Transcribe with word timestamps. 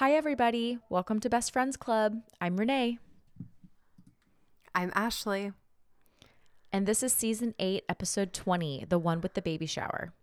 Hi, 0.00 0.12
everybody. 0.12 0.78
Welcome 0.88 1.20
to 1.20 1.28
Best 1.28 1.52
Friends 1.52 1.76
Club. 1.76 2.22
I'm 2.40 2.56
Renee, 2.56 2.98
I'm 4.74 4.90
Ashley. 4.94 5.52
and 6.72 6.86
this 6.86 7.02
is 7.02 7.12
season 7.12 7.54
eight, 7.58 7.84
episode 7.86 8.32
20, 8.32 8.86
the 8.88 8.98
one 8.98 9.20
with 9.20 9.34
the 9.34 9.42
baby 9.42 9.66
shower. 9.66 10.14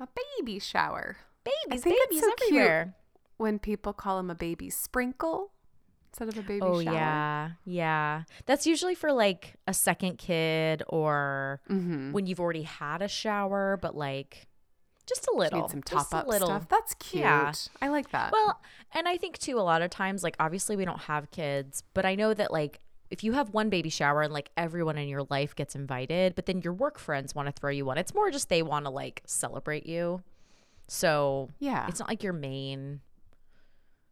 A 0.00 0.08
baby 0.38 0.58
shower. 0.58 1.18
Babies, 1.44 1.84
babies 1.84 2.20
so 2.20 2.32
cute. 2.36 2.52
everywhere. 2.52 2.94
When 3.36 3.58
people 3.58 3.92
call 3.92 4.16
them 4.16 4.30
a 4.30 4.34
baby 4.34 4.70
sprinkle 4.70 5.50
instead 6.10 6.28
of 6.28 6.38
a 6.38 6.42
baby 6.42 6.60
Oh, 6.62 6.82
shower. 6.82 6.94
yeah. 6.94 7.50
Yeah. 7.66 8.22
That's 8.46 8.66
usually 8.66 8.94
for 8.94 9.12
like 9.12 9.54
a 9.66 9.74
second 9.74 10.16
kid 10.16 10.82
or 10.88 11.60
Mm-hmm. 11.68 12.12
when 12.12 12.26
you've 12.26 12.40
already 12.40 12.62
had 12.62 13.02
a 13.02 13.08
shower, 13.08 13.78
but 13.82 13.94
like 13.94 14.46
just 15.10 15.26
a 15.32 15.36
little. 15.36 15.62
Need 15.62 15.70
some 15.70 15.82
just 15.82 16.10
top 16.10 16.12
a 16.12 16.22
up 16.22 16.28
little. 16.28 16.48
stuff. 16.48 16.68
That's 16.68 16.94
cute. 16.94 17.22
Yeah. 17.22 17.52
I 17.82 17.88
like 17.88 18.10
that. 18.12 18.32
Well, 18.32 18.60
and 18.92 19.06
I 19.06 19.18
think 19.18 19.36
too, 19.38 19.58
a 19.58 19.60
lot 19.60 19.82
of 19.82 19.90
times, 19.90 20.22
like 20.22 20.36
obviously 20.40 20.76
we 20.76 20.86
don't 20.86 21.02
have 21.02 21.30
kids, 21.30 21.82
but 21.92 22.06
I 22.06 22.14
know 22.14 22.32
that 22.32 22.50
like 22.50 22.80
if 23.10 23.24
you 23.24 23.32
have 23.32 23.50
one 23.50 23.68
baby 23.68 23.90
shower 23.90 24.22
and 24.22 24.32
like 24.32 24.50
everyone 24.56 24.96
in 24.96 25.08
your 25.08 25.26
life 25.28 25.54
gets 25.54 25.74
invited, 25.74 26.34
but 26.34 26.46
then 26.46 26.62
your 26.62 26.72
work 26.72 26.98
friends 26.98 27.34
want 27.34 27.46
to 27.46 27.52
throw 27.52 27.70
you 27.70 27.84
one, 27.84 27.98
it's 27.98 28.14
more 28.14 28.30
just 28.30 28.48
they 28.48 28.62
want 28.62 28.86
to 28.86 28.90
like 28.90 29.22
celebrate 29.26 29.84
you. 29.84 30.22
So 30.86 31.50
yeah. 31.58 31.86
it's 31.88 31.98
not 31.98 32.08
like 32.08 32.22
your 32.22 32.32
main 32.32 33.00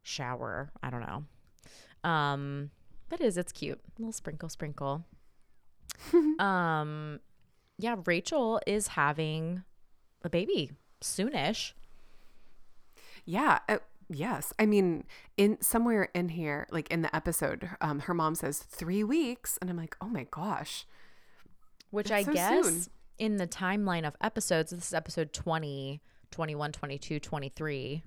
shower. 0.03 0.71
I 0.83 0.91
don't 0.91 1.01
know. 1.01 2.09
Um, 2.09 2.71
but 3.09 3.21
it 3.21 3.25
is, 3.25 3.37
it's 3.39 3.53
cute. 3.53 3.81
A 3.99 4.03
little 4.03 4.13
sprinkle, 4.13 4.49
sprinkle. 4.49 5.05
um, 6.39 7.21
yeah, 7.79 7.97
Rachel 8.05 8.61
is 8.67 8.89
having 8.89 9.63
a 10.23 10.29
baby 10.29 10.73
soonish. 11.01 11.73
Yeah. 13.25 13.59
Uh, 13.69 13.79
yes. 14.09 14.53
I 14.59 14.67
mean, 14.67 15.05
in 15.37 15.61
somewhere 15.61 16.09
in 16.15 16.31
here, 16.31 16.67
like 16.71 16.91
in 16.91 17.03
the 17.03 17.15
episode, 17.15 17.69
um, 17.81 18.01
her 18.01 18.15
mom 18.15 18.35
says 18.35 18.59
three 18.59 19.05
weeks, 19.05 19.59
and 19.61 19.71
I'm 19.71 19.77
like, 19.77 19.97
oh 20.01 20.09
my 20.09 20.27
gosh. 20.31 20.87
which 21.91 22.09
That's 22.09 22.23
I 22.29 22.31
so 22.31 22.33
guess 22.33 22.67
soon. 22.67 22.83
in 23.19 23.37
the 23.37 23.47
timeline 23.47 24.07
of 24.07 24.17
episodes, 24.21 24.71
this 24.71 24.87
is 24.87 24.95
episode 24.95 25.33
20, 25.33 26.01
21, 26.31 26.73
22, 26.73 27.21
23. 27.21 28.03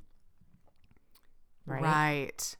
Right? 1.65 1.81
Right. 1.81 2.57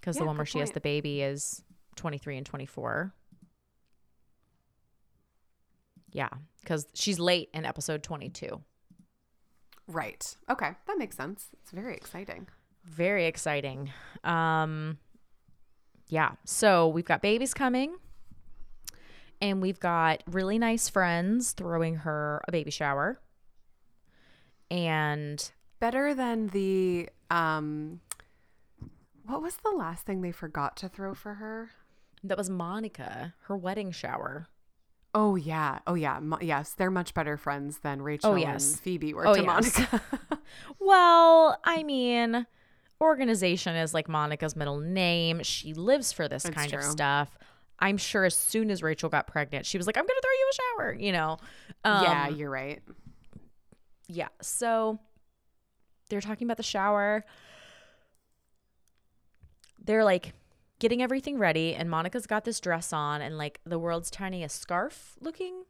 Because 0.00 0.16
Yeah, 0.16 0.20
the 0.22 0.26
one 0.26 0.36
where 0.36 0.46
she 0.46 0.58
has 0.58 0.72
the 0.72 0.80
baby 0.80 1.22
is 1.22 1.62
23 1.96 2.38
and 2.38 2.46
24. 2.46 3.14
Yeah, 6.12 6.28
because 6.60 6.86
she's 6.94 7.18
late 7.18 7.48
in 7.54 7.64
episode 7.64 8.02
22. 8.02 8.60
Right. 9.92 10.36
Okay. 10.50 10.70
That 10.86 10.98
makes 10.98 11.16
sense. 11.16 11.48
It's 11.60 11.70
very 11.70 11.94
exciting. 11.94 12.48
Very 12.84 13.26
exciting. 13.26 13.90
Um, 14.24 14.98
yeah, 16.08 16.32
so 16.44 16.88
we've 16.88 17.04
got 17.04 17.22
babies 17.22 17.54
coming. 17.54 17.96
And 19.40 19.60
we've 19.60 19.80
got 19.80 20.22
really 20.30 20.58
nice 20.58 20.88
friends 20.88 21.52
throwing 21.52 21.96
her 21.96 22.42
a 22.46 22.52
baby 22.52 22.70
shower. 22.70 23.20
And 24.70 25.50
Better 25.80 26.14
than 26.14 26.46
the 26.48 27.08
um 27.28 28.00
what 29.26 29.42
was 29.42 29.56
the 29.56 29.70
last 29.70 30.06
thing 30.06 30.20
they 30.20 30.30
forgot 30.30 30.76
to 30.76 30.88
throw 30.88 31.12
for 31.12 31.34
her? 31.34 31.70
That 32.22 32.38
was 32.38 32.48
Monica, 32.48 33.34
her 33.46 33.56
wedding 33.56 33.90
shower. 33.90 34.48
Oh 35.14 35.36
yeah. 35.36 35.80
Oh 35.86 35.94
yeah. 35.94 36.18
Mo- 36.20 36.38
yes, 36.40 36.72
they're 36.72 36.90
much 36.90 37.12
better 37.14 37.36
friends 37.36 37.78
than 37.78 38.00
Rachel 38.00 38.38
yes. 38.38 38.70
and 38.72 38.80
Phoebe 38.80 39.12
were 39.12 39.26
Oh, 39.26 39.34
to 39.34 39.42
yes. 39.42 39.46
Monica. 39.78 40.02
Well, 40.80 41.58
I 41.64 41.82
mean, 41.82 42.46
organization 43.00 43.76
is 43.76 43.94
like 43.94 44.08
Monica's 44.08 44.56
middle 44.56 44.80
name. 44.80 45.42
She 45.42 45.74
lives 45.74 46.12
for 46.12 46.28
this 46.28 46.44
It's 46.44 46.54
kind 46.54 46.72
of 46.72 46.82
stuff. 46.82 47.36
I'm 47.78 47.96
sure 47.96 48.24
as 48.24 48.34
soon 48.36 48.70
as 48.70 48.82
Rachel 48.82 49.08
got 49.08 49.26
pregnant, 49.26 49.66
she 49.66 49.76
was 49.76 49.86
like, 49.86 49.96
I'm 49.96 50.04
going 50.04 50.16
to 50.16 50.22
throw 50.22 50.30
you 50.30 50.50
a 50.50 50.54
shower, 50.54 50.94
you 51.00 51.12
know? 51.12 51.36
Um, 51.84 52.04
yeah, 52.04 52.28
you're 52.28 52.50
right. 52.50 52.80
Yeah. 54.08 54.28
So 54.40 54.98
they're 56.08 56.20
talking 56.20 56.46
about 56.46 56.58
the 56.58 56.62
shower. 56.62 57.24
They're 59.84 60.04
like 60.04 60.32
getting 60.82 61.00
everything 61.00 61.38
ready, 61.38 61.76
and 61.76 61.88
Monica's 61.88 62.26
got 62.26 62.44
this 62.44 62.58
dress 62.58 62.92
on 62.92 63.22
and 63.22 63.38
like 63.38 63.60
the 63.64 63.78
world's 63.78 64.10
tiniest 64.10 64.60
scarf 64.60 65.14
looking 65.20 65.62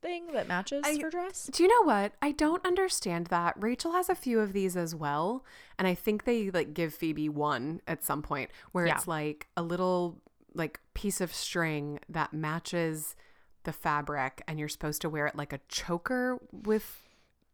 thing 0.00 0.28
that 0.32 0.46
matches 0.46 0.84
I- 0.86 0.96
her 1.02 1.10
dress. 1.10 1.50
Do 1.52 1.64
you 1.64 1.68
know 1.68 1.84
what? 1.84 2.12
I 2.22 2.30
don't 2.30 2.64
understand 2.64 3.26
that. 3.26 3.54
Rachel 3.58 3.92
has 3.94 4.08
a 4.08 4.14
few 4.14 4.38
of 4.38 4.52
these 4.52 4.76
as 4.76 4.94
well, 4.94 5.44
and 5.76 5.88
I 5.88 5.94
think 5.94 6.22
they 6.24 6.50
like 6.52 6.72
give 6.72 6.94
Phoebe 6.94 7.28
one 7.28 7.80
at 7.88 8.04
some 8.04 8.22
point 8.22 8.50
where 8.70 8.86
Yeah. 8.86 8.94
it's 8.94 9.08
like 9.08 9.48
a 9.56 9.62
little 9.62 10.22
like 10.54 10.78
piece 10.94 11.20
of 11.20 11.34
string 11.34 11.98
that 12.08 12.32
matches 12.32 13.16
the 13.64 13.72
fabric 13.72 14.40
and 14.46 14.58
you're 14.60 14.68
supposed 14.68 15.02
to 15.02 15.08
wear 15.10 15.26
it 15.26 15.34
like 15.36 15.52
a 15.52 15.58
choker 15.68 16.38
with 16.52 17.02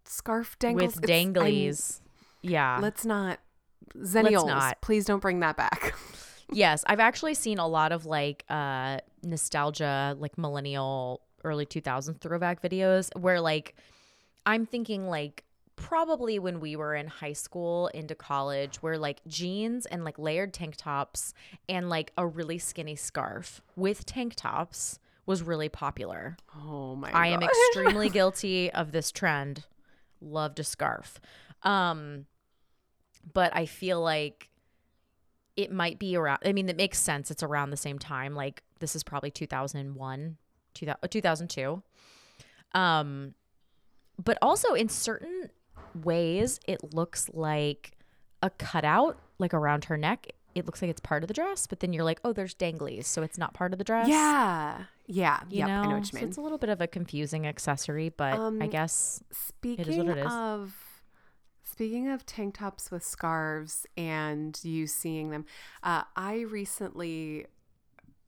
scarf 0.05 0.59
dangles 0.59 0.97
With 0.97 1.05
danglies. 1.09 2.01
yeah. 2.43 2.79
Let's 2.81 3.07
not 3.07 3.41
Zennials, 3.97 4.47
not. 4.47 4.81
please 4.83 5.07
don't 5.07 5.21
bring 5.21 5.41
that 5.41 5.57
back. 5.57 5.95
Yes, 6.51 6.85
I've 6.87 7.01
actually 7.01 7.35
seen 7.35 7.59
a 7.59 7.67
lot 7.67 7.93
of 7.93 8.07
like 8.07 8.45
uh 8.49 8.99
nostalgia, 9.23 10.17
like 10.19 10.37
millennial 10.39 11.21
early 11.45 11.67
2000s 11.67 12.19
throwback 12.21 12.63
videos 12.63 13.15
where 13.21 13.41
like 13.41 13.75
I'm 14.47 14.67
thinking 14.67 15.09
like 15.09 15.45
probably 15.77 16.39
when 16.39 16.61
we 16.61 16.77
were 16.77 16.95
in 16.95 17.07
high 17.07 17.33
school 17.33 17.89
into 17.89 18.15
college 18.15 18.77
where 18.77 18.97
like 18.97 19.21
jeans 19.27 19.87
and 19.87 20.05
like 20.05 20.19
layered 20.19 20.55
tank 20.55 20.77
tops 20.77 21.35
and 21.69 21.91
like 21.91 22.13
a 22.17 22.27
really 22.27 22.59
skinny 22.59 22.97
scarf 22.97 23.61
with 23.77 24.07
tank 24.07 24.35
tops 24.37 24.99
was 25.27 25.43
really 25.43 25.69
popular. 25.69 26.37
Oh 26.57 26.95
my 26.95 27.11
god. 27.11 27.19
I 27.19 27.27
am 27.29 27.43
extremely 27.43 28.09
guilty 28.11 28.71
of 28.71 28.93
this 28.93 29.11
trend. 29.11 29.65
Loved 30.21 30.61
a 30.61 30.65
scarf. 30.65 31.21
Um 31.63 32.27
but 33.33 33.55
I 33.57 33.67
feel 33.67 34.01
like 34.01 34.49
it 35.57 35.71
might 35.73 35.99
be 35.99 36.17
around 36.17 36.39
I 36.45 36.53
mean 36.53 36.69
it 36.69 36.77
makes 36.77 36.99
sense 36.99 37.31
it's 37.31 37.43
around 37.43 37.71
the 37.71 37.77
same 37.77 37.99
time 37.99 38.35
like 38.35 38.63
this 38.81 38.97
is 38.97 39.03
probably 39.05 39.31
2001 39.31 40.37
2000, 40.75 40.99
uh, 41.03 41.07
2002 41.09 41.83
um 42.73 43.35
but 44.23 44.39
also 44.43 44.75
in 44.75 44.89
certain 44.89 45.51
ways 46.03 46.59
it 46.67 46.95
looks 46.95 47.31
like 47.33 47.93
a 48.43 48.51
cutout 48.51 49.19
like 49.39 49.55
around 49.55 49.85
her 49.87 49.97
neck 49.97 50.27
it 50.55 50.67
looks 50.67 50.83
like 50.83 50.91
it's 50.91 51.01
part 51.01 51.23
of 51.23 51.29
the 51.29 51.35
dress 51.35 51.67
but 51.67 51.81
then 51.81 51.93
you're 51.93 52.05
like 52.05 52.21
oh 52.25 52.33
there's 52.33 52.55
danglies 52.55 53.05
so 53.05 53.23
it's 53.23 53.39
not 53.39 53.55
part 53.55 53.73
of 53.73 53.79
the 53.79 53.85
dress 53.85 54.09
Yeah. 54.09 54.85
Yeah. 55.07 55.41
you 55.51 55.59
yep, 55.59 55.69
know, 55.69 55.81
I 55.81 55.87
know 55.87 55.95
what 55.97 56.13
you 56.13 56.19
So 56.19 56.25
it's 56.27 56.37
a 56.37 56.41
little 56.41 56.59
bit 56.59 56.71
of 56.71 56.81
a 56.81 56.87
confusing 56.87 57.47
accessory, 57.47 58.09
but 58.09 58.35
I 58.35 58.37
Um, 58.39 58.59
guess 58.71 59.23
Speaking 59.31 60.07
what 60.07 60.17
it 60.17 60.27
is. 60.27 60.33
of 60.33 60.94
speaking 61.75 62.09
of 62.09 62.25
tank 62.25 62.55
tops 62.59 62.93
with 62.93 63.03
scarves 63.05 63.85
and 63.97 64.61
you 64.63 64.87
seeing 64.87 65.31
them, 65.31 65.45
uh, 65.83 66.05
I 66.15 66.43
recently 66.43 67.47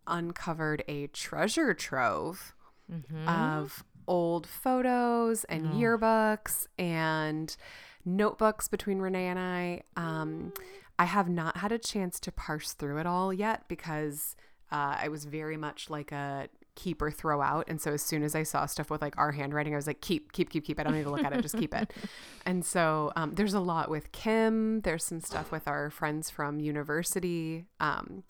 uncovered 0.04 0.82
a 0.88 1.06
treasure 1.08 1.72
trove 1.72 2.52
Mm-hmm. 2.92 3.28
of 3.28 3.82
old 4.08 4.46
photos 4.48 5.42
and 5.44 5.66
Oh. 5.66 5.70
yearbooks 5.76 6.66
and 6.78 7.56
notebooks 8.04 8.66
between 8.68 8.98
Renee 9.00 9.26
and 9.26 9.38
I. 9.38 9.82
Um, 9.96 10.52
I 10.98 11.04
have 11.04 11.28
not 11.28 11.56
had 11.56 11.70
a 11.72 11.78
chance 11.78 12.18
to 12.20 12.30
parse 12.32 12.72
through 12.74 12.98
it 12.98 13.06
all 13.06 13.32
yet 13.32 13.66
because 13.68 14.34
uh, 14.72 14.96
I 15.00 15.08
was 15.08 15.24
very 15.24 15.56
much 15.56 15.88
like 15.90 16.10
a 16.12 16.48
keep 16.76 17.02
or 17.02 17.10
throw 17.10 17.42
out. 17.42 17.64
And 17.66 17.80
so 17.80 17.92
as 17.92 18.02
soon 18.02 18.22
as 18.22 18.36
I 18.36 18.44
saw 18.44 18.66
stuff 18.66 18.90
with 18.90 19.02
like 19.02 19.18
our 19.18 19.32
handwriting, 19.32 19.72
I 19.72 19.76
was 19.76 19.86
like, 19.88 20.00
keep, 20.00 20.32
keep, 20.32 20.50
keep, 20.50 20.64
keep. 20.64 20.78
I 20.78 20.84
don't 20.84 20.94
need 20.94 21.02
to 21.02 21.10
look 21.10 21.24
at 21.24 21.32
it, 21.32 21.42
just 21.42 21.58
keep 21.58 21.74
it. 21.74 21.92
And 22.46 22.64
so 22.64 23.12
um, 23.16 23.34
there's 23.34 23.54
a 23.54 23.60
lot 23.60 23.90
with 23.90 24.12
Kim. 24.12 24.82
There's 24.82 25.04
some 25.04 25.20
stuff 25.20 25.50
with 25.50 25.66
our 25.66 25.90
friends 25.90 26.30
from 26.30 26.60
university. 26.60 27.64
Um, 27.80 28.22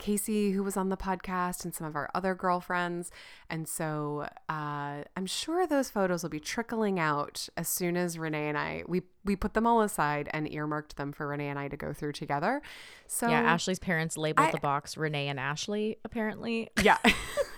Casey, 0.00 0.50
who 0.50 0.64
was 0.64 0.76
on 0.76 0.88
the 0.88 0.96
podcast, 0.96 1.64
and 1.64 1.72
some 1.72 1.86
of 1.86 1.94
our 1.94 2.10
other 2.14 2.34
girlfriends. 2.34 3.12
And 3.48 3.68
so 3.68 4.26
uh, 4.48 5.04
I'm 5.16 5.26
sure 5.26 5.66
those 5.66 5.90
photos 5.90 6.22
will 6.24 6.30
be 6.30 6.40
trickling 6.40 6.98
out 6.98 7.48
as 7.56 7.68
soon 7.68 7.96
as 7.96 8.18
Renee 8.18 8.48
and 8.48 8.58
I 8.58 8.82
we 8.88 9.02
we 9.24 9.36
put 9.36 9.54
them 9.54 9.66
all 9.66 9.82
aside 9.82 10.28
and 10.32 10.50
earmarked 10.52 10.96
them 10.96 11.12
for 11.12 11.28
Renee 11.28 11.48
and 11.48 11.58
I 11.58 11.68
to 11.68 11.76
go 11.76 11.92
through 11.92 12.12
together. 12.12 12.62
So 13.06 13.28
yeah, 13.28 13.42
Ashley's 13.42 13.78
parents 13.78 14.16
labeled 14.16 14.48
I- 14.48 14.50
the 14.50 14.58
box 14.58 14.96
Renee 14.96 15.28
and 15.28 15.38
Ashley, 15.38 15.98
apparently. 16.04 16.70
yeah. 16.82 16.98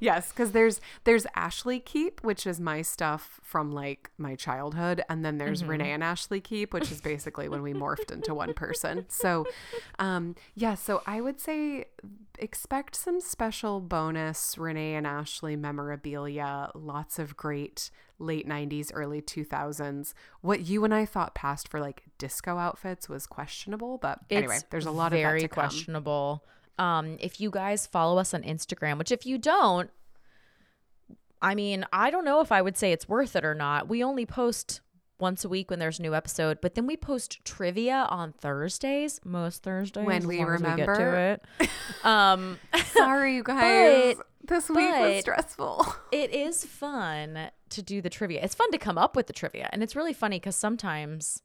yes, 0.00 0.30
because 0.30 0.52
there's 0.52 0.80
there's 1.04 1.26
Ashley 1.34 1.80
Keep, 1.80 2.22
which 2.22 2.46
is 2.46 2.60
my 2.60 2.82
stuff 2.82 3.40
from 3.42 3.72
like 3.72 4.10
my 4.18 4.34
childhood, 4.34 5.02
and 5.08 5.24
then 5.24 5.38
there's 5.38 5.62
Mm-hmm. 5.62 5.70
Renee 5.70 5.92
and 5.92 6.04
Ashley 6.04 6.40
Keep, 6.40 6.72
which 6.72 6.90
is 6.90 7.00
basically 7.00 7.48
when 7.48 7.62
we 7.62 7.72
morphed 7.72 8.10
into 8.10 8.34
one 8.34 8.54
person. 8.54 9.06
So, 9.08 9.46
um, 9.98 10.34
yeah, 10.54 10.74
so 10.74 11.02
I 11.06 11.20
would 11.20 11.40
say 11.40 11.86
expect 12.38 12.96
some 12.96 13.20
special 13.20 13.80
bonus 13.80 14.56
Renee 14.58 14.94
and 14.94 15.06
Ashley 15.06 15.54
memorabilia, 15.56 16.70
lots 16.74 17.18
of 17.18 17.36
great 17.36 17.90
late 18.18 18.48
90s, 18.48 18.90
early 18.94 19.20
2000s. 19.20 20.14
What 20.40 20.60
you 20.66 20.84
and 20.84 20.94
I 20.94 21.04
thought 21.04 21.34
passed 21.34 21.68
for 21.68 21.80
like 21.80 22.02
disco 22.18 22.56
outfits 22.56 23.08
was 23.08 23.26
questionable, 23.26 23.98
but 23.98 24.20
anyway, 24.30 24.58
there's 24.70 24.86
a 24.86 24.90
lot 24.90 25.10
very 25.10 25.22
of 25.22 25.28
very 25.28 25.48
questionable. 25.48 26.44
Um, 26.78 27.16
if 27.20 27.40
you 27.40 27.50
guys 27.50 27.86
follow 27.86 28.18
us 28.18 28.32
on 28.34 28.42
Instagram, 28.42 28.98
which 28.98 29.12
if 29.12 29.26
you 29.26 29.38
don't, 29.38 29.90
I 31.40 31.54
mean, 31.54 31.84
I 31.92 32.10
don't 32.10 32.24
know 32.24 32.40
if 32.40 32.52
I 32.52 32.62
would 32.62 32.76
say 32.76 32.92
it's 32.92 33.08
worth 33.08 33.36
it 33.36 33.44
or 33.44 33.54
not. 33.54 33.88
We 33.88 34.02
only 34.02 34.26
post 34.26 34.80
once 35.18 35.44
a 35.44 35.48
week 35.48 35.70
when 35.70 35.78
there's 35.78 35.98
a 35.98 36.02
new 36.02 36.14
episode, 36.14 36.60
but 36.60 36.74
then 36.74 36.86
we 36.86 36.96
post 36.96 37.44
trivia 37.44 38.06
on 38.10 38.32
Thursdays, 38.32 39.20
most 39.24 39.62
Thursdays 39.62 40.04
When 40.04 40.26
we 40.26 40.38
long 40.38 40.54
as 40.54 40.60
get 40.62 40.68
remember. 40.88 40.96
to 40.96 41.18
it. 41.64 41.70
Um, 42.04 42.58
Sorry, 42.92 43.36
you 43.36 43.42
guys. 43.44 44.16
But- 44.16 44.26
this 44.44 44.68
week 44.68 44.90
was 44.90 45.20
stressful. 45.20 45.86
it 46.12 46.34
is 46.34 46.64
fun 46.64 47.50
to 47.68 47.80
do 47.82 48.02
the 48.02 48.10
trivia. 48.10 48.40
It's 48.42 48.56
fun 48.56 48.72
to 48.72 48.78
come 48.78 48.98
up 48.98 49.14
with 49.14 49.28
the 49.28 49.32
trivia, 49.32 49.68
and 49.72 49.84
it's 49.84 49.94
really 49.94 50.12
funny 50.12 50.40
because 50.40 50.56
sometimes 50.56 51.42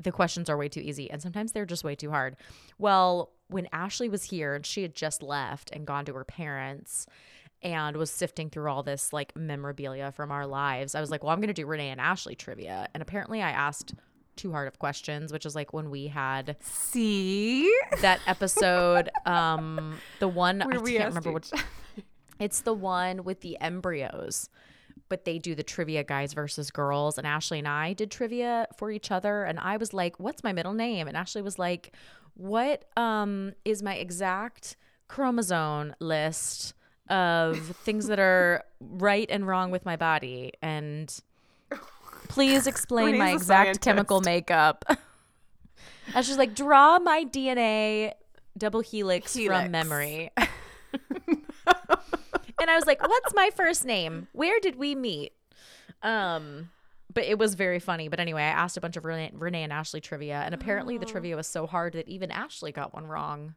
the 0.00 0.10
questions 0.10 0.50
are 0.50 0.56
way 0.56 0.68
too 0.68 0.80
easy, 0.80 1.08
and 1.08 1.22
sometimes 1.22 1.52
they're 1.52 1.64
just 1.66 1.84
way 1.84 1.94
too 1.94 2.10
hard. 2.10 2.36
Well, 2.78 3.30
when 3.50 3.68
Ashley 3.72 4.08
was 4.08 4.24
here 4.24 4.54
and 4.54 4.64
she 4.64 4.82
had 4.82 4.94
just 4.94 5.22
left 5.22 5.70
and 5.72 5.86
gone 5.86 6.04
to 6.06 6.14
her 6.14 6.24
parents 6.24 7.06
and 7.62 7.96
was 7.96 8.10
sifting 8.10 8.48
through 8.48 8.70
all 8.70 8.82
this 8.82 9.12
like 9.12 9.36
memorabilia 9.36 10.12
from 10.12 10.30
our 10.30 10.46
lives, 10.46 10.94
I 10.94 11.00
was 11.00 11.10
like, 11.10 11.22
well, 11.22 11.32
I'm 11.32 11.40
going 11.40 11.48
to 11.48 11.54
do 11.54 11.66
Renee 11.66 11.90
and 11.90 12.00
Ashley 12.00 12.34
trivia. 12.34 12.88
And 12.94 13.02
apparently, 13.02 13.42
I 13.42 13.50
asked 13.50 13.94
too 14.36 14.52
hard 14.52 14.68
of 14.68 14.78
questions, 14.78 15.32
which 15.32 15.44
is 15.44 15.54
like 15.54 15.72
when 15.72 15.90
we 15.90 16.06
had 16.06 16.56
See? 16.60 17.70
that 18.00 18.20
episode, 18.26 19.10
um, 19.26 19.98
the 20.18 20.28
one 20.28 20.62
I 20.62 20.66
Where 20.66 20.80
we 20.80 20.96
can't 20.96 21.08
remember 21.08 21.32
what 21.32 21.52
it's 22.38 22.62
the 22.62 22.72
one 22.72 23.24
with 23.24 23.42
the 23.42 23.58
embryos, 23.60 24.48
but 25.10 25.26
they 25.26 25.38
do 25.38 25.54
the 25.54 25.62
trivia 25.62 26.02
guys 26.02 26.32
versus 26.32 26.70
girls. 26.70 27.18
And 27.18 27.26
Ashley 27.26 27.58
and 27.58 27.68
I 27.68 27.92
did 27.92 28.10
trivia 28.10 28.66
for 28.78 28.90
each 28.90 29.10
other. 29.10 29.44
And 29.44 29.58
I 29.60 29.76
was 29.76 29.92
like, 29.92 30.18
What's 30.18 30.42
my 30.42 30.52
middle 30.52 30.72
name? 30.72 31.06
And 31.06 31.16
Ashley 31.16 31.42
was 31.42 31.58
like, 31.58 31.94
What 32.40 32.86
um 32.96 33.52
is 33.66 33.82
my 33.82 33.96
exact 33.96 34.78
chromosome 35.08 35.94
list 36.00 36.72
of 37.10 37.58
things 37.84 38.06
that 38.06 38.18
are 38.18 38.64
right 38.80 39.28
and 39.30 39.46
wrong 39.46 39.70
with 39.70 39.84
my 39.84 39.96
body? 39.96 40.52
And 40.62 41.14
please 42.28 42.66
explain 42.72 43.18
my 43.18 43.32
exact 43.32 43.82
chemical 43.82 44.22
scientist. 44.22 44.48
makeup. 44.48 44.84
And 46.12 46.26
she's 46.26 46.38
like, 46.38 46.56
draw 46.56 46.98
my 46.98 47.24
DNA 47.24 48.14
double 48.58 48.80
helix, 48.80 49.32
Helix. 49.34 49.62
from 49.62 49.70
memory. 49.70 50.30
and 50.36 50.48
I 52.68 52.74
was 52.74 52.84
like, 52.86 53.00
"What's 53.00 53.32
my 53.34 53.50
first 53.54 53.84
name? 53.84 54.26
Where 54.32 54.58
did 54.60 54.74
we 54.76 54.94
meet?" 54.96 55.32
Um, 56.02 56.70
but 57.12 57.24
it 57.24 57.38
was 57.38 57.54
very 57.54 57.78
funny. 57.78 58.08
But 58.08 58.20
anyway, 58.20 58.42
I 58.42 58.46
asked 58.46 58.76
a 58.76 58.80
bunch 58.80 58.96
of 58.96 59.04
Renee, 59.04 59.32
Renee 59.34 59.62
and 59.62 59.72
Ashley 59.72 60.00
trivia, 60.00 60.42
and 60.44 60.54
apparently 60.54 60.98
the 60.98 61.06
oh. 61.06 61.10
trivia 61.10 61.36
was 61.36 61.46
so 61.46 61.66
hard 61.66 61.94
that 61.94 62.08
even 62.08 62.30
Ashley 62.30 62.72
got 62.72 62.94
one 62.94 63.06
wrong 63.06 63.54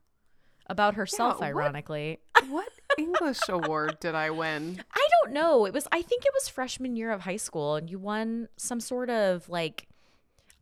about 0.68 0.96
herself. 0.96 1.40
what- 1.40 1.48
ironically, 1.48 2.20
what 2.50 2.70
English 2.98 3.40
award 3.50 4.00
did 4.00 4.16
I 4.16 4.30
win? 4.32 4.84
I 4.94 5.08
don't 5.22 5.34
know. 5.34 5.66
It 5.66 5.74
was 5.74 5.88
I 5.92 6.02
think 6.02 6.26
it 6.26 6.32
was 6.34 6.50
freshman 6.50 6.96
year 6.96 7.12
of 7.12 7.22
high 7.22 7.38
school, 7.38 7.76
and 7.76 7.90
you 7.90 8.00
won 8.00 8.50
some 8.58 8.80
sort 8.80 9.10
of 9.10 9.48
like. 9.50 9.88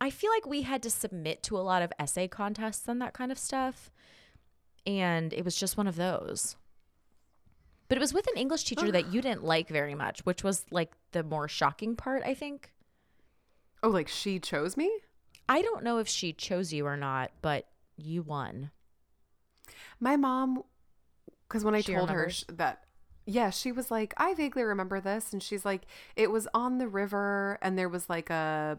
I 0.00 0.10
feel 0.10 0.32
like 0.32 0.46
we 0.46 0.62
had 0.62 0.82
to 0.82 0.90
submit 0.90 1.44
to 1.44 1.56
a 1.56 1.62
lot 1.62 1.80
of 1.80 1.92
essay 1.96 2.26
contests 2.26 2.88
and 2.88 3.00
that 3.00 3.14
kind 3.14 3.30
of 3.30 3.38
stuff, 3.38 3.92
and 4.84 5.32
it 5.32 5.44
was 5.44 5.54
just 5.54 5.76
one 5.76 5.86
of 5.86 5.94
those. 5.94 6.56
But 7.86 7.98
it 7.98 8.00
was 8.00 8.12
with 8.12 8.26
an 8.26 8.36
English 8.36 8.64
teacher 8.64 8.90
that 8.90 9.12
you 9.12 9.20
didn't 9.20 9.44
like 9.44 9.68
very 9.68 9.94
much, 9.94 10.20
which 10.24 10.42
was 10.42 10.64
like 10.70 10.90
the 11.12 11.22
more 11.22 11.46
shocking 11.46 11.94
part, 11.94 12.22
I 12.24 12.34
think. 12.34 12.72
Oh, 13.82 13.88
like 13.88 14.08
she 14.08 14.38
chose 14.38 14.76
me? 14.76 14.90
I 15.48 15.60
don't 15.62 15.82
know 15.84 15.98
if 15.98 16.08
she 16.08 16.32
chose 16.32 16.72
you 16.72 16.86
or 16.86 16.96
not, 16.96 17.32
but 17.42 17.66
you 17.96 18.22
won. 18.22 18.70
My 20.00 20.16
mom, 20.16 20.62
because 21.48 21.64
when 21.64 21.74
I 21.74 21.80
She 21.80 21.92
told 21.92 22.08
her 22.10 22.14
remembers? 22.16 22.36
sh- 22.38 22.44
that, 22.54 22.84
yeah, 23.26 23.50
she 23.50 23.72
was 23.72 23.90
like, 23.90 24.14
I 24.16 24.34
vaguely 24.34 24.62
remember 24.62 25.00
this, 25.00 25.32
and 25.32 25.42
she's 25.42 25.64
like, 25.64 25.82
it 26.16 26.30
was 26.30 26.48
on 26.54 26.78
the 26.78 26.88
river, 26.88 27.58
and 27.60 27.78
there 27.78 27.88
was 27.88 28.08
like 28.08 28.30
a 28.30 28.78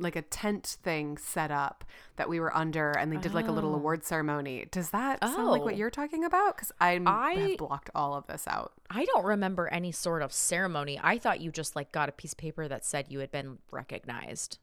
like 0.00 0.16
a 0.16 0.22
tent 0.22 0.66
thing 0.82 1.16
set 1.16 1.50
up 1.52 1.84
that 2.16 2.28
we 2.28 2.40
were 2.40 2.54
under, 2.56 2.90
and 2.90 3.12
they 3.12 3.16
did 3.16 3.32
like 3.32 3.46
a 3.46 3.52
little 3.52 3.72
Oh. 3.72 3.76
award 3.76 4.04
ceremony. 4.04 4.66
Does 4.70 4.90
that 4.90 5.22
sound 5.22 5.48
like 5.48 5.62
what 5.62 5.74
Oh. 5.74 5.76
you're 5.76 5.90
talking 5.90 6.24
about? 6.24 6.56
Because 6.56 6.72
I 6.80 7.00
I- 7.06 7.34
have 7.34 7.58
blocked 7.58 7.90
all 7.94 8.14
of 8.14 8.26
this 8.26 8.46
out. 8.48 8.72
I 8.90 9.04
don't 9.04 9.24
remember 9.24 9.68
any 9.68 9.92
sort 9.92 10.22
of 10.22 10.32
ceremony. 10.32 10.98
I 11.02 11.18
thought 11.18 11.40
you 11.40 11.50
just 11.52 11.76
like 11.76 11.92
got 11.92 12.08
a 12.08 12.12
piece 12.12 12.32
of 12.32 12.38
paper 12.38 12.66
that 12.68 12.84
said 12.84 13.06
you 13.08 13.20
had 13.20 13.30
been 13.30 13.58
recognized 13.70 14.58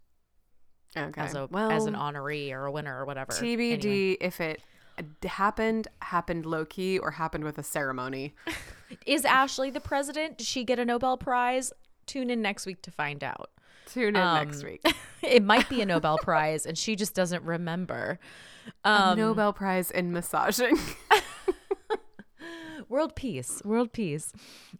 Okay, 0.98 1.22
as 1.22 1.34
a 1.36 1.48
well, 1.48 1.72
as 1.72 1.86
an 1.86 1.94
honoree 1.96 2.52
or 2.52 2.66
a 2.66 2.72
winner 2.72 3.00
or 3.00 3.06
whatever. 3.06 3.32
TBD 3.32 3.74
Anyway. 3.74 4.18
if 4.20 4.42
it 4.42 4.62
happened, 5.24 5.88
happened 6.02 6.46
low 6.46 6.66
key, 6.66 7.00
or 7.00 7.12
happened 7.12 7.46
with 7.46 7.58
a 7.58 7.64
ceremony. 7.64 8.36
Is 9.06 9.24
Ashley 9.24 9.70
the 9.70 9.80
president? 9.80 10.38
Did 10.38 10.48
she 10.48 10.66
get 10.66 10.78
a 10.80 10.84
Nobel 10.86 11.18
Prize? 11.18 11.72
Tune 12.06 12.30
in 12.30 12.42
next 12.42 12.66
week 12.66 12.82
to 12.82 12.92
find 12.92 13.24
out. 13.24 13.50
Tune 13.94 14.16
in 14.16 14.24
next 14.34 14.62
Um, 14.64 14.70
week. 14.70 14.82
it 15.22 15.44
might 15.44 15.68
be 15.70 15.82
a 15.82 15.86
Nobel 15.86 16.18
Prize 16.18 16.66
and 16.66 16.78
she 16.78 16.96
just 16.96 17.14
doesn't 17.14 17.44
remember. 17.44 18.20
A 18.86 18.90
Um, 18.90 19.18
Nobel 19.18 19.54
Prize 19.54 19.92
in 19.92 20.12
massaging. 20.12 20.78
world 22.90 23.16
peace, 23.16 23.62
world 23.64 23.94
peace. 23.94 24.34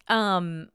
Um, 0.08 0.70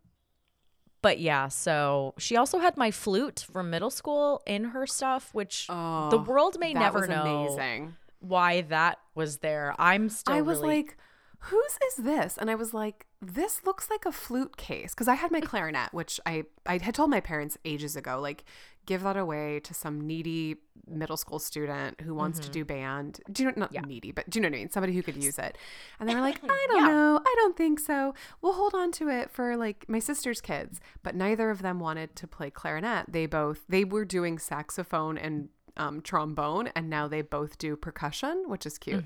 but 1.03 1.19
yeah, 1.21 1.49
so 1.49 2.15
she 2.19 2.37
also 2.37 2.59
had 2.59 2.77
my 2.77 2.91
flute 2.91 3.47
from 3.53 3.71
middle 3.71 3.91
school 3.91 4.43
in 4.47 4.65
her 4.65 4.87
stuff, 4.87 5.31
which 5.33 5.67
the 5.69 5.75
Oh, 5.75 6.25
world 6.27 6.59
may 6.59 6.75
never 6.75 7.07
know 7.07 7.47
Amazing. 7.47 7.97
why 8.21 8.63
that 8.63 8.99
was 9.15 9.39
there. 9.39 9.75
I'm 9.79 10.09
still. 10.09 10.35
I 10.35 10.41
was 10.41 10.59
really- 10.61 10.77
like, 10.79 10.97
whose 11.39 11.79
is 11.89 11.97
this? 12.05 12.37
And 12.39 12.51
I 12.51 12.55
was 12.55 12.73
like, 12.75 13.07
this 13.23 13.65
looks 13.65 13.89
like 13.91 14.05
a 14.07 14.13
flute 14.13 14.57
case. 14.57 14.95
Because 14.95 15.09
I 15.09 15.15
had 15.15 15.31
my 15.31 15.41
clarinet, 15.41 15.93
which 15.93 16.21
I, 16.27 16.45
I 16.67 16.79
had 16.79 16.95
told 16.95 17.11
my 17.11 17.21
parents 17.21 17.57
ages 17.65 17.97
ago, 17.97 18.19
like, 18.21 18.45
give 18.87 19.03
that 19.03 19.17
away 19.17 19.59
to 19.61 19.75
some 19.75 20.01
needy 20.07 20.57
middle 20.89 21.17
school 21.17 21.41
student 21.41 22.01
who 22.03 22.15
wants 22.15 22.39
to 22.39 22.49
do 22.49 22.65
band. 22.65 23.21
Do 23.33 23.43
you 23.43 23.49
know, 23.49 23.55
not 23.57 23.69
Mm-hmm. 23.73 23.75
Yeah. 23.75 23.81
needy, 23.89 24.13
but 24.13 24.31
do 24.31 24.39
you 24.39 24.43
know 24.43 24.49
what 24.49 24.55
I 24.55 24.59
mean? 24.59 24.71
Somebody 24.71 24.93
who 24.95 25.03
could 25.03 25.23
use 25.23 25.39
it. 25.39 25.59
And 25.99 26.09
they 26.09 26.15
were 26.15 26.21
like, 26.21 26.41
I 26.49 26.67
don't 26.71 26.83
Yeah. 26.83 26.89
know. 26.93 27.21
I 27.25 27.35
don't 27.39 27.57
think 27.57 27.81
so. 27.81 28.15
We'll 28.43 28.53
hold 28.55 28.75
on 28.75 28.93
to 28.93 29.09
it 29.09 29.31
for 29.31 29.57
like 29.57 29.89
my 29.89 29.99
sister's 29.99 30.41
kids. 30.41 30.81
But 31.03 31.15
neither 31.17 31.51
of 31.51 31.63
them 31.63 31.81
wanted 31.81 32.15
to 32.17 32.29
play 32.29 32.51
clarinet. 32.51 33.07
They 33.09 33.27
both, 33.27 33.65
they 33.69 33.85
were 33.85 34.05
doing 34.05 34.39
saxophone 34.39 35.19
and 35.19 35.49
um, 35.79 36.01
trombone, 36.01 36.69
and 36.77 36.89
now 36.89 37.07
they 37.09 37.21
both 37.23 37.59
do 37.59 37.77
percussion, 37.77 38.45
which 38.47 38.65
is 38.65 38.79
cute. 38.79 39.05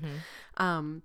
Um, 0.57 1.01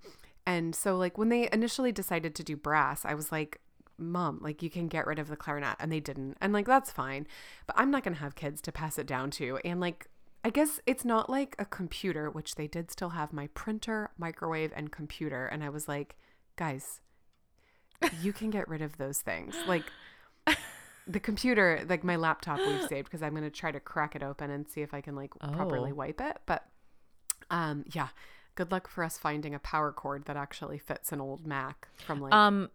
and 0.46 0.74
so 0.74 0.96
like 0.96 1.18
when 1.18 1.28
they 1.28 1.48
initially 1.52 1.92
decided 1.92 2.34
to 2.36 2.44
do 2.44 2.56
brass, 2.56 3.04
I 3.04 3.14
was 3.14 3.32
like, 3.32 3.60
Mom, 3.98 4.38
like 4.42 4.62
you 4.62 4.70
can 4.70 4.88
get 4.88 5.06
rid 5.06 5.18
of 5.18 5.28
the 5.28 5.36
clarinet. 5.36 5.76
And 5.80 5.90
they 5.90 6.00
didn't. 6.00 6.36
And 6.40 6.52
like 6.52 6.66
that's 6.66 6.90
fine. 6.92 7.26
But 7.66 7.76
I'm 7.78 7.90
not 7.90 8.04
gonna 8.04 8.16
have 8.16 8.34
kids 8.34 8.60
to 8.62 8.72
pass 8.72 8.98
it 8.98 9.06
down 9.06 9.30
to. 9.32 9.58
And 9.64 9.80
like 9.80 10.06
I 10.44 10.50
guess 10.50 10.78
it's 10.86 11.04
not 11.04 11.28
like 11.28 11.56
a 11.58 11.64
computer, 11.64 12.30
which 12.30 12.54
they 12.54 12.68
did 12.68 12.90
still 12.92 13.08
have 13.10 13.32
my 13.32 13.48
printer, 13.48 14.10
microwave, 14.16 14.72
and 14.76 14.92
computer. 14.92 15.46
And 15.46 15.64
I 15.64 15.70
was 15.70 15.88
like, 15.88 16.14
guys, 16.56 17.00
you 18.22 18.32
can 18.32 18.50
get 18.50 18.68
rid 18.68 18.82
of 18.82 18.96
those 18.98 19.20
things. 19.22 19.56
Like 19.66 19.84
the 21.06 21.18
computer, 21.20 21.84
like 21.88 22.04
my 22.04 22.16
laptop 22.16 22.58
we've 22.58 22.86
saved 22.86 23.06
because 23.08 23.22
I'm 23.22 23.34
gonna 23.34 23.50
try 23.50 23.72
to 23.72 23.80
crack 23.80 24.14
it 24.14 24.22
open 24.22 24.50
and 24.50 24.68
see 24.68 24.82
if 24.82 24.92
I 24.94 25.00
can 25.00 25.16
like 25.16 25.30
properly 25.38 25.90
Oh. 25.92 25.94
wipe 25.94 26.20
it. 26.20 26.38
But 26.46 26.64
um 27.50 27.84
yeah. 27.92 28.08
Good 28.56 28.72
luck 28.72 28.88
for 28.88 29.04
us 29.04 29.16
finding 29.18 29.54
a 29.54 29.58
power 29.60 29.92
cord 29.92 30.24
that 30.24 30.36
actually 30.36 30.78
fits 30.78 31.12
an 31.12 31.20
old 31.20 31.46
Mac 31.46 31.88
from 32.04 32.20
like 32.20 32.32
um, 32.34 32.70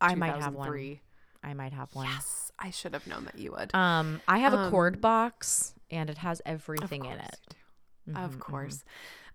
I 0.00 0.14
might 0.14 0.34
have 0.40 0.54
one. 0.54 0.98
I 1.42 1.54
might 1.54 1.72
have 1.72 1.94
one. 1.94 2.06
Yes, 2.06 2.50
I 2.58 2.70
should 2.70 2.92
have 2.94 3.06
known 3.06 3.24
that 3.24 3.38
you 3.38 3.52
would. 3.52 3.74
Um, 3.74 4.20
I 4.28 4.38
have 4.38 4.52
a 4.52 4.58
Um, 4.58 4.70
cord 4.70 5.00
box 5.00 5.74
and 5.90 6.10
it 6.10 6.18
has 6.18 6.42
everything 6.44 7.04
in 7.04 7.18
it. 7.20 7.38
Mhm, 8.10 8.24
Of 8.24 8.36
mhm. 8.36 8.40
course. 8.40 8.84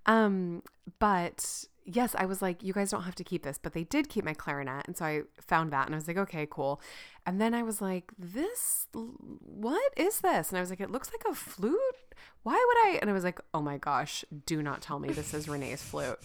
Um, 0.06 0.64
but 1.00 1.66
yes, 1.86 2.16
I 2.18 2.26
was 2.26 2.42
like, 2.42 2.64
you 2.64 2.74
guys 2.74 2.92
don't 2.92 3.04
have 3.04 3.16
to 3.16 3.24
keep 3.24 3.44
this, 3.44 3.58
but 3.58 3.74
they 3.74 3.84
did 3.84 4.10
keep 4.10 4.24
my 4.24 4.34
clarinet, 4.34 4.88
and 4.88 4.98
so 4.98 5.06
I 5.06 5.22
found 5.40 5.72
that, 5.74 5.86
and 5.86 5.96
I 5.96 5.98
was 5.98 6.08
like, 6.08 6.18
okay, 6.18 6.48
cool. 6.50 6.82
And 7.26 7.40
then 7.40 7.54
I 7.54 7.64
was 7.64 7.82
like, 7.82 8.12
this, 8.18 8.88
what 8.94 9.94
is 9.98 10.22
this? 10.22 10.50
And 10.50 10.58
I 10.58 10.62
was 10.62 10.70
like, 10.70 10.80
it 10.80 10.92
looks 10.92 11.12
like 11.12 11.32
a 11.32 11.36
flute. 11.36 11.80
Why 12.44 12.54
would 12.54 12.94
I? 12.94 13.00
And 13.02 13.10
I 13.10 13.14
was 13.14 13.24
like, 13.24 13.40
oh 13.54 13.62
my 13.62 13.78
gosh, 13.78 14.26
do 14.46 14.64
not 14.64 14.82
tell 14.82 15.00
me 15.00 15.10
this 15.10 15.34
is 15.34 15.48
Renee's 15.48 15.84
flute. 15.84 16.20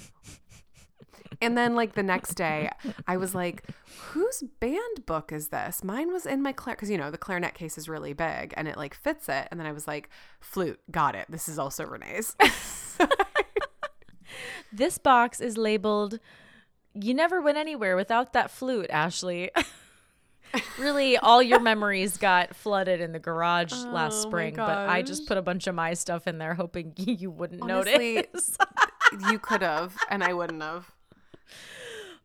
And 1.41 1.57
then 1.57 1.75
like 1.75 1.95
the 1.95 2.03
next 2.03 2.35
day, 2.35 2.71
I 3.07 3.17
was 3.17 3.35
like, 3.35 3.65
"Whose 4.11 4.45
band 4.61 5.07
book 5.07 5.33
is 5.33 5.49
this?" 5.49 5.83
Mine 5.83 6.13
was 6.13 6.27
in 6.27 6.43
my 6.43 6.53
clarinet 6.53 6.79
because 6.79 6.91
you 6.91 6.99
know 6.99 7.11
the 7.11 7.19
clarinet 7.19 7.55
case 7.55 7.77
is 7.79 7.89
really 7.89 8.13
big 8.13 8.55
and 8.57 8.69
it 8.69 8.77
like 8.77 8.95
fits 8.95 9.29
it. 9.29 9.49
And 9.51 9.59
then 9.59 9.67
I 9.67 9.73
was 9.73 9.87
like, 9.87 10.09
"Flute, 10.41 10.81
got 10.91 11.15
it. 11.15 11.27
This 11.29 11.49
is 11.49 11.59
also 11.59 11.85
Renee's." 11.85 12.37
This 14.77 14.99
box 14.99 15.41
is 15.41 15.57
labeled 15.57 16.19
You 16.95 17.15
never 17.15 17.41
went 17.41 17.59
anywhere 17.59 17.97
without 17.97 18.33
that 18.33 18.51
flute, 18.51 18.87
Ashley. 18.91 19.51
really, 20.79 21.17
all 21.17 21.43
your 21.43 21.61
memories 21.73 22.17
got 22.17 22.55
flooded 22.55 23.01
in 23.01 23.13
the 23.13 23.19
garage 23.19 23.73
Oh 23.75 23.91
last 23.91 24.23
spring, 24.23 24.55
but 24.57 24.69
I 24.89 25.03
just 25.03 25.27
put 25.27 25.37
a 25.39 25.43
bunch 25.43 25.67
of 25.67 25.75
my 25.75 25.95
stuff 25.95 26.27
in 26.27 26.39
there 26.39 26.55
hoping 26.55 26.93
you 26.97 27.31
wouldn't 27.31 27.63
Honestly, 27.63 28.15
notice. 28.17 28.57
you 29.31 29.39
could 29.39 29.63
have, 29.63 29.97
and 30.11 30.23
I 30.25 30.33
wouldn't 30.33 30.63
have. 30.63 30.91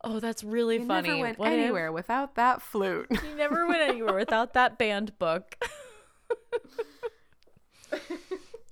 oh, 0.03 0.19
that's 0.19 0.43
really 0.43 0.77
You 0.77 0.85
funny. 0.85 1.09
never 1.09 1.21
went 1.21 1.39
What 1.39 1.53
if- 1.53 1.59
anywhere 1.59 1.91
without 1.91 2.35
that 2.35 2.61
flute. 2.61 3.07
You 3.11 3.35
never 3.35 3.67
went 3.67 3.81
anywhere 3.81 4.15
without 4.15 4.53
that 4.53 4.77
band 4.77 5.17
book. 5.19 5.55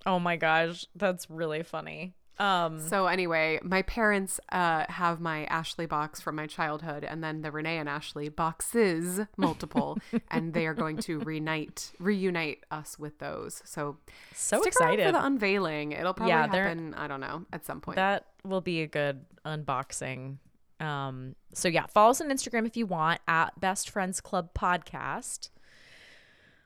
oh 0.06 0.20
my 0.20 0.36
gosh, 0.36 0.86
that's 0.96 1.30
really 1.30 1.64
funny. 1.64 2.14
Um 2.40 2.80
So 2.80 3.08
anyway, 3.08 3.60
my 3.64 3.82
parents 3.82 4.40
uh, 4.52 4.86
have 4.90 5.20
my 5.20 5.46
Ashley 5.46 5.86
box 5.86 6.22
from 6.22 6.36
my 6.36 6.46
childhood, 6.48 7.04
and 7.04 7.24
then 7.24 7.42
the 7.42 7.52
Renee 7.52 7.78
and 7.78 7.90
Ashley 7.90 8.30
boxes, 8.30 9.22
multiple, 9.38 9.98
and 10.30 10.54
they 10.54 10.68
are 10.68 10.74
going 10.74 10.98
to 10.98 11.20
reunite 11.20 11.92
reunite 12.00 12.64
us 12.70 13.00
with 13.00 13.18
those. 13.20 13.62
So 13.66 13.98
so 14.34 14.62
excited. 14.64 15.06
for 15.06 15.12
the 15.12 15.26
unveiling. 15.26 15.94
It'll 15.94 16.14
probably 16.14 16.32
Yeah, 16.34 16.48
happen. 16.48 16.94
I 16.94 17.08
don't 17.08 17.22
know 17.22 17.46
at 17.52 17.66
some 17.66 17.82
point. 17.82 17.96
That 17.96 18.28
will 18.44 18.62
be 18.62 18.82
a 18.82 18.88
good 18.88 19.26
unboxing. 19.46 20.38
Um, 20.80 21.36
so 21.54 21.68
yeah, 21.68 21.88
follow 21.88 22.12
us 22.12 22.22
on 22.22 22.30
Instagram 22.30 22.68
if 22.68 22.78
you 22.78 22.86
want 22.86 23.20
at 23.28 23.60
Best 23.60 23.90
Friends 23.90 24.22
Club 24.22 24.54
Podcast. 24.54 25.50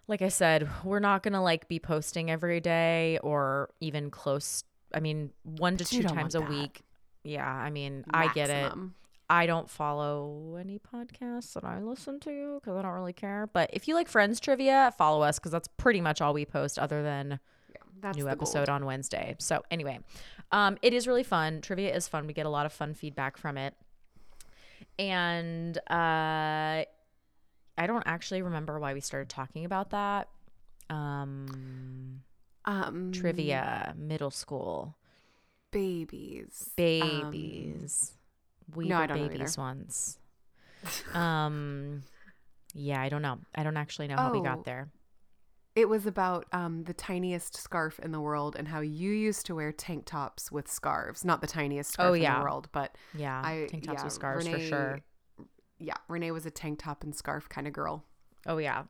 Like 0.07 0.21
I 0.21 0.27
said, 0.27 0.67
we're 0.83 0.99
not 0.99 1.23
gonna 1.23 1.41
like 1.41 1.69
be 1.69 1.79
posting 1.79 2.29
every 2.29 2.59
day 2.59 3.19
or 3.23 3.69
even 3.79 4.11
close. 4.11 4.65
I 4.93 5.00
mean, 5.00 5.31
one 5.43 5.77
to 5.77 5.86
two 5.86 6.03
times 6.03 6.36
a 6.36 6.39
that. 6.39 6.50
week. 6.50 6.81
Yeah, 7.24 7.48
I 7.48 7.69
mean, 7.69 8.03
I 8.12 8.33
get 8.33 8.50
it. 8.50 8.71
I 9.29 9.45
don't 9.45 9.69
follow 9.69 10.57
any 10.60 10.77
podcasts 10.77 11.53
that 11.53 11.63
I 11.63 11.79
listen 11.81 12.19
to 12.21 12.60
because 12.60 12.77
I 12.77 12.81
don't 12.81 12.91
really 12.91 13.13
care. 13.13 13.48
But 13.51 13.69
if 13.71 13.88
you 13.88 13.95
like 13.95 14.10
Friends 14.10 14.41
trivia, 14.41 14.93
follow 14.98 15.21
us 15.21 15.39
because 15.39 15.53
that's 15.53 15.69
pretty 15.77 16.01
much 16.01 16.19
all 16.19 16.33
we 16.33 16.45
post, 16.45 16.77
other 16.77 17.01
than 17.01 17.39
That's 18.01 18.17
new 18.17 18.27
episode 18.27 18.65
gold. 18.65 18.69
on 18.69 18.86
Wednesday. 18.86 19.36
So 19.39 19.63
anyway, 19.71 20.00
um, 20.51 20.77
it 20.81 20.93
is 20.93 21.07
really 21.07 21.24
fun. 21.24 21.62
Trivia 21.62 21.95
is 21.95 22.10
fun. 22.10 22.27
We 22.27 22.33
get 22.33 22.45
a 22.45 22.50
lot 22.50 22.65
of 22.65 22.74
fun 22.74 22.93
feedback 22.93 23.38
from 23.38 23.57
it, 23.57 23.74
and 25.00 25.77
uh, 25.89 26.83
I 27.77 27.88
don't 27.88 28.03
actually 28.05 28.41
remember 28.41 28.79
why 28.79 28.93
we 28.93 29.00
started 29.00 29.29
talking 29.29 29.63
about 29.63 29.91
that. 29.91 30.27
Um, 30.89 32.21
Um, 32.65 33.11
trivia, 33.11 33.93
middle 33.97 34.31
school, 34.31 34.95
babies, 35.71 36.69
Um, 36.99 37.31
babies. 37.31 38.13
we 38.75 38.87
no, 38.89 38.97
were 38.97 39.03
I 39.03 39.07
don't 39.07 39.19
know 39.19 39.27
babies 39.29 39.57
once. 39.57 40.17
Um, 41.13 42.03
yeah, 42.73 43.01
I 43.01 43.09
don't 43.09 43.21
know. 43.21 43.39
I 43.55 43.63
don't 43.63 43.77
actually 43.77 44.07
know 44.07 44.15
how 44.17 44.29
we 44.29 44.39
Oh. 44.39 44.41
got 44.41 44.63
there. 44.65 44.89
It 45.73 45.87
was 45.87 46.05
about 46.05 46.47
um, 46.51 46.83
the 46.83 46.93
tiniest 46.93 47.55
scarf 47.55 47.97
in 47.99 48.11
the 48.11 48.19
world 48.19 48.55
and 48.57 48.67
how 48.67 48.81
you 48.81 49.11
used 49.11 49.45
to 49.45 49.55
wear 49.55 49.71
tank 49.71 50.05
tops 50.05 50.51
with 50.51 50.69
scarves. 50.69 51.23
Not 51.23 51.39
the 51.39 51.47
tiniest 51.47 51.91
scarf 51.93 52.09
Oh, 52.09 52.13
in 52.13 52.21
the 52.21 52.41
world, 52.41 52.67
but 52.73 52.95
Yeah, 53.13 53.41
I 53.41 53.67
tank 53.69 53.83
tops 53.85 53.99
yeah, 53.99 54.03
with 54.03 54.13
scarves 54.13 54.47
for 54.49 54.59
sure. 54.59 54.99
Yeah, 55.79 55.95
Renee 56.09 56.31
was 56.31 56.45
a 56.45 56.51
tank 56.51 56.79
top 56.79 57.03
and 57.03 57.15
scarf 57.15 57.47
kind 57.49 57.67
of 57.67 57.73
girl. 57.73 58.03
Oh 58.45 58.57
yeah. 58.57 58.83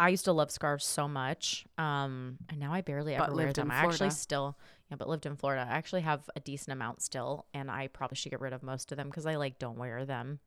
I 0.00 0.10
used 0.10 0.24
to 0.26 0.32
love 0.32 0.50
scarves 0.50 0.84
so 0.84 1.08
much. 1.08 1.66
Um 1.76 2.38
and 2.48 2.58
now 2.60 2.72
I 2.72 2.80
barely 2.82 3.14
ever 3.14 3.26
But 3.26 3.34
wear 3.36 3.52
them. 3.52 3.70
I 3.70 3.74
actually 3.76 4.10
still 4.10 4.58
yeah, 4.90 4.96
but 4.96 5.08
lived 5.08 5.26
in 5.26 5.36
Florida. 5.36 5.66
I 5.68 5.74
actually 5.74 6.02
have 6.02 6.28
a 6.36 6.40
decent 6.40 6.72
amount 6.72 7.02
still 7.02 7.46
and 7.52 7.70
I 7.70 7.88
probably 7.88 8.16
should 8.16 8.30
get 8.30 8.40
rid 8.40 8.52
of 8.52 8.62
most 8.62 8.92
of 8.92 8.96
them 8.98 9.10
cuz 9.10 9.26
I 9.26 9.36
like 9.36 9.58
don't 9.58 9.78
wear 9.78 10.04
them. 10.04 10.40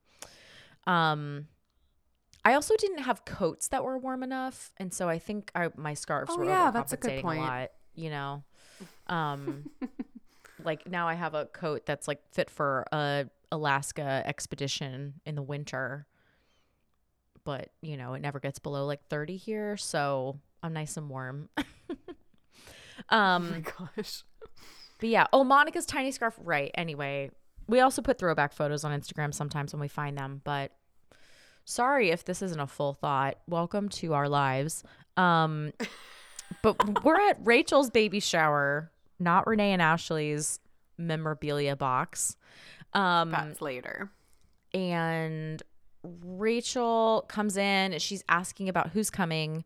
Um 0.87 1.47
I 2.43 2.53
also 2.55 2.75
didn't 2.75 2.99
have 3.03 3.23
coats 3.23 3.67
that 3.67 3.83
were 3.83 3.97
warm 3.99 4.23
enough 4.23 4.71
and 4.77 4.91
so 4.93 5.07
I 5.07 5.19
think 5.19 5.51
I, 5.53 5.69
my 5.75 5.93
scarves 5.93 6.31
Oh, 6.33 6.37
were 6.37 6.45
yeah, 6.45 6.71
that's 6.71 6.93
a 6.93 6.97
good 6.97 7.21
point. 7.21 7.39
a 7.39 7.43
lot, 7.43 7.69
you 7.93 8.09
know. 8.09 8.43
Um 9.07 9.69
like 10.63 10.87
now 10.89 11.07
I 11.07 11.13
have 11.15 11.33
a 11.33 11.45
coat 11.47 11.85
that's 11.85 12.07
like 12.07 12.21
fit 12.31 12.49
for 12.49 12.85
a 12.91 13.27
Alaska 13.51 14.23
expedition 14.25 15.15
in 15.25 15.35
the 15.35 15.41
winter. 15.41 16.07
But, 17.43 17.69
you 17.81 17.97
know, 17.97 18.13
it 18.13 18.21
never 18.21 18.39
gets 18.39 18.59
below 18.59 18.85
like 18.85 19.03
30 19.09 19.37
here, 19.37 19.77
so 19.77 20.39
I'm 20.61 20.73
nice 20.73 20.97
and 20.97 21.09
warm. 21.09 21.49
Oh 23.09 23.39
my 23.39 23.55
um 23.57 23.63
gosh. 23.95 24.23
but 24.99 25.09
yeah, 25.09 25.25
oh 25.33 25.43
Monica's 25.43 25.85
tiny 25.87 26.11
scarf 26.11 26.35
right. 26.43 26.69
Anyway, 26.75 27.31
we 27.67 27.79
also 27.79 28.01
put 28.01 28.19
throwback 28.19 28.53
photos 28.53 28.83
on 28.83 28.97
Instagram 28.97 29.33
sometimes 29.33 29.73
when 29.73 29.79
we 29.81 29.87
find 29.87 30.17
them, 30.17 30.41
but 30.43 30.71
sorry 31.65 32.11
if 32.11 32.23
this 32.25 32.41
isn't 32.43 32.59
a 32.59 32.67
full 32.67 32.93
thought. 32.93 33.37
Welcome 33.47 33.89
to 33.89 34.13
our 34.13 34.29
lives. 34.29 34.83
Um 35.17 35.71
but 36.61 37.03
we're 37.03 37.19
at 37.29 37.37
Rachel's 37.43 37.89
baby 37.89 38.19
shower, 38.19 38.91
not 39.19 39.47
Renee 39.47 39.73
and 39.73 39.81
Ashley's 39.81 40.59
memorabilia 40.97 41.75
box. 41.75 42.37
Um 42.93 43.31
That's 43.31 43.61
later. 43.61 44.11
and 44.75 45.61
Rachel 46.03 47.25
comes 47.27 47.57
in. 47.57 47.97
She's 47.99 48.23
asking 48.27 48.69
about 48.69 48.89
who's 48.89 49.09
coming. 49.09 49.63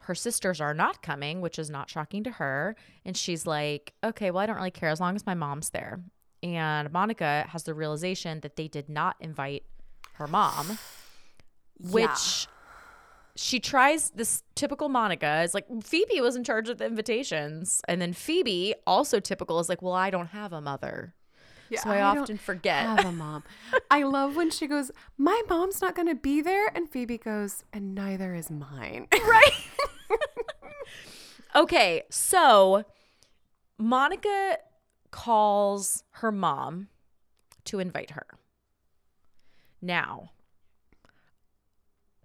Her 0.00 0.14
sisters 0.14 0.60
are 0.60 0.74
not 0.74 1.02
coming, 1.02 1.40
which 1.40 1.58
is 1.58 1.70
not 1.70 1.88
shocking 1.88 2.24
to 2.24 2.30
her. 2.32 2.74
And 3.04 3.16
she's 3.16 3.46
like, 3.46 3.92
okay, 4.02 4.30
well, 4.30 4.42
I 4.42 4.46
don't 4.46 4.56
really 4.56 4.70
care 4.70 4.88
as 4.88 5.00
long 5.00 5.14
as 5.14 5.26
my 5.26 5.34
mom's 5.34 5.70
there. 5.70 6.00
And 6.42 6.90
Monica 6.92 7.44
has 7.48 7.64
the 7.64 7.74
realization 7.74 8.40
that 8.40 8.56
they 8.56 8.66
did 8.66 8.88
not 8.88 9.16
invite 9.20 9.64
her 10.14 10.26
mom, 10.26 10.78
which 11.78 12.48
she 13.36 13.60
tries 13.60 14.10
this 14.10 14.42
typical 14.54 14.88
Monica 14.88 15.42
is 15.42 15.54
like, 15.54 15.66
Phoebe 15.82 16.20
was 16.20 16.36
in 16.36 16.44
charge 16.44 16.68
of 16.68 16.78
the 16.78 16.86
invitations. 16.86 17.80
And 17.88 18.00
then 18.00 18.12
Phoebe, 18.12 18.74
also 18.86 19.20
typical, 19.20 19.60
is 19.60 19.68
like, 19.68 19.82
well, 19.82 19.92
I 19.92 20.10
don't 20.10 20.28
have 20.28 20.52
a 20.52 20.60
mother. 20.60 21.14
Yeah, 21.70 21.80
so 21.80 21.90
I, 21.90 21.98
don't 21.98 22.20
often 22.22 22.36
forget. 22.36 22.84
I 22.86 22.96
have 22.96 23.04
a 23.04 23.12
mom. 23.12 23.44
I 23.90 24.02
love 24.02 24.36
when 24.36 24.50
she 24.50 24.66
goes, 24.66 24.90
"My 25.16 25.40
mom's 25.48 25.80
not 25.80 25.94
going 25.94 26.08
to 26.08 26.14
be 26.16 26.42
there," 26.42 26.70
and 26.74 26.90
Phoebe 26.90 27.16
goes, 27.16 27.64
"And 27.72 27.94
neither 27.94 28.34
is 28.34 28.50
mine." 28.50 29.06
right? 29.12 29.52
okay, 31.54 32.02
so 32.10 32.84
Monica 33.78 34.58
calls 35.12 36.02
her 36.10 36.32
mom 36.32 36.88
to 37.64 37.78
invite 37.78 38.10
her. 38.10 38.26
Now, 39.80 40.30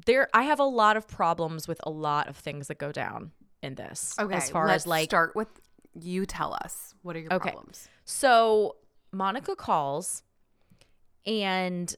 there 0.06 0.28
I 0.34 0.44
have 0.44 0.60
a 0.60 0.64
lot 0.66 0.98
of 0.98 1.08
problems 1.08 1.68
with 1.68 1.80
a 1.84 1.90
lot 1.90 2.28
of 2.28 2.36
things 2.36 2.68
that 2.68 2.78
go 2.80 2.92
down 2.92 3.32
in 3.62 3.76
this. 3.76 4.16
Okay, 4.20 4.36
as 4.36 4.50
far 4.50 4.68
let's 4.68 4.86
as 4.86 4.88
like 4.88 5.10
start 5.10 5.36
with 5.36 5.48
you. 5.94 6.26
Tell 6.26 6.54
us 6.64 6.94
what 7.02 7.16
are 7.16 7.20
your 7.20 7.34
Okay. 7.34 7.52
problems. 7.52 7.88
So 8.06 8.76
Monica 9.16 9.56
calls 9.56 10.24
and 11.26 11.96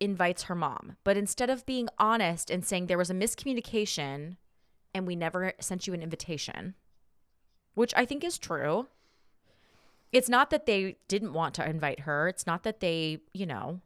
invites 0.00 0.44
her 0.44 0.54
mom. 0.54 0.96
But 1.04 1.16
instead 1.16 1.50
of 1.50 1.66
being 1.66 1.88
honest 1.98 2.50
and 2.50 2.64
saying 2.64 2.86
there 2.86 2.98
was 2.98 3.10
a 3.10 3.14
miscommunication 3.14 4.36
and 4.94 5.06
we 5.06 5.16
never 5.16 5.52
sent 5.60 5.86
you 5.86 5.94
an 5.94 6.02
invitation, 6.02 6.74
which 7.74 7.92
I 7.96 8.04
think 8.04 8.24
is 8.24 8.38
true. 8.38 8.88
It's 10.12 10.28
not 10.28 10.50
that 10.50 10.66
they 10.66 10.96
didn't 11.06 11.34
want 11.34 11.54
to 11.54 11.68
invite 11.68 12.00
her. 12.00 12.28
It's 12.28 12.46
not 12.46 12.62
that 12.62 12.80
they, 12.80 13.18
you 13.32 13.46
know, 13.46 13.80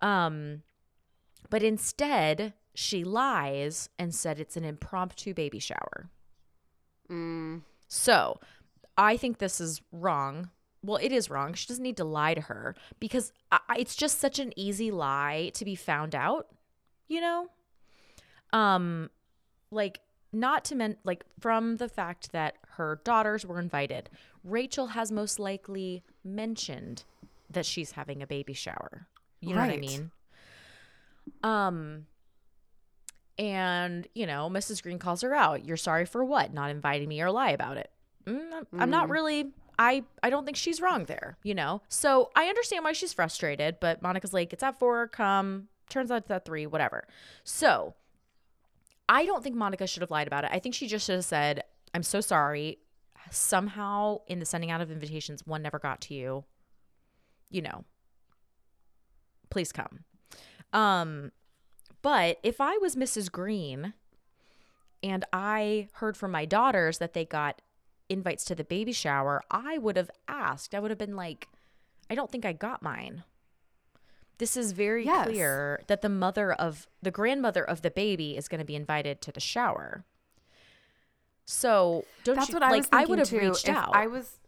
um 0.00 0.62
but 1.50 1.62
instead 1.62 2.52
she 2.74 3.02
lies 3.02 3.88
and 3.98 4.14
said 4.14 4.38
it's 4.38 4.56
an 4.56 4.64
impromptu 4.64 5.34
baby 5.34 5.58
shower. 5.58 6.08
Mm, 7.10 7.62
So 7.88 8.38
I 8.96 9.16
think 9.16 9.38
this 9.38 9.60
is 9.60 9.80
wrong. 9.90 10.50
Well, 10.82 10.98
it 11.02 11.10
is 11.12 11.28
wrong. 11.28 11.54
She 11.54 11.66
doesn't 11.66 11.82
need 11.82 11.96
to 11.96 12.04
lie 12.04 12.34
to 12.34 12.40
her 12.42 12.74
because 13.00 13.32
I, 13.50 13.58
it's 13.78 13.96
just 13.96 14.18
such 14.20 14.38
an 14.38 14.52
easy 14.56 14.90
lie 14.90 15.50
to 15.54 15.64
be 15.64 15.74
found 15.74 16.14
out, 16.14 16.46
you 17.08 17.20
know? 17.20 17.48
Um, 18.52 19.10
like, 19.70 20.00
not 20.32 20.64
to 20.66 20.74
men, 20.76 20.96
like, 21.04 21.24
from 21.40 21.78
the 21.78 21.88
fact 21.88 22.32
that 22.32 22.54
her 22.76 23.00
daughters 23.04 23.44
were 23.44 23.58
invited, 23.58 24.08
Rachel 24.44 24.88
has 24.88 25.10
most 25.10 25.38
likely 25.40 26.04
mentioned 26.24 27.04
that 27.50 27.66
she's 27.66 27.92
having 27.92 28.22
a 28.22 28.26
baby 28.26 28.52
shower. 28.52 29.06
You 29.40 29.54
know 29.54 29.60
what 29.62 29.70
I 29.70 29.76
mean? 29.78 30.10
Um, 31.42 32.06
and 33.38 34.06
you 34.14 34.26
know, 34.26 34.48
Mrs. 34.50 34.82
Green 34.82 34.98
calls 34.98 35.22
her 35.22 35.34
out. 35.34 35.64
You're 35.64 35.76
sorry 35.76 36.04
for 36.06 36.24
what? 36.24 36.52
Not 36.52 36.70
inviting 36.70 37.08
me 37.08 37.20
or 37.20 37.30
lie 37.30 37.50
about 37.50 37.76
it. 37.76 37.90
Mm, 38.26 38.52
I'm- 38.52 38.66
I'm 38.78 38.90
not 38.90 39.08
Mm. 39.08 39.12
really. 39.12 39.52
I 39.78 40.04
I 40.22 40.30
don't 40.30 40.44
think 40.44 40.56
she's 40.56 40.80
wrong 40.80 41.04
there, 41.04 41.38
you 41.42 41.54
know. 41.54 41.82
So 41.88 42.30
I 42.34 42.46
understand 42.46 42.84
why 42.84 42.92
she's 42.92 43.12
frustrated, 43.12 43.78
but 43.80 44.02
Monica's 44.02 44.32
like, 44.32 44.52
it's 44.52 44.62
at 44.62 44.78
four, 44.78 45.08
come. 45.08 45.68
Turns 45.88 46.10
out 46.10 46.22
it's 46.22 46.30
at 46.30 46.44
three, 46.44 46.66
whatever. 46.66 47.06
So 47.44 47.94
I 49.08 49.24
don't 49.24 49.42
think 49.42 49.56
Monica 49.56 49.86
should 49.86 50.02
have 50.02 50.10
lied 50.10 50.26
about 50.26 50.44
it. 50.44 50.50
I 50.52 50.58
think 50.58 50.74
she 50.74 50.86
just 50.86 51.06
should 51.06 51.16
have 51.16 51.24
said, 51.24 51.62
I'm 51.94 52.02
so 52.02 52.20
sorry. 52.20 52.78
Somehow 53.30 54.20
in 54.26 54.38
the 54.38 54.44
sending 54.44 54.70
out 54.70 54.80
of 54.80 54.90
invitations, 54.90 55.46
one 55.46 55.62
never 55.62 55.78
got 55.78 56.00
to 56.02 56.14
you. 56.14 56.44
You 57.50 57.62
know, 57.62 57.84
please 59.50 59.72
come. 59.72 60.04
Um, 60.72 61.32
but 62.02 62.38
if 62.42 62.60
I 62.60 62.76
was 62.78 62.96
Mrs. 62.96 63.32
Green 63.32 63.94
and 65.02 65.24
I 65.32 65.88
heard 65.94 66.16
from 66.16 66.30
my 66.30 66.44
daughters 66.44 66.98
that 66.98 67.14
they 67.14 67.24
got 67.24 67.62
invites 68.08 68.44
to 68.46 68.54
the 68.54 68.64
baby 68.64 68.92
shower, 68.92 69.42
I 69.50 69.78
would 69.78 69.96
have 69.96 70.10
asked. 70.26 70.74
I 70.74 70.80
would 70.80 70.90
have 70.90 70.98
been 70.98 71.16
like, 71.16 71.48
I 72.10 72.14
don't 72.14 72.30
think 72.30 72.44
I 72.44 72.52
got 72.52 72.82
mine. 72.82 73.24
This 74.38 74.56
is 74.56 74.72
very 74.72 75.04
Yes. 75.04 75.26
clear 75.26 75.82
that 75.88 76.00
the 76.00 76.08
mother 76.08 76.52
of 76.52 76.86
the 77.02 77.10
grandmother 77.10 77.64
of 77.64 77.82
the 77.82 77.90
baby 77.90 78.36
is 78.36 78.48
going 78.48 78.60
to 78.60 78.64
be 78.64 78.76
invited 78.76 79.20
to 79.22 79.32
the 79.32 79.40
shower. 79.40 80.04
So 81.44 82.04
don't 82.24 82.36
That's 82.36 82.48
you 82.48 82.54
what 82.54 82.62
I 82.62 82.70
like? 82.70 82.78
was 82.82 82.88
I 82.92 83.04
would 83.04 83.18
have 83.18 83.28
too. 83.28 83.38
reached 83.38 83.68
if 83.68 83.74
out. 83.74 83.94
I 83.94 84.06
was 84.06 84.38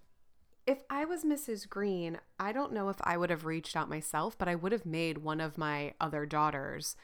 if 0.67 0.79
I 0.91 1.05
was 1.05 1.25
Mrs. 1.25 1.69
Green, 1.69 2.19
I 2.39 2.53
don't 2.53 2.73
know 2.73 2.91
if 2.91 2.99
I 3.03 3.17
would 3.17 3.31
have 3.31 3.45
reached 3.45 3.75
out 3.75 3.89
myself, 3.89 4.37
but 4.39 4.47
I 4.47 4.55
would 4.55 4.71
have 4.73 4.87
made 4.87 5.19
one 5.19 5.41
of 5.41 5.57
my 5.59 5.95
other 6.01 6.27
daughters 6.27 6.95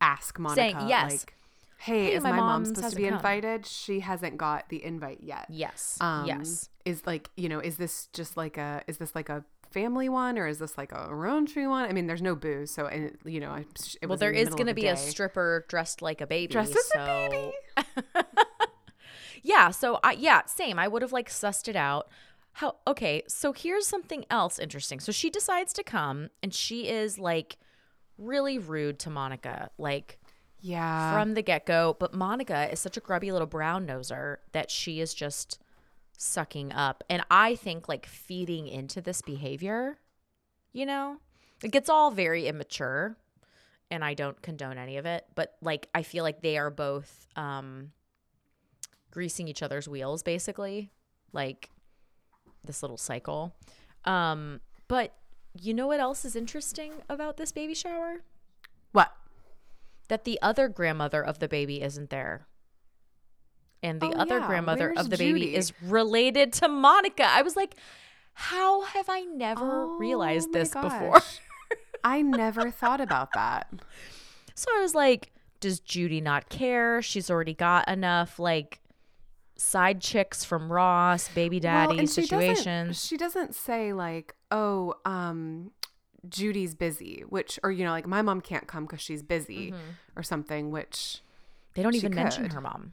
ask 0.00 0.38
Monica 0.38 0.60
Saying, 0.78 0.88
yes. 0.88 1.10
like, 1.10 1.34
"Hey, 1.78 2.06
Hey, 2.06 2.12
is 2.14 2.22
my 2.22 2.30
my, 2.32 2.36
mom 2.36 2.64
supposed 2.64 2.90
to 2.90 2.96
be 2.96 3.04
come." 3.04 3.14
invited? 3.14 3.66
She 3.66 4.00
hasn't 4.00 4.36
got 4.36 4.68
the 4.68 4.84
invite 4.84 5.20
yet." 5.22 5.46
yes, 5.48 5.96
Um, 6.00 6.26
yes. 6.26 6.68
Is 6.84 7.06
like, 7.06 7.30
you 7.36 7.48
know, 7.48 7.60
is 7.60 7.76
this 7.76 8.08
just 8.12 8.36
like 8.36 8.56
a 8.58 8.82
is 8.86 8.98
this 8.98 9.14
like 9.14 9.28
a 9.28 9.44
family 9.70 10.08
one 10.08 10.38
or 10.38 10.46
is 10.46 10.58
this 10.58 10.78
like 10.78 10.92
a 10.92 11.08
raunchy 11.10 11.68
one? 11.68 11.84
I 11.88 11.92
mean, 11.92 12.06
there's 12.06 12.22
no 12.22 12.34
booze, 12.34 12.70
so 12.70 12.86
and 12.86 13.16
you 13.24 13.40
know, 13.40 13.50
I- 13.50 13.66
it 14.02 14.06
Well, 14.06 14.16
there 14.18 14.32
the 14.32 14.38
is 14.38 14.48
going 14.50 14.66
to 14.66 14.74
be 14.74 14.86
a 14.86 14.96
stripper 14.96 15.66
dressed 15.68 16.00
like 16.02 16.20
a 16.20 16.26
baby. 16.26 16.50
Dressed 16.52 16.74
as 16.76 16.86
so... 16.86 16.98
a 17.00 17.28
baby. 17.30 18.26
yeah. 19.42 19.70
So 19.70 20.00
I 20.02 20.12
yeah, 20.12 20.44
same. 20.46 20.78
I 20.78 20.88
would 20.88 21.02
have 21.02 21.12
like 21.12 21.28
sussed 21.30 21.68
it 21.68 21.76
out. 21.76 22.08
How 22.52 22.76
okay, 22.86 23.22
so 23.28 23.52
here's 23.52 23.86
something 23.86 24.24
else 24.30 24.58
interesting. 24.58 25.00
So 25.00 25.12
she 25.12 25.30
decides 25.30 25.72
to 25.74 25.82
come 25.84 26.28
and 26.42 26.52
she 26.52 26.88
is 26.88 27.18
like 27.18 27.56
really 28.16 28.58
rude 28.58 28.98
to 29.00 29.10
Monica, 29.10 29.70
like 29.78 30.18
Yeah. 30.60 31.12
from 31.12 31.34
the 31.34 31.42
get 31.42 31.66
go. 31.66 31.96
But 31.98 32.14
Monica 32.14 32.70
is 32.70 32.80
such 32.80 32.96
a 32.96 33.00
grubby 33.00 33.32
little 33.32 33.46
brown 33.46 33.86
noser 33.86 34.38
that 34.52 34.70
she 34.70 35.00
is 35.00 35.14
just 35.14 35.58
sucking 36.16 36.72
up. 36.72 37.04
And 37.08 37.22
I 37.30 37.54
think 37.54 37.88
like 37.88 38.06
feeding 38.06 38.66
into 38.66 39.00
this 39.00 39.22
behavior, 39.22 39.98
you 40.72 40.84
know, 40.86 41.18
it 41.62 41.70
gets 41.70 41.88
all 41.88 42.10
very 42.10 42.46
immature 42.46 43.16
and 43.90 44.04
I 44.04 44.14
don't 44.14 44.40
condone 44.42 44.78
any 44.78 44.96
of 44.96 45.06
it. 45.06 45.26
But 45.34 45.56
like, 45.62 45.88
I 45.94 46.02
feel 46.02 46.24
like 46.24 46.42
they 46.42 46.58
are 46.58 46.70
both 46.70 47.26
um, 47.36 47.92
greasing 49.10 49.48
each 49.48 49.62
other's 49.62 49.88
wheels, 49.88 50.22
basically, 50.22 50.90
like 51.32 51.70
this 52.64 52.82
little 52.82 52.98
cycle. 52.98 53.54
Um, 54.04 54.60
but 54.88 55.14
you 55.60 55.72
know 55.72 55.86
what 55.86 56.00
else 56.00 56.24
is 56.24 56.36
interesting 56.36 56.92
about 57.08 57.36
this 57.36 57.52
baby 57.52 57.74
shower? 57.74 58.22
what? 58.92 59.12
That 60.08 60.24
the 60.24 60.38
other 60.42 60.68
grandmother 60.68 61.22
of 61.24 61.38
the 61.38 61.48
baby 61.48 61.82
isn't 61.82 62.10
there. 62.10 62.46
And 63.82 64.00
the 64.00 64.06
Oh, 64.08 64.12
other 64.20 64.38
yeah. 64.38 64.46
grandmother 64.46 64.88
Where's 64.88 64.98
of 65.06 65.10
the 65.10 65.16
baby 65.16 65.54
is 65.54 65.72
related 65.82 66.52
to 66.54 66.68
Monica. 66.68 67.24
I 67.24 67.42
was 67.42 67.54
like, 67.56 67.76
how 68.32 68.82
have 68.82 69.06
I 69.08 69.20
never 69.20 69.86
realized 69.98 70.48
Oh 70.48 70.52
my 70.52 70.58
this 70.60 70.70
before? 70.74 71.20
I 72.04 72.22
never 72.22 72.70
thought 72.70 73.00
about 73.00 73.32
that. 73.34 73.68
So 74.54 74.68
I 74.76 74.80
was 74.80 74.94
like, 74.94 75.30
does 75.60 75.80
Judy 75.80 76.20
not 76.20 76.48
care? 76.48 77.02
She's 77.02 77.30
already 77.30 77.54
got 77.54 77.88
enough 77.88 78.38
like 78.38 78.80
side 79.56 80.00
chicks 80.00 80.44
from 80.44 80.70
Ross, 80.72 81.28
baby 81.28 81.58
daddy 81.60 81.98
and 81.98 82.08
she 82.08 82.22
doesn't, 82.22 82.28
situations. 82.56 83.04
she 83.04 83.16
doesn't 83.16 83.54
say 83.56 83.92
like, 83.92 84.34
"Oh, 84.52 84.94
um, 85.04 85.72
Judy's 86.28 86.74
busy," 86.74 87.22
which 87.28 87.58
or 87.62 87.70
you 87.72 87.84
know, 87.84 87.90
like 87.90 88.06
my 88.06 88.22
mom 88.22 88.40
can't 88.40 88.66
come 88.66 88.84
because 88.84 89.00
she's 89.00 89.22
busy 89.22 89.70
Mm-hmm. 89.72 89.90
or 90.16 90.22
something. 90.22 90.70
Which 90.70 91.22
They 91.74 91.82
don't 91.82 91.94
even 91.94 92.14
mention 92.14 92.50
her 92.50 92.60
mom. 92.60 92.92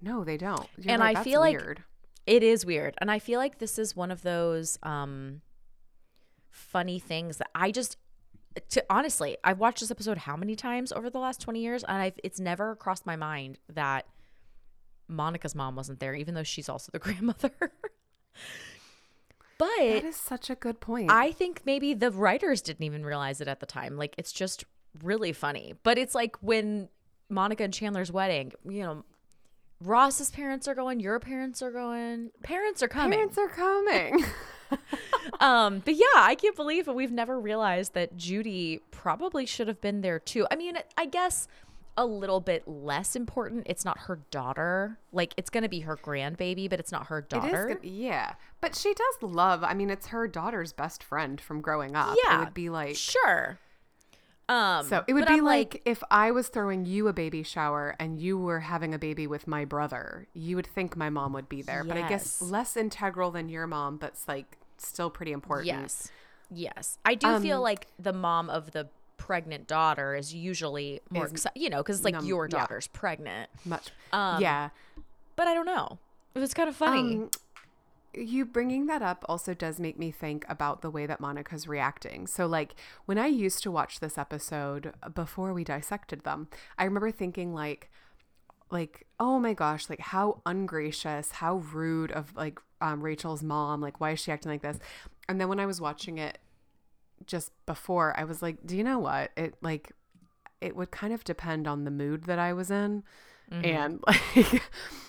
no, 0.00 0.24
they 0.24 0.36
don't. 0.36 0.68
You're 0.78 0.92
And 0.92 1.00
like, 1.00 1.10
I 1.10 1.14
"That's 1.14 1.24
feel 1.24 1.40
like- 1.40 1.80
It 2.26 2.42
is 2.42 2.64
weird. 2.66 2.94
And 2.98 3.10
I 3.10 3.18
feel 3.18 3.38
like 3.40 3.58
this 3.58 3.78
is 3.78 3.96
one 3.96 4.10
of 4.10 4.22
those 4.22 4.78
um 4.82 5.40
funny 6.50 6.98
things 6.98 7.36
that 7.38 7.48
I 7.54 7.70
just 7.70 7.96
to 8.70 8.84
honestly, 8.90 9.36
I've 9.44 9.58
watched 9.60 9.80
this 9.80 9.90
episode 9.92 10.18
how 10.18 10.36
many 10.36 10.56
times 10.56 10.90
over 10.92 11.08
the 11.08 11.18
last 11.20 11.40
20 11.40 11.60
years 11.60 11.84
and 11.84 11.96
I've 12.02 12.18
it's 12.24 12.40
never 12.40 12.74
crossed 12.76 13.06
my 13.06 13.16
mind 13.16 13.58
that 13.72 14.06
Monica's 15.08 15.54
mom 15.54 15.76
wasn't 15.76 16.00
there 16.00 16.14
even 16.14 16.34
though 16.34 16.42
she's 16.42 16.68
also 16.68 16.90
the 16.92 16.98
grandmother. 17.06 17.52
But 19.60 19.68
that 19.78 20.04
is 20.04 20.16
such 20.16 20.50
a 20.50 20.54
good 20.54 20.80
point. 20.80 21.10
I 21.10 21.32
think 21.32 21.62
maybe 21.64 21.94
the 21.94 22.10
writers 22.10 22.62
didn't 22.62 22.84
even 22.84 23.04
realize 23.04 23.40
it 23.40 23.48
at 23.48 23.60
the 23.60 23.66
time. 23.66 23.96
Like 23.96 24.14
it's 24.18 24.32
just 24.32 24.64
really 25.02 25.32
funny. 25.32 25.74
But 25.82 25.98
it's 25.98 26.14
like 26.14 26.36
when 26.42 26.88
Monica 27.28 27.64
and 27.64 27.72
Chandler's 27.72 28.10
wedding, 28.10 28.52
you 28.68 28.82
know, 28.82 29.04
Ross's 29.82 30.30
parents 30.30 30.66
are 30.66 30.74
going, 30.74 31.00
your 31.00 31.20
parents 31.20 31.62
are 31.62 31.70
going, 31.70 32.30
parents 32.42 32.82
are 32.82 32.88
coming. 32.88 33.18
Parents 33.18 33.38
are 33.38 33.48
coming. 33.48 34.24
Um, 35.38 35.80
but 35.84 35.94
yeah, 35.94 36.04
I 36.16 36.34
can't 36.34 36.56
believe 36.56 36.86
it. 36.86 36.94
We've 36.94 37.12
never 37.12 37.40
realized 37.40 37.94
that 37.94 38.16
Judy 38.16 38.80
probably 38.90 39.46
should 39.46 39.68
have 39.68 39.80
been 39.80 40.02
there 40.02 40.18
too. 40.18 40.46
I 40.50 40.56
mean, 40.56 40.76
I 40.98 41.06
guess 41.06 41.48
a 42.00 42.06
little 42.06 42.40
bit 42.40 42.66
less 42.66 43.14
important. 43.14 43.64
It's 43.66 43.84
not 43.84 43.98
her 44.00 44.20
daughter. 44.30 44.98
Like 45.12 45.34
it's 45.36 45.50
gonna 45.50 45.68
be 45.68 45.80
her 45.80 45.96
grandbaby, 45.96 46.68
but 46.70 46.80
it's 46.80 46.90
not 46.90 47.06
her 47.08 47.20
daughter. 47.20 47.78
good. 47.80 47.88
Yeah. 47.88 48.32
But 48.60 48.74
she 48.74 48.94
does 48.94 49.22
love, 49.22 49.62
I 49.62 49.74
mean, 49.74 49.90
it's 49.90 50.06
her 50.08 50.26
daughter's 50.26 50.72
best 50.72 51.02
friend 51.04 51.40
from 51.40 51.60
growing 51.60 51.94
up. 51.94 52.16
Yeah. 52.24 52.36
It 52.36 52.44
would 52.46 52.54
be 52.54 52.70
like, 52.70 52.96
Sure. 52.96 53.58
Um, 54.48 54.84
so 54.84 55.04
it 55.06 55.12
would 55.12 55.28
be 55.28 55.34
I'm 55.34 55.44
like, 55.44 55.80
if 55.84 56.02
I 56.10 56.32
was 56.32 56.48
throwing 56.48 56.84
you 56.84 57.06
a 57.06 57.12
baby 57.12 57.44
shower 57.44 57.94
and 58.00 58.18
you 58.20 58.36
were 58.36 58.58
having 58.60 58.92
a 58.94 58.98
baby 58.98 59.28
with 59.28 59.46
my 59.46 59.64
brother, 59.64 60.26
you 60.34 60.56
would 60.56 60.66
think 60.66 60.96
my 60.96 61.08
mom 61.08 61.32
would 61.34 61.48
be 61.48 61.62
there. 61.62 61.84
But 61.84 61.96
I 61.98 62.08
guess 62.08 62.42
less 62.42 62.76
integral 62.76 63.30
than 63.30 63.48
your 63.48 63.68
mom, 63.68 63.98
but 63.98 64.08
it's 64.14 64.26
like 64.26 64.56
still 64.78 65.08
pretty 65.10 65.30
important. 65.32 65.66
Yes. 65.68 66.10
Yes. 66.50 66.98
I 67.04 67.14
do 67.14 67.38
feel 67.38 67.58
Um, 67.58 67.62
like 67.62 67.86
the 67.96 68.12
mom 68.12 68.50
of 68.50 68.72
the 68.72 68.88
pregnant 69.30 69.68
daughter 69.68 70.16
is 70.16 70.34
usually 70.34 71.00
more 71.08 71.26
Is 71.26 71.30
excited, 71.30 71.62
you 71.62 71.70
know, 71.70 71.84
because 71.84 72.02
like 72.02 72.14
num- 72.14 72.26
your 72.26 72.46
yeah. 72.46 72.58
daughter's 72.58 72.88
pregnant. 72.88 73.48
Much. 73.64 73.90
Um, 74.12 74.42
yeah. 74.42 74.70
But 75.36 75.46
I 75.46 75.54
don't 75.54 75.66
know. 75.66 76.00
It 76.34 76.40
was 76.40 76.52
kind 76.52 76.68
of 76.68 76.74
funny. 76.74 77.14
Um, 77.14 77.30
you 78.12 78.44
bringing 78.44 78.86
that 78.86 79.02
up 79.02 79.24
also 79.28 79.54
does 79.54 79.78
make 79.78 79.96
me 79.96 80.10
think 80.10 80.44
about 80.48 80.82
the 80.82 80.90
way 80.90 81.06
that 81.06 81.20
Monica's 81.20 81.68
reacting. 81.68 82.26
So, 82.26 82.46
like, 82.46 82.74
when 83.06 83.18
I 83.18 83.26
used 83.26 83.62
to 83.62 83.70
watch 83.70 84.00
this 84.00 84.18
episode 84.18 84.94
before 85.14 85.54
we 85.54 85.62
dissected 85.62 86.24
them, 86.24 86.48
I 86.76 86.82
remember 86.82 87.12
thinking, 87.12 87.54
like, 87.54 87.88
like, 88.68 89.06
oh 89.20 89.38
my 89.38 89.54
gosh, 89.54 89.88
like 89.88 90.00
how 90.00 90.42
ungracious, 90.44 91.30
how 91.30 91.58
rude 91.72 92.10
of 92.10 92.34
like 92.34 92.58
um, 92.80 93.00
Rachel's 93.00 93.44
mom. 93.44 93.80
Like, 93.80 94.00
why 94.00 94.10
is 94.10 94.18
she 94.18 94.32
acting 94.32 94.50
like 94.50 94.62
this? 94.62 94.80
And 95.28 95.40
then 95.40 95.48
when 95.48 95.60
I 95.60 95.66
was 95.66 95.80
watching 95.80 96.18
it 96.18 96.38
just 97.26 97.52
before, 97.66 98.14
I 98.18 98.24
was 98.24 98.42
like, 98.42 98.66
do 98.66 98.76
you 98.76 98.84
know 98.84 98.98
what? 98.98 99.30
It 99.36 99.54
like, 99.62 99.92
it 100.60 100.76
would 100.76 100.90
kind 100.90 101.12
of 101.12 101.24
depend 101.24 101.66
on 101.66 101.84
the 101.84 101.90
mood 101.90 102.24
that 102.24 102.38
I 102.38 102.52
was 102.52 102.70
in. 102.70 103.02
And 103.50 104.02
like, 104.06 104.62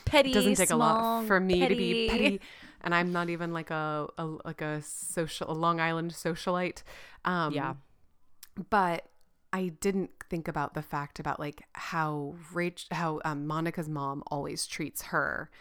petty. 0.06 0.32
it 0.32 0.34
doesn't 0.34 0.56
take 0.56 0.66
a 0.70 0.74
small, 0.76 0.80
lot 1.22 1.28
for 1.28 1.40
me 1.40 1.60
to 1.68 1.76
be 1.76 2.08
petty. 2.10 2.24
petty 2.24 2.42
and 2.84 2.96
i'm 2.96 3.12
not 3.12 3.30
even 3.30 3.54
like 3.54 3.70
a, 3.70 4.08
a 4.18 4.26
like 4.44 4.62
a 4.62 4.82
social 4.82 5.52
a 5.52 5.54
long 5.54 5.80
island 5.80 6.10
socialite 6.12 6.82
um 7.24 7.54
Yeah. 7.54 7.76
but 8.72 9.06
i 9.54 9.68
didn't 9.80 10.10
think 10.28 10.48
about 10.48 10.74
the 10.74 10.82
fact 10.82 11.20
about 11.20 11.40
like 11.40 11.62
how 11.74 12.34
Rach, 12.52 12.92
how 12.92 13.22
um, 13.26 13.46
monica's 13.46 13.88
mom 13.88 14.24
always 14.32 14.66
treats 14.66 15.04
her 15.04 15.52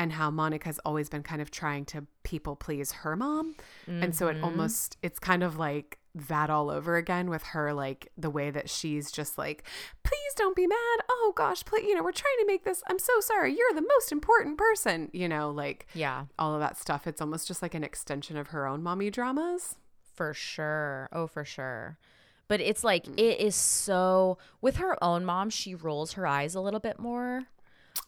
and 0.00 0.12
how 0.12 0.30
monica's 0.30 0.78
always 0.84 1.08
been 1.14 1.22
kind 1.22 1.42
of 1.42 1.50
trying 1.50 1.84
to 1.84 1.98
people 2.22 2.54
please 2.56 2.88
her 3.02 3.14
mom 3.16 3.54
and 3.86 4.14
so 4.16 4.28
it 4.28 4.34
Mm-hmm. 4.36 4.44
almost 4.44 4.96
it's 5.02 5.18
kind 5.18 5.42
of 5.42 5.58
like 5.58 5.98
that 6.14 6.48
all 6.50 6.70
over 6.70 6.96
again 6.96 7.28
with 7.30 7.42
her 7.54 7.72
like 7.84 8.00
the 8.16 8.30
way 8.30 8.50
that 8.50 8.68
she's 8.76 9.12
just 9.18 9.36
like 9.38 9.62
please 10.02 10.32
don't 10.36 10.56
be 10.56 10.66
mad 10.66 10.98
oh 11.08 11.32
gosh 11.36 11.64
please 11.64 11.84
you 11.86 11.94
know 11.94 12.02
we're 12.02 12.10
trying 12.24 12.38
to 12.40 12.46
make 12.46 12.64
this 12.64 12.82
i'm 12.88 12.98
so 12.98 13.12
sorry 13.20 13.50
you're 13.56 13.74
the 13.74 13.86
most 13.94 14.10
important 14.10 14.56
person 14.58 15.08
you 15.12 15.28
know 15.28 15.50
like 15.50 15.86
Yeah, 15.94 16.24
all 16.38 16.54
of 16.54 16.60
that 16.60 16.76
stuff 16.78 17.06
it's 17.06 17.20
almost 17.20 17.46
just 17.46 17.62
like 17.62 17.74
an 17.74 17.84
extension 17.84 18.36
of 18.36 18.48
her 18.48 18.66
own 18.66 18.82
mommy 18.82 19.10
dramas 19.10 19.76
for 20.14 20.34
sure. 20.34 21.08
Oh, 21.12 21.26
for 21.26 21.44
sure. 21.46 21.96
But 22.48 22.60
it's 22.60 22.84
like 22.84 23.04
Mm. 23.06 23.18
it 23.18 23.40
is 23.40 23.54
so 23.54 24.36
with 24.60 24.76
her 24.76 25.02
own 25.02 25.24
mom, 25.24 25.48
she 25.48 25.74
rolls 25.74 26.12
her 26.12 26.26
eyes 26.26 26.54
a 26.54 26.60
little 26.60 26.80
bit 26.80 26.98
more. 26.98 27.44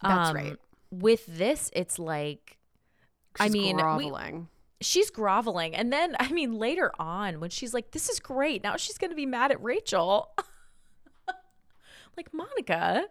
That's 0.02 0.31
Um, 0.31 0.37
right. 0.37 0.57
With 0.92 1.26
this, 1.26 1.70
it's 1.72 1.98
like 1.98 2.59
I 3.40 3.46
She's 3.46 3.52
mean, 3.55 3.76
we- 3.96 4.12
she's 4.83 5.11
groveling. 5.11 5.74
And 5.74 5.92
then, 5.92 6.14
I 6.20 6.31
mean, 6.31 6.52
later 6.52 6.92
on, 6.98 7.40
when 7.40 7.50
she's 7.50 7.72
like, 7.72 7.92
this 7.92 8.09
is 8.11 8.20
great, 8.20 8.62
now 8.62 8.76
she's 8.76 8.98
going 8.98 9.11
to 9.11 9.16
be 9.16 9.26
mad 9.26 9.50
at 9.50 9.62
Rachel. 9.62 10.28
like, 12.16 12.33
Monica, 12.35 13.05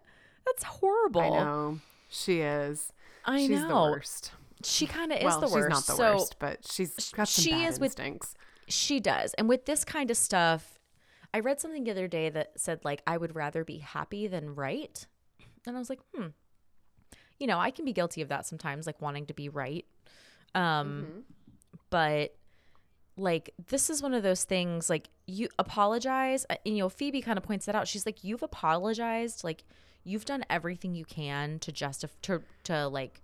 that's 0.46 0.64
horrible. 0.64 1.22
I 1.22 1.30
know 1.30 1.80
she 2.10 2.42
is. 2.42 2.94
I 3.26 3.40
she's 3.40 3.62
know. 3.62 3.68
the 3.68 3.92
worst. 3.92 4.32
She 4.64 4.86
kind 4.86 5.12
of 5.12 5.18
is 5.18 5.24
well, 5.24 5.40
the 5.40 5.48
she's 5.48 5.56
worst. 5.56 5.70
not 5.70 5.86
the 5.88 5.94
so 5.94 6.14
worst, 6.18 6.36
but 6.40 6.60
she's 6.70 6.94
got 7.12 7.28
some 7.28 7.44
she 7.44 7.52
bad 7.52 7.70
is 7.70 7.80
with- 7.80 7.92
instincts. 8.00 8.36
she 8.68 9.00
does. 9.00 9.34
And 9.36 9.50
with 9.50 9.66
this 9.66 9.84
kind 9.84 10.12
of 10.12 10.18
stuff, 10.18 10.80
I 11.34 11.40
read 11.40 11.60
something 11.60 11.84
the 11.84 11.92
other 11.92 12.08
day 12.08 12.30
that 12.30 12.52
said, 12.60 12.82
like, 12.84 13.02
I 13.08 13.18
would 13.18 13.36
rather 13.36 13.64
be 13.64 13.78
happy 13.80 14.28
than 14.28 14.54
right. 14.54 15.08
And 15.66 15.76
I 15.76 15.80
was 15.80 15.90
like, 15.90 16.00
hmm. 16.14 16.28
You 17.42 17.48
know, 17.48 17.60
I 17.60 17.72
can 17.72 17.84
be 17.86 17.92
guilty 17.92 18.22
of 18.22 18.30
that 18.30 18.46
sometimes, 18.46 18.86
like 18.86 19.02
wanting 19.02 19.26
to 19.26 19.34
be 19.34 19.50
right. 19.50 19.86
Um, 20.56 20.62
Mm-hmm. 21.08 21.20
but 21.90 22.36
like 23.18 23.50
this 23.68 23.90
is 23.90 24.02
one 24.02 24.14
of 24.14 24.24
those 24.24 24.44
things 24.46 24.90
like 24.90 25.10
you 25.28 25.50
apologize 25.60 26.46
uh, 26.50 26.56
and 26.66 26.76
you 26.78 26.84
know 26.84 26.90
phoebe 26.90 27.22
kind 27.22 27.38
of 27.38 27.44
points 27.44 27.66
that 27.66 27.76
out 27.76 27.88
she's 27.88 28.06
like 28.06 28.24
you've 28.24 28.42
apologized 28.42 29.44
like 29.44 29.64
you've 30.04 30.24
done 30.26 30.44
everything 30.50 30.96
you 30.96 31.04
can 31.06 31.60
to 31.60 31.72
justify 31.72 32.14
to, 32.22 32.42
to 32.64 32.88
like 32.88 33.22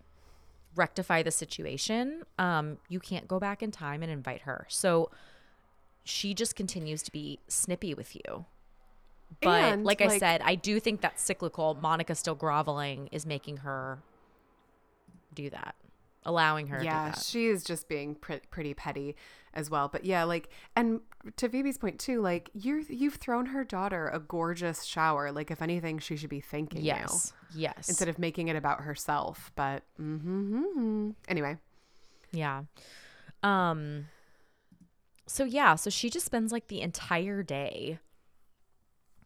rectify 0.75 1.23
the 1.23 1.31
situation 1.31 2.23
um 2.37 2.77
you 2.89 2.99
can't 2.99 3.27
go 3.27 3.39
back 3.39 3.63
in 3.63 3.71
time 3.71 4.03
and 4.03 4.11
invite 4.11 4.41
her 4.41 4.65
so 4.69 5.09
she 6.03 6.33
just 6.33 6.55
continues 6.55 7.01
to 7.01 7.11
be 7.11 7.39
snippy 7.47 7.93
with 7.93 8.13
you 8.15 8.45
but 9.41 9.73
And, 9.73 9.83
like, 9.83 10.01
i 10.01 10.17
said 10.17 10.41
i 10.43 10.55
do 10.55 10.79
think 10.79 11.01
that 11.01 11.19
cyclical 11.19 11.75
monica 11.81 12.15
still 12.15 12.35
groveling 12.35 13.07
is 13.11 13.25
making 13.25 13.57
her 13.57 13.99
do 15.33 15.49
that 15.49 15.75
allowing 16.25 16.67
her 16.67 16.79
to 16.79 16.85
yeah, 16.85 17.05
do 17.05 17.11
that 17.11 17.23
she 17.23 17.47
is 17.47 17.63
just 17.63 17.87
being 17.87 18.15
pre- 18.15 18.41
pretty 18.49 18.73
petty 18.73 19.15
as 19.57 19.69
well. 19.69 19.89
But 19.89 20.05
yeah, 20.05 20.23
like, 20.23 20.49
and 20.75 21.01
to 21.35 21.49
Phoebe's 21.49 21.77
point 21.77 21.99
too, 21.99 22.21
like 22.21 22.49
you 22.53 22.85
you've 22.87 23.15
thrown 23.15 23.47
her 23.47 23.63
daughter 23.63 24.07
a 24.07 24.19
gorgeous 24.19 24.83
shower. 24.83 25.31
Like, 25.31 25.51
if 25.51 25.61
anything, 25.61 25.99
she 25.99 26.15
should 26.15 26.29
be 26.29 26.39
thanking 26.39 26.83
yes 26.83 27.33
you 27.53 27.61
yes 27.63 27.89
instead 27.89 28.07
of 28.07 28.19
making 28.19 28.47
it 28.47 28.55
about 28.55 28.81
herself. 28.81 29.51
But 29.55 29.83
mm-hmm, 29.99 31.09
anyway, 31.27 31.57
Yeah. 32.31 32.63
Um 33.43 34.05
so 35.25 35.43
yeah, 35.43 35.75
so 35.75 35.89
she 35.89 36.09
just 36.09 36.25
spends 36.25 36.51
like 36.51 36.67
the 36.67 36.81
entire 36.81 37.43
day 37.43 37.99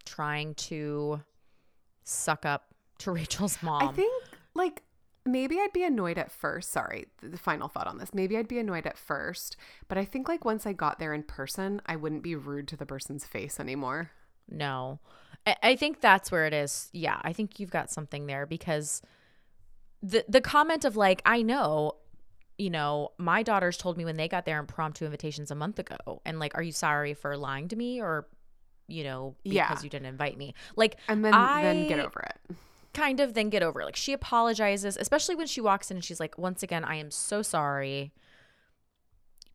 trying 0.05 0.55
to 0.55 1.21
suck 2.03 2.45
up 2.45 2.73
to 2.99 3.11
Rachel's 3.19 3.61
mom. 3.61 3.89
I 3.89 3.91
think 3.91 4.23
like 4.53 4.83
maybe 5.25 5.59
I'd 5.59 5.73
be 5.73 5.83
annoyed 5.83 6.17
at 6.17 6.31
first. 6.31 6.71
Sorry, 6.71 7.07
the 7.21 7.37
final 7.37 7.67
thought 7.67 7.87
on 7.87 7.97
this. 7.97 8.13
Maybe 8.13 8.37
I'd 8.37 8.47
be 8.47 8.59
annoyed 8.59 8.85
at 8.85 8.97
first, 8.97 9.55
but 9.87 9.97
I 9.97 10.05
think 10.05 10.27
like 10.27 10.45
once 10.45 10.65
I 10.65 10.73
got 10.73 10.99
there 10.99 11.13
in 11.13 11.23
person, 11.23 11.81
I 11.85 11.95
wouldn't 11.95 12.23
be 12.23 12.35
rude 12.35 12.67
to 12.69 12.77
the 12.77 12.85
person's 12.85 13.25
face 13.25 13.59
anymore. 13.59 14.11
no. 14.49 14.99
I, 15.45 15.55
I 15.63 15.75
think 15.75 16.01
that's 16.01 16.31
where 16.31 16.45
it 16.45 16.53
is. 16.53 16.89
Yeah, 16.93 17.19
I 17.23 17.33
think 17.33 17.59
you've 17.59 17.71
got 17.71 17.89
something 17.89 18.27
there 18.27 18.45
because 18.45 19.01
the 20.03 20.23
the 20.27 20.41
comment 20.41 20.85
of 20.85 20.95
like, 20.95 21.21
I 21.25 21.41
know, 21.41 21.93
you 22.57 22.69
know, 22.69 23.09
my 23.17 23.41
daughters 23.41 23.77
told 23.77 23.97
me 23.97 24.05
when 24.05 24.17
they 24.17 24.27
got 24.27 24.45
their 24.45 24.59
impromptu 24.59 25.05
invitations 25.05 25.49
a 25.49 25.55
month 25.55 25.79
ago, 25.79 26.21
and 26.25 26.39
like, 26.39 26.55
are 26.55 26.61
you 26.63 26.71
sorry 26.71 27.13
for 27.13 27.35
lying 27.37 27.67
to 27.69 27.75
me 27.75 27.99
or 28.01 28.27
you 28.91 29.03
know, 29.03 29.35
because 29.43 29.55
Yeah. 29.55 29.79
you 29.83 29.89
didn't 29.89 30.07
invite 30.07 30.37
me. 30.37 30.53
Like 30.75 30.97
And 31.07 31.23
then 31.25 31.31
then 31.31 31.87
get 31.87 31.99
over 31.99 32.19
it. 32.21 32.55
kind 32.93 33.19
of 33.19 33.33
then 33.33 33.49
get 33.49 33.63
over 33.63 33.81
it. 33.81 33.85
Like 33.85 33.95
she 33.95 34.13
apologizes, 34.13 34.97
especially 34.97 35.35
when 35.35 35.47
she 35.47 35.61
walks 35.61 35.89
in 35.91 35.97
and 35.97 36.03
she's 36.03 36.19
like, 36.19 36.37
once 36.37 36.61
again, 36.63 36.83
I 36.83 36.95
am 36.95 37.09
so 37.11 37.41
sorry. 37.41 38.11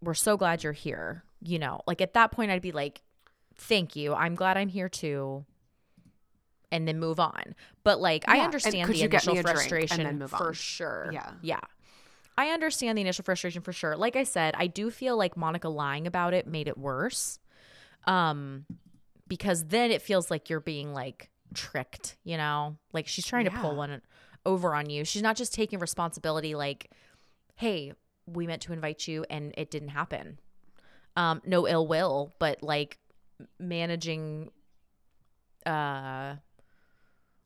We're 0.03 0.15
so 0.15 0.37
glad 0.37 0.63
you're 0.63 0.73
here. 0.73 1.25
You 1.43 1.59
know, 1.59 1.81
like 1.87 2.01
at 2.01 2.15
that 2.15 2.33
point, 2.33 2.51
I'd 2.51 2.63
be 2.63 2.73
like, 2.73 3.03
thank 3.57 3.95
you. 3.97 4.15
I'm 4.15 4.35
glad 4.35 4.57
I'm 4.57 4.69
here 4.69 4.89
too. 4.89 5.45
And 6.73 6.87
then 6.89 6.99
move 6.99 7.21
on. 7.21 7.55
But 7.85 8.01
like, 8.01 8.25
I 8.27 8.33
Yeah, 8.37 8.39
and 8.39 8.45
understand 8.47 8.93
the 8.93 9.03
initial 9.03 9.37
frustration 9.37 10.27
for 10.29 10.53
sure. 10.53 11.11
Yeah. 11.13 11.31
Yeah. 11.43 11.61
I 12.39 12.49
understand 12.49 12.99
the 12.99 13.03
initial 13.03 13.25
frustration 13.25 13.63
for 13.63 13.73
sure. 13.73 13.97
Like 13.97 14.15
I 14.17 14.25
said, 14.25 14.55
I 14.59 14.67
do 14.67 14.91
feel 14.91 15.17
like 15.17 15.37
Monica 15.37 15.69
lying 15.71 16.07
about 16.07 16.35
it 16.35 16.47
made 16.47 16.69
it 16.69 16.77
worse. 16.77 17.39
Um, 18.07 18.67
because 19.29 19.65
then 19.67 19.91
it 19.91 20.03
feels 20.03 20.31
like 20.31 20.49
you're 20.49 20.61
being 20.61 20.93
like 20.93 21.31
tricked, 21.55 22.17
you 22.25 22.37
know? 22.37 22.77
Like 22.93 23.07
she's 23.07 23.27
trying 23.27 23.45
to 23.47 23.51
pull 23.51 23.77
one 23.77 24.03
over 24.45 24.75
on 24.75 24.89
you. 24.91 25.05
She's 25.05 25.23
not 25.23 25.37
just 25.37 25.53
taking 25.55 25.79
responsibility 25.79 26.55
like, 26.55 26.91
"Hey, 27.55 27.93
we 28.27 28.47
meant 28.47 28.63
to 28.63 28.73
invite 28.73 29.07
you 29.09 29.25
and 29.31 29.53
it 29.57 29.71
didn't 29.71 29.89
happen." 29.89 30.39
Um 31.17 31.43
no 31.45 31.67
ill 31.67 31.87
will, 31.87 32.33
but 32.39 32.63
like 32.63 32.99
managing 33.59 34.51
uh 35.65 36.37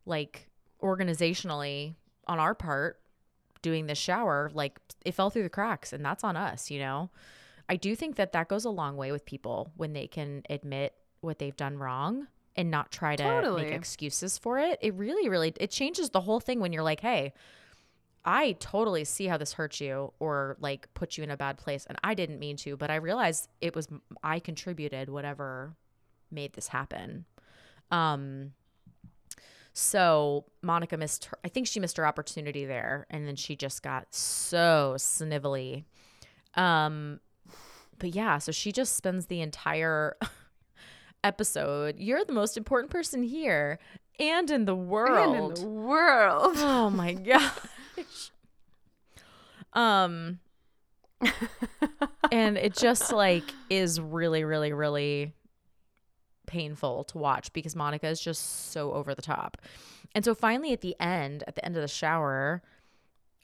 like 0.06 0.48
organizationally 0.82 1.94
on 2.26 2.38
our 2.38 2.54
part 2.54 3.00
doing 3.62 3.86
the 3.86 3.94
shower 3.94 4.50
like 4.54 4.78
it 5.04 5.12
fell 5.12 5.30
through 5.30 5.42
the 5.42 5.48
cracks 5.48 5.92
and 5.92 6.04
that's 6.04 6.24
on 6.24 6.36
us, 6.36 6.70
you 6.70 6.78
know? 6.78 7.10
I 7.68 7.76
do 7.76 7.94
think 7.94 8.16
that 8.16 8.32
that 8.32 8.48
goes 8.48 8.64
a 8.64 8.70
long 8.70 8.96
way 8.96 9.12
with 9.12 9.24
people 9.24 9.70
when 9.76 9.92
they 9.92 10.08
can 10.08 10.42
admit 10.50 10.94
what 11.20 11.38
they've 11.38 11.56
done 11.56 11.78
wrong 11.78 12.26
and 12.56 12.70
not 12.70 12.90
try 12.90 13.16
to 13.16 13.22
Totally. 13.22 13.64
make 13.64 13.72
excuses 13.72 14.38
for 14.38 14.59
it. 14.59 14.78
It 14.83 14.94
really, 14.94 15.28
really 15.28 15.52
it 15.59 15.70
changes 15.70 16.11
the 16.11 16.20
whole 16.20 16.40
thing 16.40 16.61
when 16.61 16.72
you're 16.72 16.83
like, 16.83 17.00
hey, 17.00 17.33
I 18.24 18.52
totally 18.61 19.04
see 19.04 19.26
how 19.26 19.38
this 19.38 19.54
hurts 19.54 19.80
you 19.80 20.12
or 20.18 20.56
like 20.61 20.92
put 20.94 21.16
you 21.16 21.24
in 21.24 21.30
a 21.30 21.37
bad 21.37 21.56
place, 21.56 21.87
and 21.87 21.98
I 22.04 22.14
didn't 22.14 22.38
mean 22.38 22.56
to, 22.59 22.76
but 22.76 22.90
I 22.90 22.96
realized 22.96 23.48
it 23.61 23.74
was 23.74 23.88
I 24.22 24.40
contributed 24.40 25.09
whatever 25.09 25.74
made 26.30 26.52
this 26.52 26.68
happen. 26.68 27.24
Um. 27.90 28.52
So 29.72 30.46
Monica 30.62 30.96
missed 30.96 31.26
her. 31.26 31.38
I 31.44 31.48
think 31.48 31.66
she 31.66 31.80
missed 31.80 31.96
her 31.96 32.06
opportunity 32.06 32.64
there, 32.66 33.06
and 33.09 33.26
then 33.26 33.37
she 33.37 33.54
just 33.56 33.83
got 33.83 34.14
so 34.14 34.94
snivelly. 34.98 35.85
Um, 36.54 37.20
but 37.98 38.11
yeah, 38.11 38.38
so 38.38 38.50
she 38.50 38.72
just 38.72 38.96
spends 38.96 39.26
the 39.26 39.40
entire 39.40 40.16
episode. 41.24 41.98
You're 41.98 42.24
the 42.24 42.33
most 42.33 42.56
important 42.56 42.90
person 42.90 43.22
here 43.22 43.78
and 44.18 44.50
in 44.50 44.64
the 44.64 44.74
world. 44.74 45.37
And 45.37 45.59
in 45.59 45.64
the 45.64 45.70
world. 45.70 46.54
oh 46.59 46.90
my 46.90 47.12
gosh. 47.96 48.30
Um, 49.72 50.40
and 52.33 52.59
it 52.59 52.74
just 52.74 53.12
like 53.12 53.44
is 53.68 54.00
really, 54.00 54.44
really, 54.44 54.72
really 54.72 55.33
painful 56.46 57.04
to 57.04 57.18
watch 57.18 57.52
because 57.52 57.76
Monica 57.76 58.09
is 58.09 58.20
just 58.20 58.72
so 58.72 58.92
over 58.92 59.14
the 59.14 59.22
top. 59.22 59.56
And 60.14 60.24
so 60.24 60.35
finally 60.35 60.72
at 60.72 60.80
the 60.80 60.96
end, 60.98 61.44
at 61.46 61.54
the 61.54 61.64
end 61.64 61.76
of 61.76 61.83
the 61.83 61.88
shower, 61.88 62.62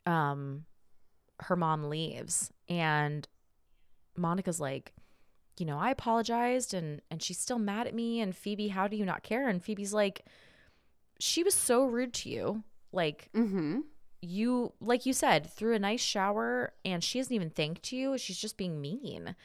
um 0.05 0.65
her 1.41 1.55
mom 1.55 1.83
leaves 1.83 2.51
and 2.67 3.27
Monica's 4.15 4.59
like, 4.59 4.93
you 5.59 5.65
know, 5.65 5.77
I 5.77 5.91
apologized 5.91 6.73
and 6.73 7.01
and 7.09 7.21
she's 7.21 7.39
still 7.39 7.59
mad 7.59 7.87
at 7.87 7.95
me 7.95 8.21
and 8.21 8.35
Phoebe, 8.35 8.69
how 8.69 8.87
do 8.87 8.97
you 8.97 9.05
not 9.05 9.23
care? 9.23 9.47
And 9.47 9.63
Phoebe's 9.63 9.93
like 9.93 10.25
she 11.19 11.43
was 11.43 11.55
so 11.55 11.85
rude 11.85 12.13
to 12.13 12.29
you. 12.29 12.63
Like 12.91 13.29
mm-hmm. 13.35 13.79
you 14.21 14.73
like 14.79 15.05
you 15.05 15.13
said 15.13 15.49
threw 15.49 15.73
a 15.73 15.79
nice 15.79 16.01
shower 16.01 16.73
and 16.85 17.03
she 17.03 17.17
hasn't 17.17 17.33
even 17.33 17.49
thanked 17.49 17.91
you 17.91 18.17
she's 18.17 18.37
just 18.37 18.57
being 18.57 18.81
mean 18.81 19.35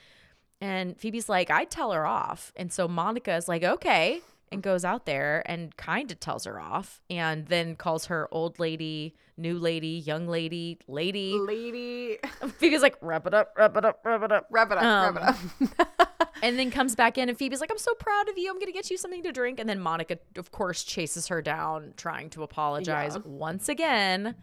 and 0.60 0.96
phoebe's 0.96 1.28
like 1.28 1.50
i'd 1.50 1.70
tell 1.70 1.92
her 1.92 2.06
off 2.06 2.52
and 2.56 2.72
so 2.72 2.86
monica 2.86 3.34
is 3.34 3.48
like 3.48 3.64
okay 3.64 4.20
and 4.52 4.62
goes 4.62 4.84
out 4.84 5.06
there 5.06 5.42
and 5.46 5.76
kind 5.76 6.10
of 6.12 6.20
tells 6.20 6.44
her 6.44 6.60
off 6.60 7.00
and 7.10 7.46
then 7.46 7.74
calls 7.76 8.06
her 8.06 8.28
old 8.30 8.58
lady 8.58 9.14
new 9.36 9.58
lady 9.58 9.88
young 10.04 10.26
lady 10.28 10.78
lady 10.86 11.38
Lady. 11.38 12.18
phoebe's 12.58 12.82
like 12.82 12.96
wrap 13.00 13.26
it 13.26 13.34
up 13.34 13.54
wrap 13.56 13.76
it 13.76 13.84
up 13.84 14.00
wrap 14.04 14.22
it 14.22 14.32
up 14.32 14.46
Wrap 14.50 14.70
it 14.72 14.78
up. 14.78 14.84
Um, 14.84 15.14
wrap 15.16 15.38
it 15.60 15.70
up. 15.80 16.28
and 16.42 16.58
then 16.58 16.70
comes 16.70 16.94
back 16.94 17.16
in 17.18 17.28
and 17.28 17.38
phoebe's 17.38 17.60
like 17.60 17.70
i'm 17.70 17.78
so 17.78 17.94
proud 17.94 18.28
of 18.28 18.36
you 18.36 18.50
i'm 18.50 18.58
gonna 18.58 18.72
get 18.72 18.90
you 18.90 18.96
something 18.98 19.22
to 19.22 19.32
drink 19.32 19.58
and 19.60 19.68
then 19.68 19.80
monica 19.80 20.18
of 20.36 20.50
course 20.50 20.84
chases 20.84 21.28
her 21.28 21.40
down 21.40 21.94
trying 21.96 22.28
to 22.30 22.42
apologize 22.42 23.14
Yeah. 23.14 23.22
once 23.24 23.68
again 23.68 24.34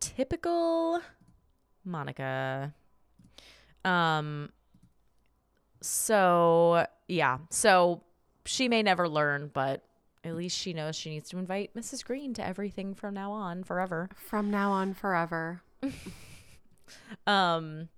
typical 0.00 1.00
monica 1.84 2.72
um 3.84 4.50
so 5.80 6.86
yeah 7.06 7.38
so 7.50 8.02
she 8.48 8.68
may 8.68 8.82
never 8.82 9.08
learn 9.08 9.50
but 9.52 9.82
at 10.24 10.34
least 10.34 10.56
she 10.58 10.72
knows 10.72 10.96
she 10.96 11.10
needs 11.10 11.28
to 11.30 11.38
invite 11.38 11.74
mrs 11.74 12.04
green 12.04 12.34
to 12.34 12.44
everything 12.44 12.94
from 12.94 13.14
now 13.14 13.30
on 13.32 13.62
forever 13.62 14.08
From 14.16 14.50
now 14.50 14.72
on, 14.72 14.94
forever. 14.94 15.62
um 17.26 17.88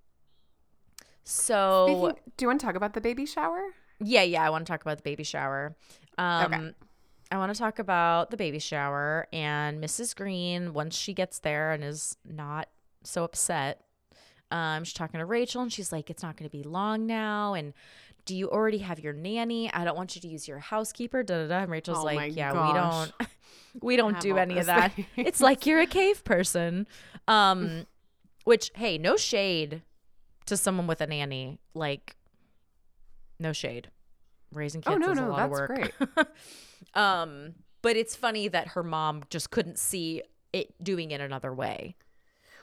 so 1.25 1.87
Speaking, 1.87 2.33
do 2.37 2.43
you 2.45 2.49
want 2.49 2.61
to 2.61 2.67
talk 2.67 2.75
about 2.77 2.95
the 2.95 3.01
baby 3.01 3.27
shower? 3.27 3.61
Yeah, 4.03 4.23
yeah, 4.23 4.45
I 4.45 4.51
want 4.51 4.67
to 4.67 4.73
talk 4.73 4.83
about 4.83 4.97
the 4.99 5.03
baby 5.03 5.23
shower. 5.25 5.77
Um 6.19 6.53
Okay. 6.53 6.73
I 7.33 7.37
want 7.37 7.55
to 7.55 7.59
talk 7.59 7.79
about 7.79 8.33
the 8.33 8.37
baby 8.37 8.59
shower 8.59 9.29
and 9.33 9.81
Mrs. 9.83 10.17
Green 10.17 10.73
once 10.73 10.97
she 10.97 11.15
gets 11.15 11.39
there 11.39 11.71
and 11.71 11.85
is 11.85 12.17
not 12.25 12.69
so 13.05 13.23
upset. 13.23 13.85
um, 14.51 14.83
she's 14.83 14.95
talking 14.95 15.21
to 15.21 15.25
Rachel 15.25 15.63
and 15.63 15.73
she's 15.73 15.93
like, 15.93 16.11
it's 16.11 16.25
not 16.25 16.37
going 16.37 16.51
to 16.51 16.57
be 16.57 16.65
long 16.65 17.07
now. 17.07 17.55
And 17.55 17.73
do 18.31 18.37
you 18.37 18.49
already 18.49 18.79
have 18.79 19.01
your 19.01 19.13
nanny? 19.13 19.73
I 19.73 19.83
don't 19.83 19.97
want 19.97 20.15
you 20.15 20.21
to 20.21 20.29
use 20.29 20.47
your 20.47 20.61
housekeeper. 20.61 21.25
Da 21.25 21.35
da 21.43 21.49
da. 21.49 21.59
And 21.63 21.71
Rachel's 21.73 21.99
Oh 21.99 22.05
like, 22.05 22.37
yeah, 22.37 22.53
we 22.53 22.73
don't, 22.73 23.13
we 23.83 23.97
don't 23.97 24.21
do 24.21 24.39
any 24.39 24.57
of 24.59 24.67
that. 24.67 24.93
It's 25.17 25.41
like 25.41 25.67
you're 25.67 25.81
a 25.81 25.87
cave 25.87 26.23
person. 26.23 26.87
Um, 27.27 27.87
which 28.45 28.71
hey, 28.77 28.99
no 28.99 29.17
shade 29.17 29.83
to 30.47 30.57
someone 30.57 30.87
with 30.87 31.01
a 31.01 31.09
nanny. 31.09 31.59
Like, 31.75 32.15
no 33.41 33.53
shade. 33.53 33.91
Raising 34.53 34.81
kids 34.81 34.95
Oh 34.95 34.99
no, 34.99 35.11
is 35.11 35.19
a 35.19 35.23
no, 35.23 35.31
lot 35.31 35.51
that's 35.51 35.61
of 35.61 35.69
work. 35.69 35.93
great. 36.15 36.27
Um, 36.95 37.55
but 37.83 37.97
it's 37.97 38.15
funny 38.15 38.47
that 38.49 38.69
her 38.69 38.83
mom 38.83 39.23
just 39.29 39.51
couldn't 39.51 39.79
see 39.79 40.23
it 40.53 40.73
doing 40.83 41.11
it 41.11 41.21
another 41.21 41.53
way. 41.53 41.97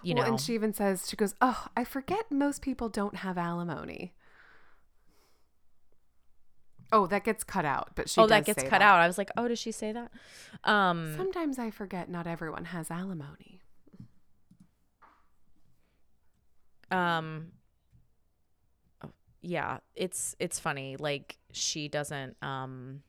You 0.02 0.16
well, 0.16 0.24
know, 0.24 0.32
and 0.32 0.42
she 0.42 0.54
even 0.54 0.74
says 0.74 1.08
she 1.10 1.16
goes, 1.16 1.34
"Oh, 1.42 1.68
I 1.78 1.84
forget 1.84 2.32
most 2.32 2.62
people 2.62 2.90
don't 2.90 3.18
have 3.18 3.38
alimony." 3.38 4.14
Oh, 6.92 7.06
that 7.08 7.24
gets 7.24 7.44
cut 7.44 7.66
out, 7.66 7.90
but 7.96 8.10
she 8.10 8.22
oh, 8.22 8.28
that 8.28 8.46
gets 8.46 8.64
cut 8.64 8.70
that. 8.70 8.82
out. 8.82 9.00
I 9.00 9.08
was 9.08 9.18
like, 9.18 9.30
oh, 9.36 9.48
does 9.48 9.60
she 9.60 9.72
say 9.72 9.92
that? 9.92 10.12
Um, 10.64 11.14
Sometimes 11.18 11.60
I 11.60 11.70
forget 11.70 12.10
not 12.10 12.28
everyone 12.28 12.66
has 12.66 12.90
alimony. 12.90 13.62
um, 16.92 17.48
oh, 19.04 19.10
yeah, 19.42 19.80
it's 19.96 20.36
it's 20.40 20.60
funny. 20.60 20.96
Like 20.98 21.38
she 21.52 21.90
doesn't, 21.90 22.38
um, 22.42 23.02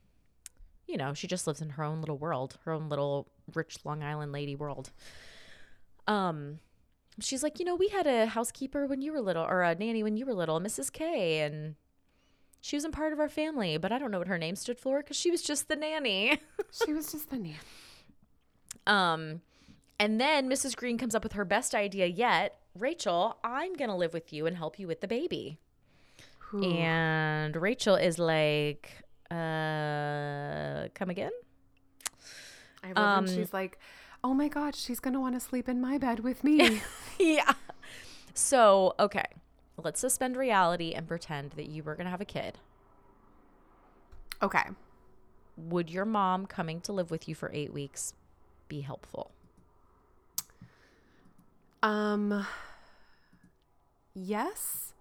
you 0.87 0.97
know, 0.97 1.13
she 1.13 1.27
just 1.27 1.47
lives 1.47 1.61
in 1.61 1.69
her 1.71 1.83
own 1.83 2.01
little 2.01 2.17
world, 2.17 2.57
her 2.65 2.73
own 2.73 2.89
little 2.89 3.29
rich 3.53 3.77
Long 3.85 4.03
Island 4.03 4.31
lady 4.31 4.55
world. 4.55 4.91
Um, 6.07 6.59
she's 7.21 7.43
like, 7.43 7.59
you 7.59 7.65
know, 7.65 7.75
we 7.75 7.89
had 7.89 8.07
a 8.07 8.25
housekeeper 8.25 8.87
when 8.87 9.01
you 9.01 9.13
were 9.13 9.21
little, 9.21 9.43
or 9.43 9.61
a 9.61 9.75
nanny 9.75 10.03
when 10.03 10.17
you 10.17 10.25
were 10.25 10.33
little, 10.33 10.59
Mrs. 10.59 10.91
K, 10.91 11.41
and 11.41 11.75
she 12.61 12.75
wasn't 12.75 12.93
part 12.93 13.13
of 13.13 13.19
our 13.19 13.29
family, 13.29 13.77
but 13.77 13.91
I 13.91 13.99
don't 13.99 14.11
know 14.11 14.19
what 14.19 14.27
her 14.27 14.37
name 14.37 14.55
stood 14.55 14.79
for 14.79 14.99
because 15.01 15.17
she 15.17 15.31
was 15.31 15.41
just 15.41 15.67
the 15.67 15.75
nanny. 15.75 16.39
She 16.85 16.93
was 16.93 17.11
just 17.11 17.31
the 17.31 17.37
nanny. 17.37 17.57
Um, 18.85 19.41
and 19.99 20.21
then 20.21 20.49
Mrs. 20.49 20.75
Green 20.75 20.97
comes 20.97 21.15
up 21.15 21.23
with 21.23 21.33
her 21.33 21.45
best 21.45 21.73
idea 21.73 22.05
yet. 22.05 22.59
Rachel, 22.77 23.37
I'm 23.43 23.73
gonna 23.73 23.97
live 23.97 24.13
with 24.13 24.31
you 24.31 24.45
and 24.45 24.55
help 24.55 24.77
you 24.77 24.87
with 24.87 25.01
the 25.01 25.07
baby. 25.07 25.59
Ooh. 26.53 26.63
And 26.63 27.55
Rachel 27.55 27.95
is 27.95 28.19
like, 28.19 28.91
uh, 29.31 30.89
come 30.93 31.09
again? 31.09 31.31
I 32.83 32.87
love 32.87 32.97
um, 32.97 33.25
when 33.25 33.35
she's 33.35 33.53
like, 33.53 33.77
"Oh 34.23 34.33
my 34.33 34.47
god, 34.47 34.75
she's 34.75 34.99
gonna 34.99 35.19
want 35.19 35.35
to 35.35 35.39
sleep 35.39 35.67
in 35.67 35.81
my 35.81 35.97
bed 35.97 36.21
with 36.21 36.43
me." 36.43 36.81
yeah. 37.19 37.53
So, 38.33 38.95
okay, 38.99 39.25
let's 39.83 39.99
suspend 39.99 40.35
reality 40.37 40.91
and 40.93 41.07
pretend 41.07 41.51
that 41.51 41.67
you 41.67 41.83
were 41.83 41.95
gonna 41.95 42.09
have 42.09 42.21
a 42.21 42.25
kid. 42.25 42.57
okay. 44.41 44.63
Would 45.57 45.89
your 45.89 46.05
mom 46.05 46.45
coming 46.45 46.79
to 46.81 46.93
live 46.93 47.11
with 47.11 47.27
you 47.27 47.35
for 47.35 47.51
eight 47.53 47.73
weeks 47.73 48.13
be 48.69 48.81
helpful? 48.81 49.31
Um. 51.83 52.45
Yes, 54.13 54.93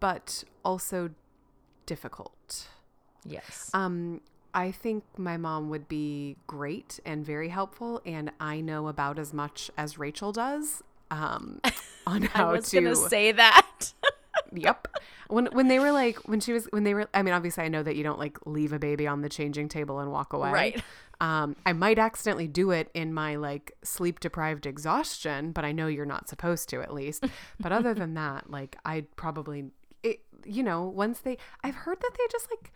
but 0.00 0.44
also 0.64 1.10
difficult. 1.86 2.68
Yes. 3.24 3.70
Um, 3.74 4.20
I 4.54 4.70
think 4.70 5.04
my 5.16 5.36
mom 5.36 5.70
would 5.70 5.88
be 5.88 6.36
great 6.46 7.00
and 7.04 7.24
very 7.24 7.48
helpful, 7.48 8.00
and 8.04 8.30
I 8.40 8.60
know 8.60 8.88
about 8.88 9.18
as 9.18 9.32
much 9.32 9.70
as 9.76 9.98
Rachel 9.98 10.32
does. 10.32 10.82
Um, 11.12 11.60
on 12.06 12.24
I 12.24 12.26
how 12.28 12.52
was 12.52 12.70
to. 12.70 12.80
gonna 12.80 12.96
say 12.96 13.32
that. 13.32 13.92
yep. 14.52 14.88
When 15.28 15.46
when 15.46 15.68
they 15.68 15.78
were 15.78 15.92
like 15.92 16.16
when 16.28 16.40
she 16.40 16.52
was 16.52 16.66
when 16.70 16.84
they 16.84 16.94
were 16.94 17.08
I 17.14 17.22
mean 17.22 17.34
obviously 17.34 17.64
I 17.64 17.68
know 17.68 17.82
that 17.82 17.96
you 17.96 18.02
don't 18.02 18.18
like 18.18 18.38
leave 18.46 18.72
a 18.72 18.78
baby 18.78 19.06
on 19.06 19.20
the 19.20 19.28
changing 19.28 19.68
table 19.68 19.98
and 20.00 20.10
walk 20.10 20.32
away. 20.32 20.50
Right. 20.50 20.84
Um 21.20 21.54
I 21.64 21.72
might 21.72 21.98
accidentally 21.98 22.48
do 22.48 22.70
it 22.70 22.90
in 22.94 23.12
my 23.14 23.36
like 23.36 23.72
sleep 23.82 24.20
deprived 24.20 24.66
exhaustion, 24.66 25.52
but 25.52 25.64
I 25.64 25.72
know 25.72 25.86
you're 25.86 26.06
not 26.06 26.28
supposed 26.28 26.68
to 26.70 26.80
at 26.80 26.92
least. 26.92 27.24
But 27.60 27.72
other 27.72 27.94
than 28.02 28.14
that, 28.14 28.50
like 28.50 28.76
I'd 28.84 29.14
probably 29.16 29.70
it 30.02 30.20
you 30.44 30.62
know, 30.62 30.84
once 30.84 31.20
they 31.20 31.38
I've 31.62 31.74
heard 31.76 32.00
that 32.00 32.10
they 32.18 32.24
just 32.30 32.48
like 32.50 32.72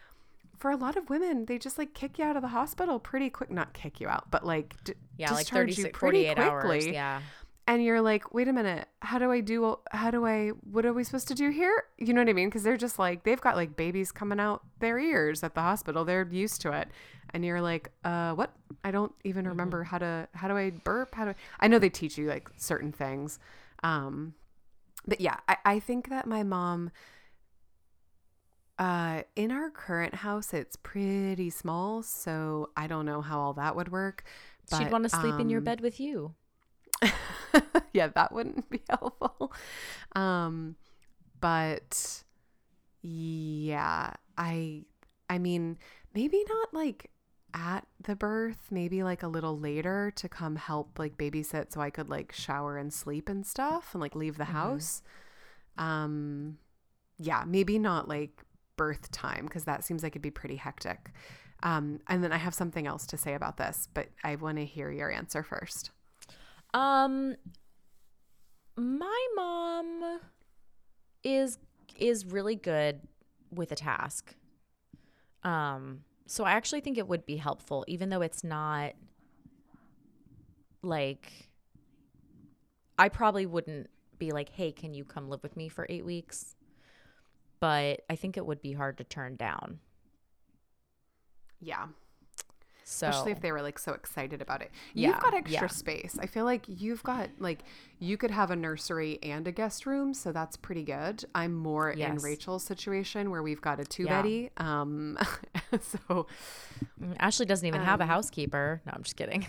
for 0.58 0.70
a 0.70 0.76
lot 0.76 0.96
of 0.96 1.10
women, 1.10 1.44
they 1.44 1.58
just 1.58 1.76
like 1.76 1.92
kick 1.92 2.18
you 2.18 2.24
out 2.24 2.34
of 2.36 2.40
the 2.42 2.48
hospital 2.48 2.98
pretty 2.98 3.28
quick. 3.28 3.50
Not 3.50 3.74
kick 3.74 4.00
you 4.00 4.08
out, 4.08 4.30
but 4.30 4.46
like 4.46 4.74
d- 4.84 4.94
yeah, 5.18 5.30
like 5.30 5.40
discharge 5.40 5.76
36, 5.76 5.84
you 5.86 5.92
pretty 5.92 6.24
48 6.24 6.38
hours. 6.38 6.62
quickly 6.64 6.92
Yeah. 6.94 7.20
And 7.68 7.82
you're 7.82 8.00
like, 8.00 8.32
wait 8.32 8.46
a 8.46 8.52
minute, 8.52 8.86
how 9.02 9.18
do 9.18 9.32
I 9.32 9.40
do? 9.40 9.78
How 9.90 10.10
do 10.10 10.24
I? 10.24 10.50
What 10.70 10.86
are 10.86 10.92
we 10.92 11.02
supposed 11.02 11.26
to 11.28 11.34
do 11.34 11.50
here? 11.50 11.84
You 11.98 12.14
know 12.14 12.20
what 12.20 12.28
I 12.28 12.32
mean? 12.32 12.48
Because 12.48 12.62
they're 12.62 12.76
just 12.76 12.98
like 12.98 13.24
they've 13.24 13.40
got 13.40 13.56
like 13.56 13.76
babies 13.76 14.12
coming 14.12 14.38
out 14.38 14.62
their 14.78 14.98
ears 14.98 15.42
at 15.42 15.54
the 15.54 15.60
hospital. 15.60 16.04
They're 16.04 16.28
used 16.30 16.60
to 16.62 16.72
it, 16.72 16.88
and 17.30 17.44
you're 17.44 17.60
like, 17.60 17.90
uh, 18.04 18.32
what? 18.32 18.52
I 18.84 18.92
don't 18.92 19.12
even 19.24 19.48
remember 19.48 19.82
how 19.82 19.98
to. 19.98 20.28
How 20.32 20.46
do 20.46 20.56
I 20.56 20.70
burp? 20.70 21.14
How 21.14 21.24
do 21.24 21.30
I? 21.30 21.34
I 21.58 21.68
know 21.68 21.78
they 21.80 21.88
teach 21.88 22.16
you 22.16 22.28
like 22.28 22.48
certain 22.56 22.92
things, 22.92 23.40
um, 23.82 24.34
but 25.06 25.20
yeah, 25.20 25.38
I, 25.48 25.56
I 25.64 25.80
think 25.80 26.08
that 26.10 26.26
my 26.26 26.42
mom. 26.42 26.90
Uh, 28.78 29.22
in 29.34 29.50
our 29.50 29.70
current 29.70 30.16
house, 30.16 30.52
it's 30.52 30.76
pretty 30.76 31.48
small, 31.48 32.02
so 32.02 32.68
I 32.76 32.86
don't 32.86 33.06
know 33.06 33.22
how 33.22 33.40
all 33.40 33.54
that 33.54 33.74
would 33.74 33.90
work. 33.90 34.22
She'd 34.76 34.92
want 34.92 35.04
to 35.04 35.08
sleep 35.08 35.40
in 35.40 35.48
your 35.48 35.60
um, 35.60 35.64
bed 35.64 35.80
with 35.80 35.98
you. 35.98 36.34
yeah, 37.92 38.08
that 38.08 38.32
wouldn't 38.32 38.68
be 38.70 38.82
helpful. 38.90 39.52
Um, 40.14 40.76
but 41.40 42.22
yeah, 43.02 44.14
I 44.36 44.84
I 45.28 45.38
mean, 45.38 45.78
maybe 46.14 46.44
not 46.48 46.74
like 46.74 47.10
at 47.54 47.86
the 48.02 48.16
birth, 48.16 48.68
maybe 48.70 49.02
like 49.02 49.22
a 49.22 49.28
little 49.28 49.58
later 49.58 50.12
to 50.16 50.28
come 50.28 50.56
help 50.56 50.98
like 50.98 51.16
babysit 51.16 51.72
so 51.72 51.80
I 51.80 51.90
could 51.90 52.08
like 52.08 52.32
shower 52.32 52.76
and 52.76 52.92
sleep 52.92 53.28
and 53.28 53.46
stuff 53.46 53.90
and 53.94 54.00
like 54.00 54.14
leave 54.14 54.36
the 54.36 54.46
house. 54.46 55.02
Um 55.78 56.58
yeah, 57.18 57.44
maybe 57.46 57.78
not 57.78 58.08
like 58.08 58.42
birth 58.76 59.10
time 59.10 59.46
because 59.46 59.64
that 59.64 59.84
seems 59.84 60.02
like 60.02 60.12
it'd 60.12 60.22
be 60.22 60.30
pretty 60.30 60.56
hectic. 60.56 61.12
Um 61.62 62.00
and 62.08 62.22
then 62.22 62.32
I 62.32 62.36
have 62.36 62.54
something 62.54 62.86
else 62.86 63.06
to 63.06 63.16
say 63.16 63.34
about 63.34 63.56
this, 63.56 63.88
but 63.94 64.08
I 64.22 64.36
want 64.36 64.58
to 64.58 64.64
hear 64.66 64.90
your 64.90 65.10
answer 65.10 65.42
first. 65.42 65.90
Um 66.76 67.36
my 68.76 69.26
mom 69.34 70.20
is 71.24 71.56
is 71.98 72.26
really 72.26 72.54
good 72.54 73.00
with 73.50 73.72
a 73.72 73.74
task. 73.74 74.34
Um 75.42 76.04
so 76.26 76.44
I 76.44 76.52
actually 76.52 76.82
think 76.82 76.98
it 76.98 77.08
would 77.08 77.24
be 77.24 77.36
helpful 77.36 77.82
even 77.88 78.10
though 78.10 78.20
it's 78.20 78.44
not 78.44 78.92
like 80.82 81.48
I 82.98 83.08
probably 83.08 83.46
wouldn't 83.46 83.88
be 84.18 84.32
like, 84.32 84.50
"Hey, 84.50 84.70
can 84.70 84.92
you 84.92 85.04
come 85.04 85.30
live 85.30 85.42
with 85.42 85.56
me 85.56 85.68
for 85.70 85.86
8 85.88 86.04
weeks?" 86.04 86.56
But 87.58 88.02
I 88.10 88.16
think 88.16 88.36
it 88.36 88.44
would 88.44 88.60
be 88.60 88.72
hard 88.72 88.98
to 88.98 89.04
turn 89.04 89.36
down. 89.36 89.80
Yeah. 91.58 91.88
So 92.88 93.08
especially 93.08 93.32
if 93.32 93.40
they 93.40 93.50
were 93.50 93.62
like 93.62 93.80
so 93.80 93.94
excited 93.94 94.40
about 94.40 94.62
it. 94.62 94.70
Yeah, 94.94 95.08
You've 95.08 95.18
got 95.20 95.34
extra 95.34 95.62
yeah. 95.62 95.66
space. 95.66 96.16
I 96.20 96.26
feel 96.26 96.44
like 96.44 96.62
you've 96.68 97.02
got 97.02 97.30
like 97.40 97.64
you 97.98 98.16
could 98.16 98.30
have 98.30 98.52
a 98.52 98.56
nursery 98.56 99.18
and 99.24 99.46
a 99.48 99.50
guest 99.50 99.86
room, 99.86 100.14
so 100.14 100.30
that's 100.30 100.56
pretty 100.56 100.84
good. 100.84 101.24
I'm 101.34 101.52
more 101.52 101.90
in 101.90 102.18
Rachel's 102.18 102.62
situation 102.62 103.30
where 103.32 103.42
we've 103.42 103.60
got 103.60 103.80
a 103.80 103.84
two 103.84 104.04
Yeah. 104.04 104.22
beddy. 104.22 104.50
Um, 104.56 105.18
so 105.80 106.26
Mm, 107.02 107.16
Ashley 107.18 107.44
doesn't 107.46 107.66
even 107.66 107.80
have 107.80 108.00
a 108.00 108.04
Um, 108.04 108.08
housekeeper. 108.08 108.80
No, 108.86 108.92
I'm 108.94 109.02
just 109.02 109.16
kidding. 109.16 109.46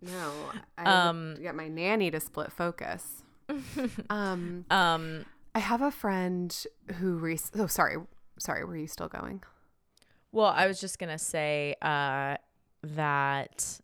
no, 0.00 0.32
I 0.78 0.84
Um, 0.84 1.08
um, 1.34 1.42
get 1.42 1.54
my 1.54 1.68
nanny 1.68 2.10
to 2.10 2.20
split 2.20 2.50
focus. 2.50 3.24
um, 4.10 4.64
um 4.70 5.24
I 5.54 5.58
have 5.58 5.82
a 5.82 5.90
friend 5.90 6.54
who. 6.98 7.16
Re- 7.18 7.38
oh, 7.58 7.66
sorry, 7.66 7.96
sorry. 8.38 8.64
Were 8.64 8.76
you 8.76 8.86
still 8.86 9.08
going? 9.08 9.42
Well, 10.32 10.46
I 10.46 10.66
was 10.66 10.80
just 10.80 10.98
gonna 10.98 11.18
say 11.18 11.74
uh, 11.82 12.36
that 12.82 13.80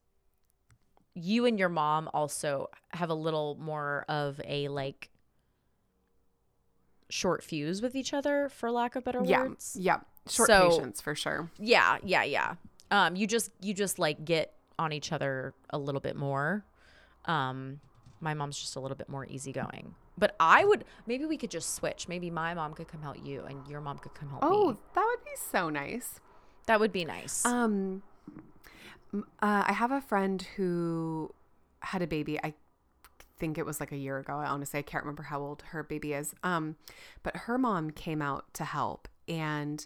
you 1.15 1.47
and 1.47 1.59
your 1.59 1.69
mom 1.69 2.09
also 2.13 2.69
have 2.93 3.09
a 3.11 3.15
little 3.15 3.57
more 3.61 4.05
of 4.09 4.41
a 4.45 4.69
like 4.69 5.11
short 7.09 7.43
fuse 7.43 7.81
with 7.83 7.95
each 7.95 8.13
other, 8.13 8.49
for 8.49 8.71
lack 8.71 8.97
of 8.97 9.05
better 9.05 9.23
Yeah, 9.25 9.43
words. 9.45 9.77
yeah. 9.79 10.01
Short 10.29 10.49
So- 10.49 10.71
patience 10.71 11.01
for 11.01 11.15
sure. 11.15 11.51
Yeah, 11.59 11.99
yeah, 12.03 12.25
yeah. 12.25 12.55
Um, 12.91 13.17
you 13.17 13.27
just 13.27 13.51
you 13.61 13.75
just 13.75 13.99
like 13.99 14.25
get 14.25 14.55
on 14.79 14.93
each 14.93 15.13
other 15.13 15.55
a 15.71 15.79
little 15.79 16.01
bit 16.01 16.17
more. 16.17 16.65
Um, 17.27 17.81
my 18.21 18.35
mom's 18.35 18.59
just 18.59 18.77
a 18.77 18.81
little 18.81 18.97
bit 18.97 19.09
more 19.09 19.25
easygoing. 19.27 19.95
But 20.17 20.37
I 20.39 20.65
would 20.65 20.85
maybe 21.07 21.25
we 21.27 21.37
could 21.37 21.51
just 21.51 21.75
switch. 21.75 22.07
Maybe 22.09 22.31
my 22.31 22.55
mom 22.55 22.75
could 22.75 22.89
come 22.89 23.03
help 23.03 23.17
you, 23.25 23.45
and 23.45 23.67
your 23.69 23.81
mom 23.81 23.99
could 23.99 24.15
come 24.15 24.29
help 24.31 24.45
Oh, 24.45 24.71
me. 24.73 24.77
that 24.95 25.05
would 25.05 25.25
be 25.25 25.31
so 25.37 25.69
nice. 25.71 26.21
That 26.67 26.81
would 26.81 26.93
be 26.93 27.05
nice. 27.05 27.45
Um, 27.45 28.03
uh, 29.15 29.21
I 29.67 29.73
have 29.73 29.93
a 29.93 30.01
friend 30.01 30.43
who 30.57 31.33
had 31.81 32.03
a 32.03 32.07
baby. 32.07 32.39
I 32.43 32.55
think 33.39 33.59
it 33.59 33.67
was 33.67 33.81
like 33.81 33.93
a 33.93 33.97
year 33.97 34.19
ago. 34.19 34.35
I 34.35 34.47
honestly, 34.47 34.79
I 34.79 34.83
can't 34.83 35.05
remember 35.05 35.25
how 35.25 35.41
old 35.41 35.63
her 35.69 35.83
baby 35.83 36.13
is. 36.15 36.35
Um, 36.43 36.77
but 37.23 37.37
her 37.37 37.59
mom 37.59 37.91
came 37.91 38.23
out 38.23 38.53
to 38.55 38.65
help, 38.65 39.09
and 39.29 39.85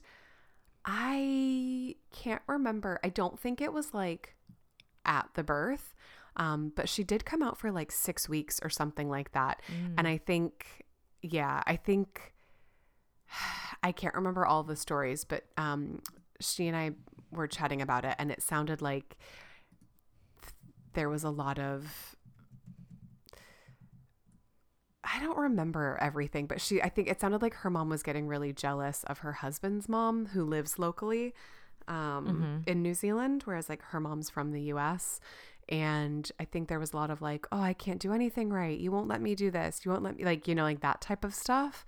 I 0.84 1.96
can't 2.12 2.42
remember. 2.46 3.00
I 3.02 3.08
don't 3.08 3.38
think 3.38 3.60
it 3.60 3.72
was 3.72 3.92
like 3.92 4.34
at 5.04 5.28
the 5.34 5.42
birth, 5.42 5.94
um, 6.36 6.72
but 6.76 6.88
she 6.88 7.02
did 7.02 7.24
come 7.24 7.42
out 7.42 7.58
for 7.58 7.70
like 7.72 7.90
six 7.90 8.28
weeks 8.28 8.60
or 8.62 8.70
something 8.70 9.08
like 9.08 9.32
that. 9.32 9.60
And 9.98 10.06
I 10.06 10.18
think, 10.18 10.84
yeah, 11.22 11.62
I 11.66 11.76
think 11.76 12.34
I 13.82 13.92
can't 13.92 14.14
remember 14.14 14.46
all 14.46 14.62
the 14.62 14.76
stories, 14.76 15.24
but 15.24 15.44
um, 15.56 16.00
she 16.40 16.68
and 16.68 16.76
I 16.76 16.92
were 17.30 17.46
chatting 17.46 17.82
about 17.82 18.04
it, 18.04 18.14
and 18.18 18.30
it 18.30 18.42
sounded 18.42 18.80
like 18.82 19.16
there 20.94 21.08
was 21.08 21.24
a 21.24 21.30
lot 21.30 21.58
of 21.58 22.16
I 25.04 25.20
don't 25.20 25.38
remember 25.38 25.96
everything, 26.00 26.46
but 26.46 26.60
she 26.60 26.82
I 26.82 26.88
think 26.88 27.08
it 27.08 27.20
sounded 27.20 27.40
like 27.40 27.54
her 27.54 27.70
mom 27.70 27.88
was 27.88 28.02
getting 28.02 28.26
really 28.26 28.52
jealous 28.52 29.04
of 29.04 29.18
her 29.18 29.32
husband's 29.32 29.88
mom 29.88 30.26
who 30.26 30.44
lives 30.44 30.78
locally 30.78 31.34
um, 31.86 32.62
in 32.66 32.82
New 32.82 32.94
Zealand, 32.94 33.42
whereas 33.44 33.68
like 33.68 33.82
her 33.82 34.00
mom's 34.00 34.28
from 34.28 34.52
the 34.52 34.62
US. 34.74 35.20
And 35.70 36.30
I 36.40 36.44
think 36.44 36.68
there 36.68 36.78
was 36.78 36.92
a 36.92 36.96
lot 36.96 37.10
of 37.10 37.20
like, 37.20 37.46
oh, 37.52 37.60
I 37.60 37.72
can't 37.74 38.00
do 38.00 38.12
anything 38.12 38.50
right. 38.50 38.78
You 38.78 38.90
won't 38.90 39.08
let 39.08 39.20
me 39.20 39.34
do 39.34 39.50
this. 39.50 39.82
You 39.84 39.90
won't 39.90 40.02
let 40.02 40.16
me 40.16 40.24
like, 40.24 40.48
you 40.48 40.54
know, 40.54 40.62
like 40.62 40.80
that 40.80 41.00
type 41.00 41.24
of 41.24 41.34
stuff. 41.34 41.84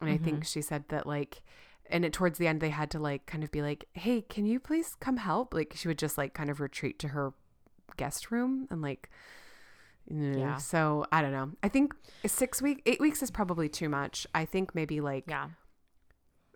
And 0.00 0.08
I 0.10 0.16
think 0.16 0.44
she 0.44 0.62
said 0.62 0.84
that 0.88 1.06
like 1.06 1.42
and 1.90 2.04
it 2.04 2.12
towards 2.12 2.38
the 2.38 2.46
end 2.46 2.60
they 2.60 2.70
had 2.70 2.90
to 2.92 2.98
like 2.98 3.26
kind 3.26 3.42
of 3.44 3.50
be 3.50 3.62
like, 3.62 3.86
"Hey, 3.94 4.22
can 4.22 4.46
you 4.46 4.60
please 4.60 4.94
come 5.00 5.16
help?" 5.18 5.54
Like 5.54 5.72
she 5.76 5.88
would 5.88 5.98
just 5.98 6.18
like 6.18 6.34
kind 6.34 6.50
of 6.50 6.60
retreat 6.60 6.98
to 7.00 7.08
her 7.08 7.32
guest 7.96 8.30
room 8.30 8.66
and 8.70 8.80
like 8.82 9.10
yeah. 10.10 10.56
So 10.56 11.04
I 11.12 11.20
don't 11.20 11.32
know. 11.32 11.50
I 11.62 11.68
think 11.68 11.94
six 12.24 12.62
week, 12.62 12.82
eight 12.86 13.00
weeks 13.00 13.22
is 13.22 13.30
probably 13.30 13.68
too 13.68 13.88
much. 13.90 14.26
I 14.34 14.44
think 14.46 14.74
maybe 14.74 15.00
like 15.00 15.24
Yeah. 15.28 15.48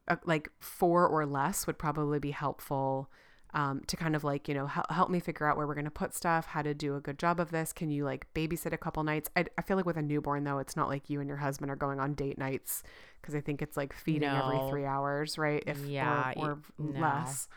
uh, 0.08 0.16
like 0.24 0.50
four 0.58 1.06
or 1.06 1.26
less 1.26 1.66
would 1.66 1.78
probably 1.78 2.18
be 2.18 2.30
helpful 2.30 3.10
um, 3.54 3.82
to 3.86 3.96
kind 3.96 4.16
of 4.16 4.24
like 4.24 4.48
you 4.48 4.54
know 4.54 4.66
help, 4.66 4.90
help 4.90 5.10
me 5.10 5.20
figure 5.20 5.46
out 5.46 5.56
where 5.56 5.66
we're 5.66 5.74
going 5.74 5.84
to 5.84 5.90
put 5.90 6.14
stuff 6.14 6.46
how 6.46 6.62
to 6.62 6.72
do 6.74 6.96
a 6.96 7.00
good 7.00 7.18
job 7.18 7.38
of 7.38 7.50
this. 7.50 7.72
Can 7.72 7.90
you 7.90 8.04
like 8.04 8.26
babysit 8.34 8.72
a 8.72 8.78
couple 8.78 9.02
nights? 9.04 9.28
I, 9.36 9.44
I 9.58 9.62
feel 9.62 9.76
like 9.76 9.86
with 9.86 9.96
a 9.96 10.02
newborn 10.02 10.44
though 10.44 10.58
it's 10.58 10.76
not 10.76 10.88
like 10.88 11.10
you 11.10 11.20
and 11.20 11.28
your 11.28 11.36
husband 11.38 11.70
are 11.70 11.76
going 11.76 12.00
on 12.00 12.14
date 12.14 12.38
nights 12.38 12.82
because 13.20 13.34
i 13.34 13.40
think 13.40 13.62
it's 13.62 13.76
like 13.76 13.92
feeding 13.92 14.28
every 14.28 14.58
three 14.70 14.84
hours 14.84 15.36
right? 15.38 15.62
If 15.66 15.84
Yeah, 15.86 16.32
or, 16.36 16.50
or 16.52 16.58
no. 16.78 17.00
less. 17.00 17.48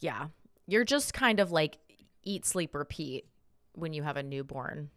Yeah. 0.00 0.28
You're 0.66 0.84
just 0.84 1.12
kind 1.12 1.40
of 1.40 1.50
like 1.50 1.78
eat, 2.22 2.44
sleep, 2.46 2.74
repeat 2.74 3.26
when 3.74 3.92
you 3.92 4.02
have 4.04 4.16
a 4.16 4.22
newborn. 4.22 4.90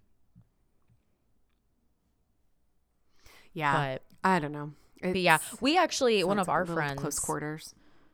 yeah. 3.53 3.95
But 3.95 4.03
i 4.23 4.39
don't 4.39 4.51
know. 4.51 4.71
But 5.01 5.15
yeah, 5.17 5.39
we 5.59 5.77
actually 5.77 6.23
one 6.23 6.37
of 6.39 6.47
our 6.49 6.65
friends 6.65 6.99
close 6.99 7.17
quarters 7.19 7.73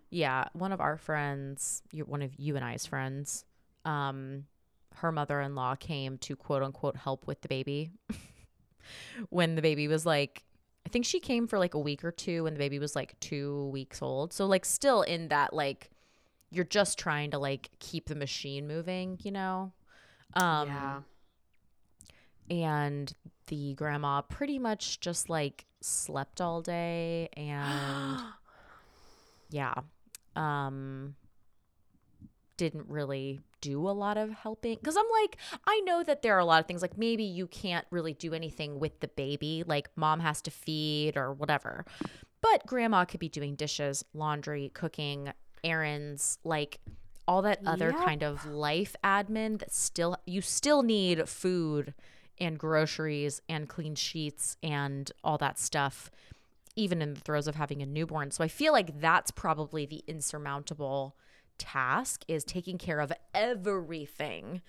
Yeah, 0.09 0.45
one 0.53 0.71
of 0.71 0.79
our 0.79 0.97
friends, 0.97 1.83
one 2.05 2.21
of 2.21 2.33
you 2.37 2.55
and 2.55 2.63
I's 2.63 2.85
friends, 2.85 3.45
um, 3.85 4.45
her 4.95 5.11
mother-in-law 5.11 5.75
came 5.75 6.17
to 6.19 6.35
quote 6.35 6.63
unquote 6.63 6.95
help 6.95 7.27
with 7.27 7.41
the 7.41 7.47
baby 7.47 7.91
when 9.29 9.55
the 9.55 9.61
baby 9.61 9.87
was 9.87 10.05
like, 10.05 10.43
I 10.85 10.89
think 10.89 11.05
she 11.05 11.19
came 11.19 11.47
for 11.47 11.59
like 11.59 11.73
a 11.73 11.79
week 11.79 12.05
or 12.05 12.11
two 12.11 12.45
when 12.45 12.53
the 12.53 12.59
baby 12.59 12.79
was 12.79 12.95
like 12.95 13.19
two 13.19 13.67
weeks 13.67 14.01
old. 14.01 14.31
So 14.31 14.45
like 14.45 14.63
still 14.63 15.01
in 15.01 15.27
that 15.27 15.53
like, 15.53 15.89
you're 16.49 16.63
just 16.63 16.97
trying 16.97 17.31
to 17.31 17.37
like 17.37 17.69
keep 17.79 18.07
the 18.07 18.15
machine 18.15 18.67
moving, 18.67 19.19
you 19.21 19.31
know. 19.31 19.73
Um, 20.33 20.67
yeah 20.67 20.99
and 22.49 23.13
the 23.47 23.73
grandma 23.73 24.21
pretty 24.21 24.59
much 24.59 24.99
just 24.99 25.29
like 25.29 25.65
slept 25.81 26.41
all 26.41 26.61
day 26.61 27.29
and 27.37 28.19
yeah 29.49 29.73
um 30.37 31.15
didn't 32.57 32.87
really 32.89 33.39
do 33.61 33.87
a 33.87 33.91
lot 33.91 34.17
of 34.17 34.31
helping. 34.31 34.75
Because 34.75 34.97
i'm 34.97 35.05
like 35.23 35.37
i 35.67 35.79
know 35.81 36.03
that 36.03 36.21
there 36.21 36.35
are 36.35 36.39
a 36.39 36.45
lot 36.45 36.59
of 36.59 36.67
things 36.67 36.81
like 36.81 36.97
maybe 36.97 37.23
you 37.23 37.47
can't 37.47 37.85
really 37.91 38.13
do 38.13 38.33
anything 38.33 38.79
with 38.79 38.99
the 38.99 39.07
baby 39.09 39.63
like 39.67 39.89
mom 39.95 40.19
has 40.19 40.41
to 40.43 40.51
feed 40.51 41.17
or 41.17 41.33
whatever. 41.33 41.85
But 42.41 42.65
grandma 42.67 43.05
could 43.05 43.19
be 43.19 43.29
doing 43.29 43.55
dishes 43.55 44.03
laundry 44.13 44.71
cooking 44.73 45.33
errands 45.63 46.37
like 46.43 46.79
all 47.27 47.41
that 47.41 47.59
other 47.65 47.91
Yep. 47.91 48.05
kind 48.05 48.23
of 48.23 48.45
life 48.45 48.95
admin 49.03 49.59
that 49.59 49.73
still 49.73 50.17
you 50.25 50.41
still 50.41 50.81
need 50.83 51.27
food 51.27 51.93
and 52.39 52.57
groceries 52.59 53.41
and 53.49 53.67
clean 53.67 53.95
sheets 53.95 54.55
and 54.63 55.11
all 55.23 55.37
that 55.39 55.59
stuff 55.59 56.09
even 56.77 57.01
in 57.01 57.13
the 57.13 57.19
throes 57.19 57.47
of 57.47 57.55
having 57.55 57.81
a 57.81 57.85
newborn. 57.85 58.31
So 58.31 58.43
I 58.43 58.47
feel 58.47 58.71
like 58.71 59.01
that's 59.01 59.31
probably 59.31 59.85
the 59.85 60.03
insurmountable 60.07 61.17
task 61.57 62.23
is 62.27 62.43
taking 62.45 62.77
care 62.77 62.99
of 62.99 63.11
everything 63.33 64.61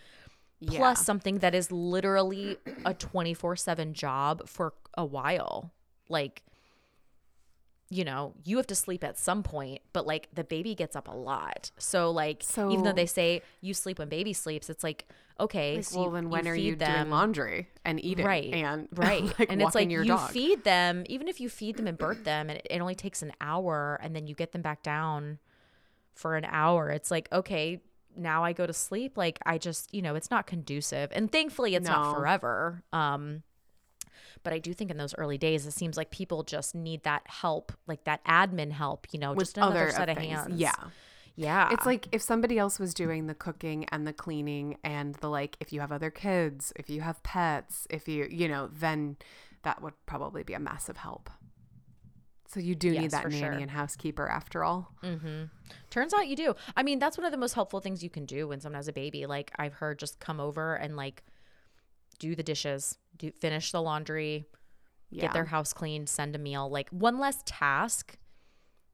yeah 0.59 0.79
plus 0.79 1.05
something 1.05 1.39
that 1.39 1.55
is 1.55 1.71
literally 1.71 2.57
a 2.85 2.95
24/7 2.95 3.93
job 3.93 4.49
for 4.49 4.75
a 4.95 5.05
while. 5.05 5.73
Like 6.09 6.43
you 7.91 8.05
know, 8.05 8.35
you 8.45 8.59
have 8.59 8.67
to 8.67 8.75
sleep 8.75 9.03
at 9.03 9.19
some 9.19 9.43
point, 9.43 9.81
but 9.93 10.07
like 10.07 10.29
the 10.35 10.45
baby 10.45 10.75
gets 10.75 10.95
up 10.95 11.09
a 11.09 11.17
lot. 11.17 11.71
So 11.79 12.11
like 12.11 12.45
even 12.57 12.83
though 12.83 12.93
they 12.93 13.07
say 13.07 13.43
you 13.61 13.73
sleep 13.75 13.99
when 13.99 14.09
baby 14.09 14.33
sleeps, 14.33 14.69
it's 14.69 14.85
like 14.85 15.07
okay, 15.41 15.77
Like, 15.77 15.85
so 15.85 15.99
well 15.99 16.07
you, 16.09 16.15
then 16.15 16.31
when 16.31 16.49
are 16.49 16.55
you 16.55 16.75
them, 16.77 16.95
doing 16.95 17.11
laundry 17.11 17.69
and 17.85 18.05
eating 18.05 18.27
right 18.27 18.53
and 18.53 18.89
right. 18.95 19.23
like 19.39 19.51
and 19.51 19.63
it's 19.63 19.75
like 19.75 19.89
you 19.89 20.05
dog? 20.05 20.31
feed 20.31 20.65
them 20.65 21.05
even 21.09 21.29
if 21.29 21.41
you 21.41 21.49
feed 21.49 21.77
them 21.77 21.87
and 21.87 21.97
birth 21.97 22.25
them 22.25 22.51
and 22.51 22.59
it, 22.59 22.67
it 22.69 22.81
only 22.81 22.97
takes 22.97 23.23
an 23.23 23.33
hour 23.41 24.01
and 24.03 24.17
then 24.17 24.27
you 24.27 24.35
get 24.35 24.51
them 24.51 24.63
back 24.63 24.83
down 24.83 25.39
for 26.13 26.35
an 26.35 26.45
hour 26.45 26.91
it's 26.91 27.13
like 27.13 27.29
okay 27.33 27.81
now 28.17 28.43
i 28.43 28.53
go 28.53 28.67
to 28.67 28.73
sleep 28.73 29.17
like 29.17 29.39
i 29.47 29.57
just 29.57 29.95
you 29.95 30.03
know 30.03 30.17
it's 30.17 30.29
not 30.31 30.47
conducive. 30.47 31.11
And 31.13 31.31
thankfully 31.31 31.77
it's 31.77 31.87
not 31.87 32.17
forever. 32.17 32.83
Um 32.93 33.45
but 34.43 34.53
i 34.53 34.59
do 34.59 34.73
think 34.73 34.91
in 34.91 34.97
those 34.97 35.15
early 35.17 35.39
days 35.39 35.67
it 35.67 35.73
seems 35.73 35.97
like 35.97 36.11
people 36.11 36.43
just 36.43 36.75
need 36.75 37.03
that 37.05 37.23
help 37.27 37.73
like 37.87 38.05
that 38.05 38.25
admin 38.25 38.71
help 38.73 39.07
you 39.13 39.19
know 39.19 39.33
with 39.33 39.47
just 39.49 39.57
another 39.59 39.85
other 39.85 39.91
set 39.93 40.09
of 40.09 40.17
things. 40.17 40.33
hands 40.37 40.61
yeah 40.61 40.73
yeah 41.37 41.69
It's 41.73 41.87
like 41.87 42.09
if 42.13 42.21
somebody 42.21 42.59
else 42.59 42.79
was 42.81 42.93
doing 42.95 43.27
the 43.29 43.35
cooking 43.35 43.85
and 43.93 44.07
the 44.07 44.13
cleaning 44.13 44.77
and 44.83 45.15
the 45.17 45.29
like, 45.29 45.57
if 45.61 45.73
you 45.73 45.79
have 45.79 45.93
other 45.93 46.11
kids, 46.11 46.73
if 46.75 46.91
you 46.91 47.01
have 47.03 47.23
pets, 47.23 47.87
if 47.91 48.09
you, 48.09 48.27
you 48.29 48.49
know, 48.49 48.69
then 48.73 49.19
that 49.63 49.81
would 49.81 49.95
probably 50.05 50.43
be 50.43 50.55
a 50.55 50.59
massive 50.59 50.97
help. 50.97 51.31
So 52.49 52.59
you 52.59 52.75
do 52.75 52.89
Yes, 52.89 53.03
need 53.03 53.11
that 53.13 53.25
nanny 53.29 53.39
sure. 53.39 53.53
and 53.53 53.71
housekeeper 53.71 54.27
after 54.27 54.65
all. 54.65 54.93
Mm-hmm. 55.05 55.45
Turns 55.91 56.13
out 56.13 56.27
you 56.27 56.35
do. 56.35 56.57
I 56.77 56.83
mean, 56.83 56.99
that's 56.99 57.17
one 57.17 57.25
of 57.25 57.31
the 57.31 57.39
most 57.39 57.53
helpful 57.55 57.79
things 57.79 58.03
you 58.03 58.11
can 58.11 58.25
do 58.27 58.49
when 58.49 58.61
someone 58.61 58.77
has 58.79 58.89
a 58.89 58.93
baby. 58.93 59.27
Like 59.27 59.53
I've 59.61 59.75
heard, 59.75 59.99
just 60.01 60.19
come 60.19 60.41
over 60.41 60.75
and 60.75 60.97
like 60.97 61.23
do 62.19 62.35
the 62.35 62.43
dishes, 62.43 62.99
do 63.17 63.31
finish 63.31 63.73
the 63.73 63.83
laundry, 63.83 64.47
Yeah. 65.11 65.23
get 65.23 65.33
their 65.33 65.47
house 65.47 65.73
cleaned, 65.73 66.09
send 66.09 66.35
a 66.35 66.39
meal. 66.39 66.69
Like 66.69 66.89
one 66.91 67.19
less 67.19 67.43
task 67.47 68.17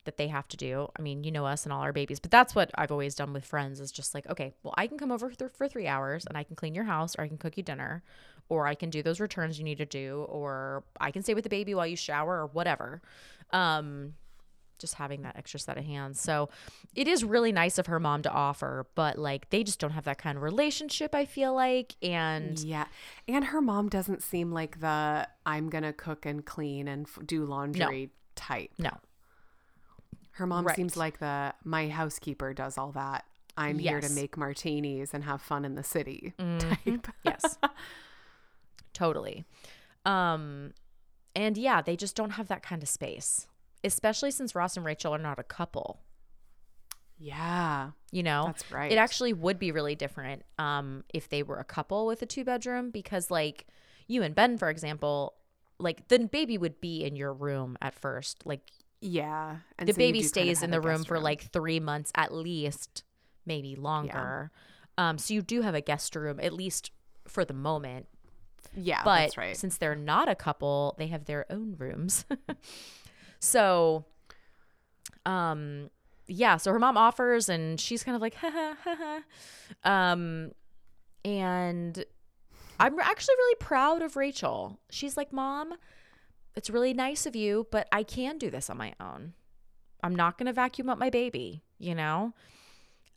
that 0.04 0.18
they 0.18 0.28
have 0.28 0.46
to 0.48 0.56
do. 0.58 0.88
I 0.98 1.00
mean, 1.02 1.24
you 1.24 1.32
know 1.32 1.46
us 1.46 1.64
and 1.64 1.72
all 1.72 1.80
our 1.80 1.92
babies, 1.92 2.20
but 2.20 2.30
that's 2.30 2.54
what 2.54 2.70
I've 2.74 2.92
always 2.92 3.14
done 3.14 3.32
with 3.32 3.44
friends 3.46 3.80
is 3.80 3.90
just 3.90 4.14
like, 4.14 4.28
okay, 4.28 4.52
well, 4.62 4.74
I 4.76 4.87
can 4.87 4.98
come 4.98 5.10
over 5.10 5.30
th- 5.30 5.50
for 5.52 5.66
three 5.66 5.87
hours 5.87 6.26
and 6.26 6.37
I 6.37 6.42
can 6.44 6.56
clean 6.56 6.74
your 6.74 6.84
house 6.84 7.16
or 7.16 7.22
I 7.22 7.28
can 7.28 7.38
cook 7.38 7.56
you 7.56 7.62
dinner 7.62 8.02
or 8.50 8.66
I 8.66 8.74
can 8.74 8.90
do 8.90 9.02
those 9.02 9.18
returns 9.18 9.58
you 9.58 9.64
need 9.64 9.78
to 9.78 9.87
do 9.87 10.26
or 10.28 10.84
I 11.00 11.10
can 11.10 11.22
stay 11.22 11.32
with 11.32 11.44
the 11.44 11.48
baby 11.50 11.74
while 11.74 11.87
you 11.87 11.96
shower 11.96 12.42
or 12.42 12.46
whatever. 12.48 13.00
Um, 13.50 14.12
just 14.85 14.94
having 14.94 15.23
that 15.23 15.37
extra 15.37 15.59
set 15.59 15.79
of 15.79 15.85
hands. 15.85 16.20
So 16.20 16.49
it 16.94 17.09
is 17.09 17.25
really 17.25 17.53
nice 17.53 17.79
of 17.79 17.87
her 17.87 17.99
mom 17.99 18.23
to 18.23 18.31
offer, 18.31 18.87
but 18.94 19.18
like 19.18 19.51
they 19.51 19.64
just 19.64 19.79
don't 19.81 19.92
have 19.92 20.05
that 20.05 20.18
kind 20.18 20.37
of 20.37 20.42
relationship, 20.42 21.14
I 21.14 21.25
feel 21.25 21.55
like. 21.55 21.97
And 22.03 22.59
Yeah. 22.61 22.87
And 23.27 23.47
her 23.47 23.61
mom 23.61 23.88
doesn't 23.88 24.23
seem 24.23 24.53
like 24.53 24.81
the 24.81 25.27
I'm 25.47 25.68
going 25.70 25.85
to 25.85 25.92
cook 25.92 26.27
and 26.27 26.44
clean 26.44 26.87
and 26.88 27.07
f- 27.07 27.18
do 27.25 27.44
laundry 27.44 28.11
type. 28.37 28.70
no, 28.79 28.90
Her 30.33 30.47
mom 30.47 30.66
Right. 30.66 30.76
seems 30.76 30.97
like 30.97 31.18
the 31.18 31.55
my 31.64 31.89
housekeeper 31.89 32.53
does 32.53 32.76
all 32.78 32.93
that. 32.93 33.24
I'm 33.57 33.78
here 33.78 34.01
to 34.01 34.09
make 34.11 34.37
martinis 34.37 35.14
and 35.14 35.22
have 35.24 35.41
fun 35.41 35.64
in 35.64 35.76
the 35.76 35.85
city 35.85 36.35
Mhm. 36.39 36.59
type. 36.85 37.07
yes 37.24 37.57
totally 38.93 39.45
um 40.05 40.72
and 41.35 41.57
yeah 41.57 41.80
they 41.82 41.97
just 41.97 42.14
don't 42.16 42.30
have 42.30 42.49
that 42.49 42.62
kind 42.62 42.82
of 42.82 42.89
space 42.89 43.47
especially 43.85 44.30
since 44.30 44.55
ross 44.55 44.76
and 44.76 44.85
rachel 44.87 45.14
are 45.14 45.18
not 45.18 45.39
a 45.39 45.43
couple 45.45 46.01
Yeah. 47.18 47.91
you 48.11 48.22
know 48.22 48.45
That's 48.47 48.70
right. 48.72 48.91
it 48.91 48.99
actually 48.99 49.32
would 49.32 49.59
be 49.59 49.70
really 49.72 49.95
different 49.95 50.43
um 50.59 51.05
if 51.12 51.28
they 51.28 51.43
were 51.43 51.59
a 51.59 51.64
couple 51.64 52.07
with 52.07 52.22
a 52.22 52.26
two 52.26 52.45
bedroom 52.45 52.91
because 52.91 53.30
like 53.30 53.66
you 54.09 54.22
and 54.22 54.35
ben 54.35 54.59
for 54.59 54.68
example 54.68 55.35
like 55.78 56.09
the 56.09 56.18
baby 56.20 56.59
would 56.59 56.80
be 56.80 57.05
in 57.05 57.16
your 57.16 57.32
room 57.32 57.76
at 57.80 57.95
first 57.95 58.45
like 58.47 58.70
Yeah. 59.01 59.57
And 59.78 59.89
the 59.89 59.93
so 59.93 59.99
baby 59.99 60.18
do 60.20 60.22
kind 60.22 60.24
of 60.24 60.28
stays 60.28 60.62
in 60.62 60.70
the 60.70 60.80
room 60.80 61.05
for 61.05 61.18
like 61.20 61.43
three 61.53 61.80
months 61.80 62.11
at 62.14 62.32
least 62.32 63.05
maybe 63.47 63.76
longer 63.76 64.51
um 64.99 65.18
so 65.18 65.35
you 65.35 65.43
do 65.43 65.62
have 65.62 65.74
a 65.74 65.80
guest 65.80 66.14
room 66.16 66.41
at 66.41 66.53
least 66.53 66.91
for 67.28 67.45
the 67.45 67.55
moment 67.55 68.07
Yeah, 68.76 69.03
but 69.05 69.20
that's 69.20 69.37
right. 69.37 69.57
since 69.57 69.78
they're 69.78 69.95
not 69.95 70.28
a 70.28 70.35
couple, 70.35 70.95
they 70.99 71.07
have 71.09 71.24
their 71.26 71.47
own 71.51 71.76
rooms. 71.78 72.24
so, 73.45 74.05
um, 75.26 75.90
yeah. 76.26 76.57
So 76.57 76.72
her 76.72 76.78
mom 76.78 76.97
offers, 76.97 77.49
and 77.49 77.78
she's 77.78 78.03
kind 78.03 78.16
of 78.16 78.22
like, 78.22 78.34
ha 78.34 78.51
ha 78.51 78.76
ha 78.82 78.97
ha. 78.97 80.11
Um, 80.12 80.53
and 81.24 82.05
I'm 82.78 82.99
actually 82.99 83.34
really 83.36 83.57
proud 83.57 84.03
of 84.03 84.16
Rachel. 84.16 84.80
She's 84.90 85.16
like, 85.16 85.32
Mom, 85.32 85.74
it's 86.57 86.70
really 86.70 86.95
nice 86.95 87.26
of 87.26 87.36
you, 87.36 87.66
but 87.70 87.88
I 87.92 88.03
can 88.03 88.38
do 88.38 88.51
this 88.51 88.70
on 88.70 88.76
my 88.76 88.95
own. 89.01 89.34
I'm 90.03 90.14
not 90.14 90.38
going 90.38 90.47
to 90.47 90.53
vacuum 90.53 90.90
up 90.90 90.99
my 90.99 91.11
baby, 91.11 91.62
you 91.78 91.95
know? 91.95 92.34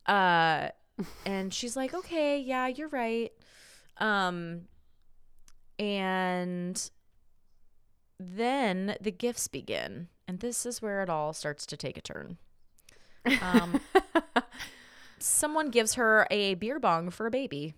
Uh, 0.06 0.70
and 1.26 1.54
she's 1.54 1.76
like, 1.76 1.94
okay, 1.94 2.40
yeah, 2.40 2.68
you're 2.68 2.88
right. 2.88 3.32
Um, 3.98 4.62
and 5.78 6.90
then 8.20 8.96
the 9.02 9.12
gifts 9.12 9.48
begin. 9.48 10.08
And 10.28 10.40
this 10.40 10.66
is 10.66 10.82
where 10.82 11.02
it 11.02 11.10
all 11.10 11.32
starts 11.34 11.66
to 11.68 11.78
take 11.78 11.98
a 11.98 12.02
turn. 12.02 12.38
Um, 13.42 13.82
someone 15.20 15.70
gives 15.70 15.96
her 15.96 16.28
a 16.32 16.54
beer 16.54 16.80
bong 16.80 17.10
for 17.10 17.28
a 17.28 17.32
baby. 17.32 17.74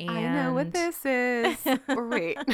I 0.00 0.20
know 0.20 0.52
what 0.52 0.72
this 0.72 1.04
is. 1.06 1.56
wait. 1.88 2.38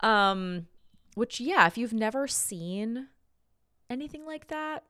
Um, 0.00 0.66
which 1.14 1.38
yeah, 1.40 1.66
if 1.68 1.78
you've 1.78 1.92
never 1.92 2.26
seen 2.26 3.06
anything 3.88 4.26
like 4.26 4.48
that, 4.48 4.82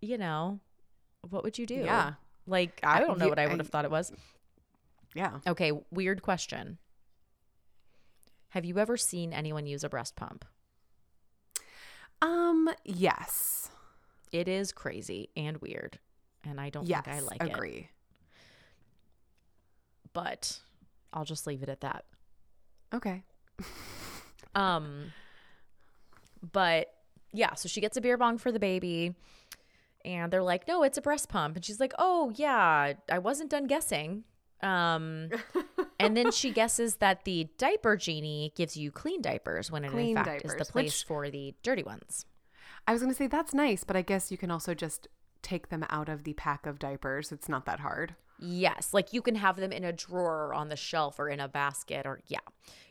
you 0.00 0.16
know, 0.16 0.60
what 1.28 1.42
would 1.42 1.58
you 1.58 1.66
do? 1.66 1.74
Yeah. 1.74 2.12
Like 2.46 2.78
I 2.84 3.00
don't 3.00 3.18
know 3.18 3.28
what 3.28 3.38
I- 3.40 3.48
would 3.48 3.58
have 3.58 3.68
thought 3.68 3.84
it 3.84 3.90
was. 3.90 4.12
Yeah. 5.14 5.40
Okay, 5.46 5.72
weird 5.90 6.22
question. 6.22 6.78
Have 8.50 8.64
you 8.64 8.78
ever 8.78 8.96
seen 8.96 9.32
anyone 9.32 9.66
use 9.66 9.82
a 9.82 9.88
breast 9.88 10.14
pump? 10.14 10.44
Um, 12.24 12.70
yes. 12.84 13.70
It 14.32 14.48
is 14.48 14.72
crazy 14.72 15.28
and 15.36 15.58
weird, 15.58 15.98
and 16.42 16.60
I 16.60 16.70
don't 16.70 16.86
yes. 16.86 17.04
think 17.04 17.16
I 17.16 17.20
like 17.20 17.42
it. 17.42 17.52
agree. 17.52 17.88
But 20.12 20.58
I'll 21.12 21.24
just 21.24 21.46
leave 21.46 21.62
it 21.62 21.68
at 21.68 21.82
that. 21.82 22.04
Okay. 22.92 23.22
Um, 24.54 25.12
but 26.52 26.88
yeah, 27.32 27.54
so 27.54 27.68
she 27.68 27.80
gets 27.80 27.96
a 27.96 28.00
beer 28.00 28.16
bong 28.16 28.38
for 28.38 28.52
the 28.52 28.60
baby, 28.60 29.14
and 30.04 30.32
they're 30.32 30.42
like, 30.42 30.66
"No, 30.68 30.82
it's 30.82 30.96
a 30.96 31.02
breast 31.02 31.28
pump," 31.28 31.56
and 31.56 31.64
she's 31.64 31.80
like, 31.80 31.92
"Oh 31.98 32.32
yeah, 32.36 32.94
I 33.10 33.18
wasn't 33.18 33.50
done 33.50 33.66
guessing." 33.66 34.24
Um, 34.62 35.28
and 36.00 36.16
then 36.16 36.30
she 36.32 36.50
guesses 36.60 36.96
that 36.96 37.24
the 37.24 37.48
diaper 37.58 37.96
genie 37.96 38.52
gives 38.56 38.76
you 38.76 38.90
clean 38.90 39.20
diapers 39.20 39.70
when 39.70 39.84
it 39.84 39.90
Clean 39.90 40.16
in 40.16 40.24
fact 40.24 40.44
is 40.44 40.54
the 40.54 40.64
place 40.64 41.00
which- 41.00 41.04
for 41.06 41.28
the 41.30 41.54
dirty 41.62 41.82
ones. 41.82 42.26
I 42.86 42.92
was 42.92 43.00
going 43.00 43.10
to 43.12 43.16
say 43.16 43.26
that's 43.26 43.54
nice, 43.54 43.82
but 43.82 43.96
I 43.96 44.02
guess 44.02 44.30
you 44.30 44.36
can 44.36 44.50
also 44.50 44.74
just 44.74 45.08
take 45.42 45.68
them 45.70 45.86
out 45.88 46.08
of 46.10 46.24
the 46.24 46.34
pack 46.34 46.66
of 46.66 46.78
diapers. 46.78 47.32
It's 47.32 47.48
not 47.48 47.64
that 47.66 47.80
hard. 47.80 48.14
Yes, 48.38 48.92
like 48.92 49.12
you 49.12 49.22
can 49.22 49.36
have 49.36 49.56
them 49.56 49.72
in 49.72 49.84
a 49.84 49.92
drawer 49.92 50.48
or 50.48 50.54
on 50.54 50.68
the 50.68 50.76
shelf 50.76 51.18
or 51.18 51.28
in 51.28 51.40
a 51.40 51.48
basket 51.48 52.04
or 52.04 52.20
yeah. 52.26 52.40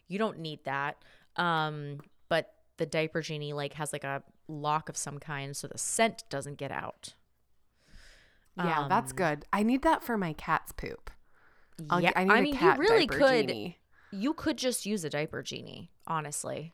You 0.07 0.18
don't 0.18 0.39
need 0.39 0.64
that. 0.66 0.97
Um 1.36 1.99
but 2.30 2.53
the 2.78 2.86
diaper 2.88 3.22
genie 3.22 3.53
like 3.53 3.74
has 3.74 3.93
like 3.93 4.03
a 4.03 4.24
lock 4.47 4.89
of 4.89 4.97
some 4.97 5.20
kind 5.20 5.55
so 5.55 5.68
the 5.68 5.78
scent 5.78 6.24
doesn't 6.30 6.57
get 6.57 6.72
out. 6.72 7.14
Yeah, 8.57 8.88
that's 8.88 9.11
Um, 9.11 9.16
good. 9.18 9.45
I 9.51 9.64
need 9.64 9.82
that 9.82 10.03
for 10.03 10.18
my 10.18 10.34
cat's 10.34 10.72
poop. 10.72 11.09
I'll, 11.89 12.01
yeah, 12.01 12.11
I 12.15 12.21
I 12.21 12.38
a 12.39 12.41
mean 12.41 12.55
you 12.59 12.74
really 12.76 13.07
could 13.07 13.47
genie. 13.47 13.80
you 14.11 14.34
could 14.34 14.57
just 14.57 14.86
use 14.86 15.03
a 15.03 15.09
diaper 15.09 15.41
genie, 15.43 15.91
honestly. 16.07 16.74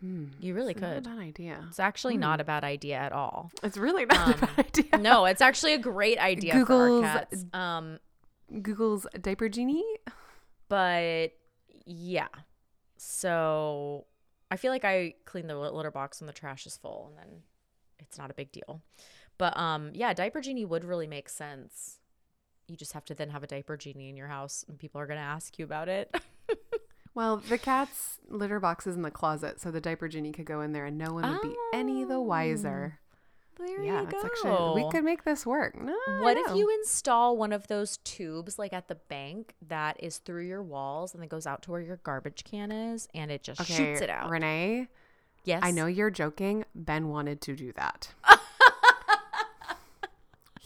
Hmm. 0.00 0.26
You 0.40 0.54
really 0.54 0.72
It's 0.72 0.80
not 0.80 0.92
a 0.92 0.94
could. 0.96 1.04
bad 1.04 1.18
idea. 1.18 1.64
It's 1.68 1.80
actually 1.80 2.16
not 2.18 2.40
a 2.40 2.44
bad 2.44 2.64
idea 2.64 2.96
at 2.96 3.12
all. 3.12 3.50
It's 3.62 3.78
really 3.78 4.04
not 4.04 4.28
a 4.28 4.34
Um, 4.34 4.40
bad 4.56 4.66
idea. 4.66 4.98
No, 4.98 5.24
it's 5.24 5.40
actually 5.40 5.72
a 5.72 5.78
great 5.78 6.18
idea 6.18 6.52
for 6.52 6.58
Google's- 6.60 7.04
our 7.04 7.18
cats. 7.20 7.44
Um 7.54 7.98
Google's 8.62 9.06
diaper 9.20 9.48
genie. 9.48 9.84
but 10.68 11.32
yeah 11.88 12.26
so 12.96 14.04
i 14.50 14.56
feel 14.56 14.72
like 14.72 14.84
i 14.84 15.14
clean 15.24 15.46
the 15.46 15.54
litter 15.56 15.90
box 15.92 16.20
when 16.20 16.26
the 16.26 16.32
trash 16.32 16.66
is 16.66 16.76
full 16.76 17.06
and 17.10 17.18
then 17.18 17.42
it's 18.00 18.18
not 18.18 18.30
a 18.30 18.34
big 18.34 18.50
deal 18.50 18.82
but 19.38 19.56
um 19.56 19.90
yeah 19.94 20.12
diaper 20.12 20.40
genie 20.40 20.64
would 20.64 20.84
really 20.84 21.06
make 21.06 21.28
sense 21.28 21.98
you 22.68 22.76
just 22.76 22.92
have 22.92 23.04
to 23.04 23.14
then 23.14 23.30
have 23.30 23.42
a 23.42 23.46
diaper 23.46 23.76
genie 23.76 24.08
in 24.08 24.16
your 24.16 24.28
house 24.28 24.64
and 24.68 24.78
people 24.78 25.00
are 25.00 25.06
going 25.06 25.18
to 25.18 25.24
ask 25.24 25.58
you 25.58 25.64
about 25.64 25.88
it 25.88 26.14
Well, 27.16 27.38
the 27.38 27.56
cat's 27.56 28.18
litter 28.28 28.60
box 28.60 28.86
is 28.86 28.94
in 28.94 29.00
the 29.00 29.10
closet, 29.10 29.58
so 29.58 29.70
the 29.70 29.80
diaper 29.80 30.06
genie 30.06 30.32
could 30.32 30.44
go 30.44 30.60
in 30.60 30.72
there, 30.72 30.84
and 30.84 30.98
no 30.98 31.14
one 31.14 31.26
would 31.26 31.40
be 31.40 31.56
any 31.72 32.04
the 32.04 32.16
um, 32.16 32.26
wiser. 32.26 32.98
there 33.58 33.82
yeah, 33.82 34.02
you 34.02 34.06
go 34.06 34.20
actually 34.22 34.84
we 34.84 34.90
could 34.90 35.02
make 35.02 35.24
this 35.24 35.46
work. 35.46 35.80
No, 35.80 35.96
what 36.20 36.36
if 36.36 36.54
you 36.54 36.68
install 36.78 37.38
one 37.38 37.54
of 37.54 37.68
those 37.68 37.96
tubes 38.04 38.58
like 38.58 38.74
at 38.74 38.88
the 38.88 38.96
bank 38.96 39.54
that 39.66 39.96
is 39.98 40.18
through 40.18 40.46
your 40.46 40.62
walls 40.62 41.14
and 41.14 41.22
then 41.22 41.28
goes 41.30 41.46
out 41.46 41.62
to 41.62 41.70
where 41.70 41.80
your 41.80 41.96
garbage 42.02 42.44
can 42.44 42.70
is 42.70 43.08
and 43.14 43.30
it 43.30 43.42
just 43.42 43.64
shoots 43.64 44.02
it 44.02 44.10
out 44.10 44.28
Renee? 44.28 44.86
yes 45.44 45.60
I 45.64 45.70
know 45.70 45.86
you're 45.86 46.10
joking. 46.10 46.66
Ben 46.74 47.08
wanted 47.08 47.40
to 47.40 47.56
do 47.56 47.72
that. 47.76 48.12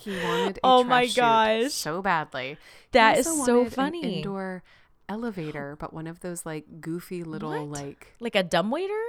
he 0.00 0.10
wanted. 0.24 0.56
A 0.58 0.60
Oh 0.64 0.84
my 0.84 1.06
gosh. 1.06 1.72
so 1.72 2.02
badly. 2.02 2.56
That 2.92 3.14
He 3.14 3.20
is 3.20 3.26
also 3.26 3.64
so 3.64 3.70
funny. 3.70 4.18
indoor 4.18 4.62
elevator, 5.08 5.76
but 5.78 5.92
one 5.92 6.06
of 6.06 6.20
those 6.20 6.44
like 6.46 6.80
goofy 6.80 7.22
little 7.24 7.50
What? 7.68 7.82
like 7.82 8.14
like 8.20 8.34
a 8.36 8.42
dumbwaiter 8.42 9.02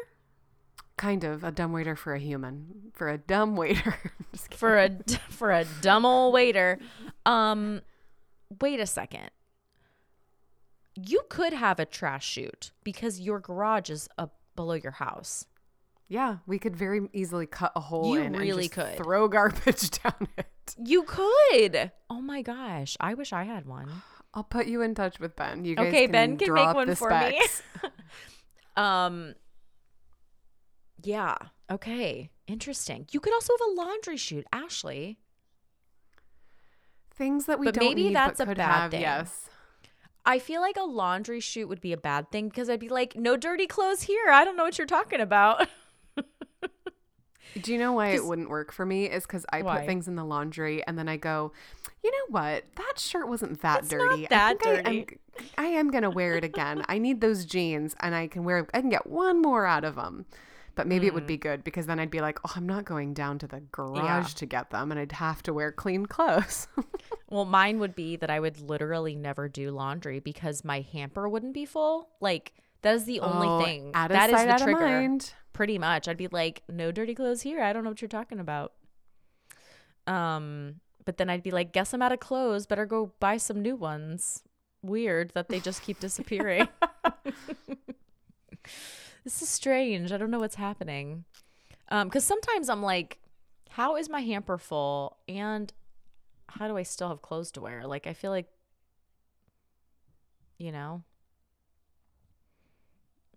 kind 0.97 1.23
of 1.23 1.43
a 1.43 1.51
dumb 1.51 1.71
waiter 1.71 1.95
for 1.95 2.13
a 2.13 2.19
human 2.19 2.91
for 2.93 3.09
a 3.09 3.17
dumb 3.17 3.55
waiter. 3.55 3.95
For 4.55 4.77
a 4.77 4.91
for 5.29 5.51
a 5.51 5.65
dumb 5.81 6.05
old 6.05 6.33
waiter. 6.33 6.79
Um, 7.25 7.81
wait 8.61 8.79
a 8.79 8.85
second. 8.85 9.29
You 10.95 11.21
could 11.29 11.53
have 11.53 11.79
a 11.79 11.85
trash 11.85 12.25
chute 12.27 12.71
because 12.83 13.19
your 13.19 13.39
garage 13.39 13.89
is 13.89 14.07
up 14.17 14.35
below 14.55 14.73
your 14.75 14.91
house. 14.93 15.45
yeah, 16.07 16.37
we 16.45 16.59
could 16.59 16.75
very 16.75 17.09
easily 17.13 17.45
cut 17.45 17.71
a 17.75 17.79
hole 17.79 18.13
You 18.15 18.21
in 18.21 18.33
really 18.33 18.49
and 18.51 18.59
just 18.61 18.71
could. 18.73 18.97
throw 18.97 19.27
garbage 19.27 19.89
down 20.03 20.27
it. 20.37 20.45
You 20.83 21.03
could. 21.03 21.91
Oh 22.09 22.21
my 22.21 22.41
gosh, 22.41 22.95
I 22.99 23.13
wish 23.13 23.33
I 23.33 23.43
had 23.43 23.65
one. 23.65 23.89
I'll 24.33 24.43
put 24.43 24.67
you 24.67 24.81
in 24.81 24.95
touch 24.95 25.19
with 25.19 25.35
Ben. 25.35 25.65
You 25.65 25.75
guys 25.75 25.87
Okay, 25.87 26.03
can 26.03 26.11
Ben 26.11 26.37
can 26.37 26.47
draw 26.47 26.67
make 26.67 26.75
one 26.75 26.95
for 26.95 27.09
me. 27.09 27.39
specs. 27.41 27.61
Um. 28.77 29.35
Yeah. 31.03 31.35
Okay. 31.69 32.29
Interesting. 32.47 33.07
You 33.11 33.19
could 33.19 33.33
also 33.33 33.53
have 33.53 33.67
a 33.67 33.81
laundry 33.81 34.15
chute, 34.17 34.45
Ashley. 34.53 35.17
Things 37.13 37.45
that 37.47 37.59
we 37.59 37.65
But 37.67 37.75
don't 37.75 37.83
maybe 37.83 38.03
need 38.05 38.15
that's 38.15 38.37
but 38.39 38.49
a 38.49 38.55
bad 38.55 38.81
have. 38.81 38.91
thing. 38.91 39.01
Yes. 39.01 39.49
I 40.25 40.39
feel 40.39 40.61
like 40.61 40.77
a 40.77 40.83
laundry 40.83 41.39
chute 41.39 41.67
would 41.67 41.81
be 41.81 41.91
a 41.93 41.97
bad 41.97 42.31
thing 42.31 42.47
because 42.47 42.69
I'd 42.69 42.79
be 42.79 42.89
like, 42.89 43.15
no 43.15 43.35
dirty 43.35 43.67
clothes 43.67 44.03
here. 44.03 44.29
I 44.31 44.45
don't 44.45 44.55
know 44.55 44.63
what 44.63 44.77
you're 44.77 44.87
talking 44.87 45.19
about. 45.19 45.67
Do 47.59 47.71
you 47.73 47.77
know 47.79 47.93
why 47.93 48.09
it 48.09 48.23
wouldn't 48.25 48.49
work 48.49 48.71
for 48.71 48.85
me? 48.85 49.05
Is 49.05 49.23
because 49.23 49.45
I 49.51 49.61
Why? 49.61 49.77
put 49.77 49.85
things 49.87 50.07
in 50.07 50.15
the 50.15 50.23
laundry 50.23 50.85
and 50.85 50.97
then 50.97 51.09
I 51.09 51.17
go, 51.17 51.51
you 52.03 52.11
know 52.11 52.25
what? 52.29 52.63
That 52.75 52.93
shirt 52.97 53.27
wasn't 53.27 53.61
that 53.61 53.79
It's 53.79 53.89
dirty. 53.89 54.27
that 54.29 54.55
I 54.61 54.63
think 54.63 54.87
I 54.87 54.91
dirty." 54.91 54.99
am, 55.37 55.45
I 55.57 55.65
am 55.67 55.91
gonna 55.91 56.09
wear 56.09 56.35
it 56.35 56.43
again. 56.43 56.83
I 56.87 56.97
need 56.97 57.21
those 57.21 57.45
jeans, 57.45 57.95
and 57.99 58.13
I 58.15 58.27
can 58.27 58.43
wear. 58.43 58.67
I 58.73 58.81
can 58.81 58.89
get 58.89 59.07
one 59.07 59.41
more 59.41 59.65
out 59.65 59.83
of 59.83 59.95
them. 59.95 60.25
But 60.73 60.87
maybe 60.87 61.05
it 61.05 61.13
would 61.13 61.27
be 61.27 61.35
good 61.35 61.65
because 61.65 61.85
then 61.85 61.99
I'd 61.99 62.09
be 62.09 62.21
like, 62.21 62.39
oh, 62.45 62.53
I'm 62.55 62.65
not 62.65 62.85
going 62.85 63.13
down 63.13 63.37
to 63.39 63.47
the 63.47 63.59
garage 63.73 63.99
Mm. 63.99 64.03
Yeah. 64.05 64.23
to 64.35 64.45
get 64.45 64.69
them, 64.69 64.89
and 64.89 64.99
I'd 64.99 65.11
have 65.11 65.43
to 65.43 65.53
wear 65.53 65.71
clean 65.71 66.05
clothes. 66.05 66.67
Well, 67.29 67.45
mine 67.45 67.79
would 67.79 67.95
be 67.95 68.17
that 68.17 68.29
I 68.29 68.41
would 68.41 68.59
literally 68.59 69.15
never 69.15 69.47
do 69.47 69.71
laundry 69.71 70.19
because 70.19 70.65
my 70.65 70.81
hamper 70.91 71.29
wouldn't 71.29 71.53
be 71.53 71.65
full. 71.65 72.09
Like 72.19 72.51
that 72.81 72.95
is 72.95 73.05
the 73.05 73.19
only 73.19 73.47
Oh, 73.47 73.63
thing. 73.63 73.91
Out 73.93 74.11
of 74.11 74.15
That 74.15 74.29
is 74.29 74.35
sight, 74.37 74.45
the 74.45 74.51
out 74.53 74.61
of 74.61 74.65
trigger. 74.65 74.79
mind. 74.79 75.33
Pretty 75.53 75.77
much. 75.77 76.07
I'd 76.07 76.17
be 76.17 76.27
like, 76.27 76.63
no 76.69 76.91
dirty 76.91 77.13
clothes 77.13 77.41
here. 77.41 77.61
I 77.61 77.73
don't 77.73 77.83
know 77.83 77.89
what 77.91 78.01
you're 78.01 78.09
talking 78.09 78.39
about. 78.39 78.73
Um, 80.07 80.75
but 81.05 81.17
then 81.17 81.29
I'd 81.29 81.43
be 81.43 81.51
like, 81.51 81.73
guess 81.73 81.93
I'm 81.93 82.01
out 82.01 82.11
of 82.11 82.19
clothes. 82.19 82.65
Better 82.65 82.85
go 82.85 83.13
buy 83.19 83.37
some 83.37 83.61
new 83.61 83.75
ones. 83.75 84.43
Weird 84.81 85.31
that 85.35 85.49
they 85.49 85.59
just 85.59 85.83
keep 85.83 85.99
disappearing. 85.99 86.67
this 89.23 89.41
is 89.41 89.49
strange. 89.49 90.11
I 90.11 90.17
don't 90.17 90.31
know 90.31 90.39
what's 90.39 90.55
happening. 90.55 91.25
Um, 91.89 92.07
because 92.07 92.23
sometimes 92.23 92.69
I'm 92.69 92.81
like, 92.81 93.19
how 93.69 93.95
is 93.95 94.09
my 94.09 94.21
hamper 94.21 94.57
full 94.57 95.17
and 95.27 95.71
how 96.47 96.67
do 96.67 96.77
I 96.77 96.83
still 96.83 97.09
have 97.09 97.21
clothes 97.21 97.51
to 97.51 97.61
wear? 97.61 97.85
Like 97.85 98.07
I 98.07 98.13
feel 98.13 98.31
like 98.31 98.47
you 100.57 100.71
know. 100.71 101.03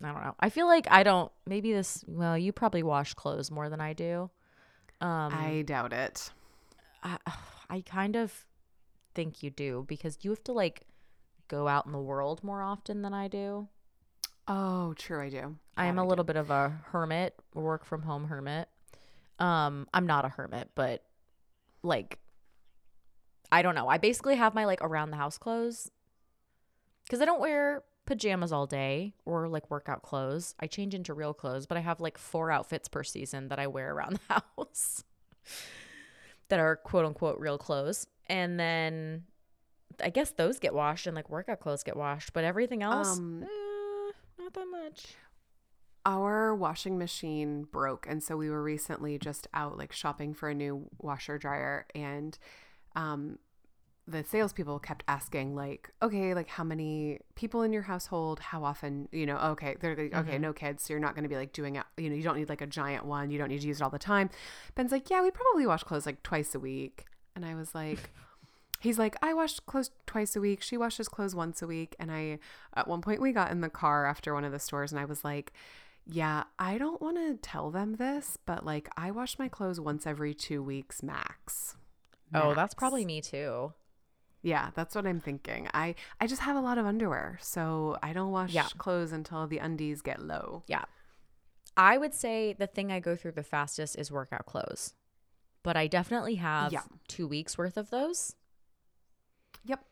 I 0.04 0.12
don't 0.12 0.22
know. 0.22 0.34
I 0.40 0.50
feel 0.50 0.66
like 0.66 0.86
I 0.90 1.02
don't 1.02 1.30
maybe 1.46 1.72
this 1.72 2.04
well, 2.06 2.36
you 2.36 2.52
probably 2.52 2.82
wash 2.82 3.14
clothes 3.14 3.50
more 3.50 3.68
than 3.68 3.80
I 3.80 3.92
do. 3.92 4.30
Um 5.00 5.32
I 5.34 5.62
doubt 5.66 5.92
it. 5.92 6.30
I, 7.02 7.18
I 7.68 7.80
kind 7.82 8.16
of 8.16 8.46
think 9.14 9.42
you 9.42 9.50
do 9.50 9.84
because 9.86 10.18
you 10.22 10.30
have 10.30 10.42
to 10.44 10.52
like 10.52 10.86
go 11.48 11.68
out 11.68 11.86
in 11.86 11.92
the 11.92 12.00
world 12.00 12.42
more 12.42 12.62
often 12.62 13.02
than 13.02 13.14
I 13.14 13.28
do. 13.28 13.68
Oh, 14.46 14.92
true, 14.94 15.22
I 15.22 15.30
do. 15.30 15.56
I 15.76 15.86
am 15.86 15.98
a 15.98 16.02
do. 16.02 16.08
little 16.08 16.24
bit 16.24 16.36
of 16.36 16.50
a 16.50 16.80
hermit, 16.86 17.34
work 17.54 17.84
from 17.84 18.02
home 18.02 18.26
hermit. 18.26 18.68
Um, 19.38 19.88
I'm 19.94 20.06
not 20.06 20.24
a 20.24 20.28
hermit, 20.28 20.70
but 20.74 21.02
like 21.82 22.18
I 23.52 23.62
don't 23.62 23.74
know. 23.74 23.88
I 23.88 23.98
basically 23.98 24.36
have 24.36 24.54
my 24.54 24.64
like 24.64 24.82
around 24.82 25.10
the 25.10 25.16
house 25.16 25.38
clothes 25.38 25.90
cuz 27.08 27.20
I 27.20 27.24
don't 27.24 27.40
wear 27.40 27.82
pajamas 28.06 28.52
all 28.52 28.66
day 28.66 29.14
or 29.24 29.48
like 29.48 29.70
workout 29.70 30.02
clothes. 30.02 30.54
I 30.60 30.66
change 30.66 30.94
into 30.94 31.14
real 31.14 31.34
clothes, 31.34 31.66
but 31.66 31.78
I 31.78 31.80
have 31.80 32.00
like 32.00 32.18
four 32.18 32.50
outfits 32.50 32.88
per 32.88 33.02
season 33.02 33.48
that 33.48 33.58
I 33.58 33.66
wear 33.66 33.92
around 33.92 34.18
the 34.28 34.42
house 34.56 35.04
that 36.48 36.58
are 36.60 36.76
quote 36.76 37.04
unquote 37.06 37.38
real 37.38 37.58
clothes. 37.58 38.06
And 38.26 38.58
then 38.58 39.24
I 40.02 40.10
guess 40.10 40.30
those 40.30 40.58
get 40.58 40.74
washed 40.74 41.06
and 41.06 41.14
like 41.14 41.30
workout 41.30 41.60
clothes 41.60 41.82
get 41.82 41.96
washed, 41.96 42.32
but 42.32 42.44
everything 42.44 42.82
else 42.82 43.18
Um, 43.18 43.42
eh, 43.44 44.12
not 44.38 44.52
that 44.54 44.66
much. 44.66 45.14
Our 46.06 46.54
washing 46.54 46.98
machine 46.98 47.64
broke, 47.64 48.06
and 48.06 48.22
so 48.22 48.36
we 48.36 48.50
were 48.50 48.62
recently 48.62 49.18
just 49.18 49.46
out 49.54 49.78
like 49.78 49.90
shopping 49.92 50.34
for 50.34 50.50
a 50.50 50.54
new 50.54 50.90
washer 50.98 51.38
dryer, 51.38 51.86
and 51.94 52.36
um, 52.94 53.38
the 54.06 54.22
salespeople 54.22 54.78
kept 54.80 55.02
asking 55.08 55.54
like, 55.54 55.90
okay, 56.02 56.34
like 56.34 56.48
how 56.48 56.62
many 56.64 57.20
people 57.36 57.62
in 57.62 57.72
your 57.72 57.82
household? 57.82 58.38
How 58.38 58.62
often? 58.64 59.08
You 59.12 59.24
know, 59.26 59.38
okay, 59.38 59.76
they're 59.80 59.96
like, 59.96 60.14
okay, 60.14 60.36
Mhm. 60.36 60.40
no 60.40 60.52
kids, 60.52 60.82
so 60.84 60.92
you're 60.92 61.00
not 61.00 61.14
going 61.14 61.22
to 61.22 61.28
be 61.28 61.36
like 61.36 61.52
doing 61.52 61.76
it. 61.76 61.84
You 61.96 62.10
know, 62.10 62.16
you 62.16 62.22
don't 62.22 62.36
need 62.36 62.48
like 62.50 62.60
a 62.60 62.66
giant 62.66 63.06
one. 63.06 63.30
You 63.30 63.38
don't 63.38 63.48
need 63.48 63.62
to 63.62 63.66
use 63.66 63.80
it 63.80 63.84
all 63.84 63.90
the 63.90 63.98
time. 63.98 64.28
Ben's 64.74 64.92
like, 64.92 65.08
yeah, 65.08 65.22
we 65.22 65.30
probably 65.30 65.66
wash 65.66 65.84
clothes 65.84 66.04
like 66.06 66.22
twice 66.22 66.54
a 66.54 66.58
week, 66.60 67.06
and 67.34 67.44
I 67.44 67.54
was 67.54 67.74
like. 67.74 68.10
He's 68.80 68.98
like, 68.98 69.16
I 69.22 69.32
wash 69.32 69.60
clothes 69.60 69.90
twice 70.04 70.36
a 70.36 70.40
week. 70.42 70.60
She 70.60 70.76
washes 70.76 71.08
clothes 71.08 71.34
once 71.34 71.62
a 71.62 71.66
week. 71.66 71.96
And 71.98 72.12
I, 72.12 72.38
at 72.74 72.86
one 72.86 73.00
point, 73.00 73.18
we 73.18 73.32
got 73.32 73.50
in 73.50 73.62
the 73.62 73.70
car 73.70 74.04
after 74.04 74.34
one 74.34 74.44
of 74.44 74.52
the 74.52 74.58
stores, 74.58 74.92
and 74.92 75.00
I 75.00 75.06
was 75.06 75.24
like, 75.24 75.54
yeah, 76.04 76.42
I 76.58 76.76
don't 76.76 77.00
want 77.00 77.16
to 77.16 77.36
tell 77.36 77.70
them 77.70 77.94
this, 77.96 78.36
but 78.44 78.66
like 78.66 78.90
I 78.94 79.10
wash 79.10 79.38
my 79.38 79.48
clothes 79.48 79.80
once 79.80 80.06
every 80.06 80.34
two 80.34 80.62
weeks 80.62 81.02
max. 81.02 81.76
Oh, 82.34 82.52
that's 82.52 82.74
probably 82.74 83.06
me 83.06 83.22
too. 83.22 83.72
Yeah. 84.44 84.70
That's 84.74 84.94
what 84.94 85.06
I'm 85.06 85.18
thinking. 85.20 85.68
I 85.74 85.96
I 86.20 86.28
just 86.28 86.42
have 86.42 86.54
a 86.54 86.60
lot 86.60 86.78
of 86.78 86.86
underwear, 86.86 87.38
so 87.42 87.98
I 88.02 88.12
don't 88.12 88.30
wash 88.30 88.52
Yeah. 88.52 88.68
clothes 88.78 89.10
until 89.10 89.48
the 89.48 89.58
undies 89.58 90.02
get 90.02 90.20
low. 90.22 90.62
Yeah. 90.68 90.84
I 91.76 91.98
would 91.98 92.14
say 92.14 92.52
the 92.52 92.68
thing 92.68 92.92
I 92.92 93.00
go 93.00 93.16
through 93.16 93.32
the 93.32 93.42
fastest 93.42 93.96
is 93.98 94.12
workout 94.12 94.46
clothes. 94.46 94.94
But 95.64 95.76
I 95.76 95.88
definitely 95.88 96.36
have 96.36 96.72
Yeah. 96.72 96.82
two 97.08 97.26
weeks 97.26 97.58
worth 97.58 97.76
of 97.76 97.90
those. 97.90 98.36
Yep. 99.64 99.84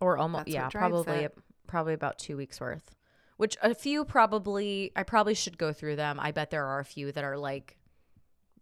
Or 0.00 0.18
almost 0.18 0.46
That's 0.46 0.54
yeah, 0.54 0.68
probably 0.68 1.20
it. 1.24 1.38
probably 1.66 1.94
about 1.94 2.18
two 2.18 2.36
weeks 2.36 2.60
worth. 2.60 2.94
Which 3.36 3.56
a 3.62 3.74
few 3.74 4.04
probably 4.04 4.92
I 4.96 5.04
probably 5.04 5.34
should 5.34 5.56
go 5.56 5.72
through 5.72 5.96
them. 5.96 6.18
I 6.20 6.32
bet 6.32 6.50
there 6.50 6.66
are 6.66 6.80
a 6.80 6.84
few 6.84 7.12
that 7.12 7.24
are 7.24 7.38
like 7.38 7.78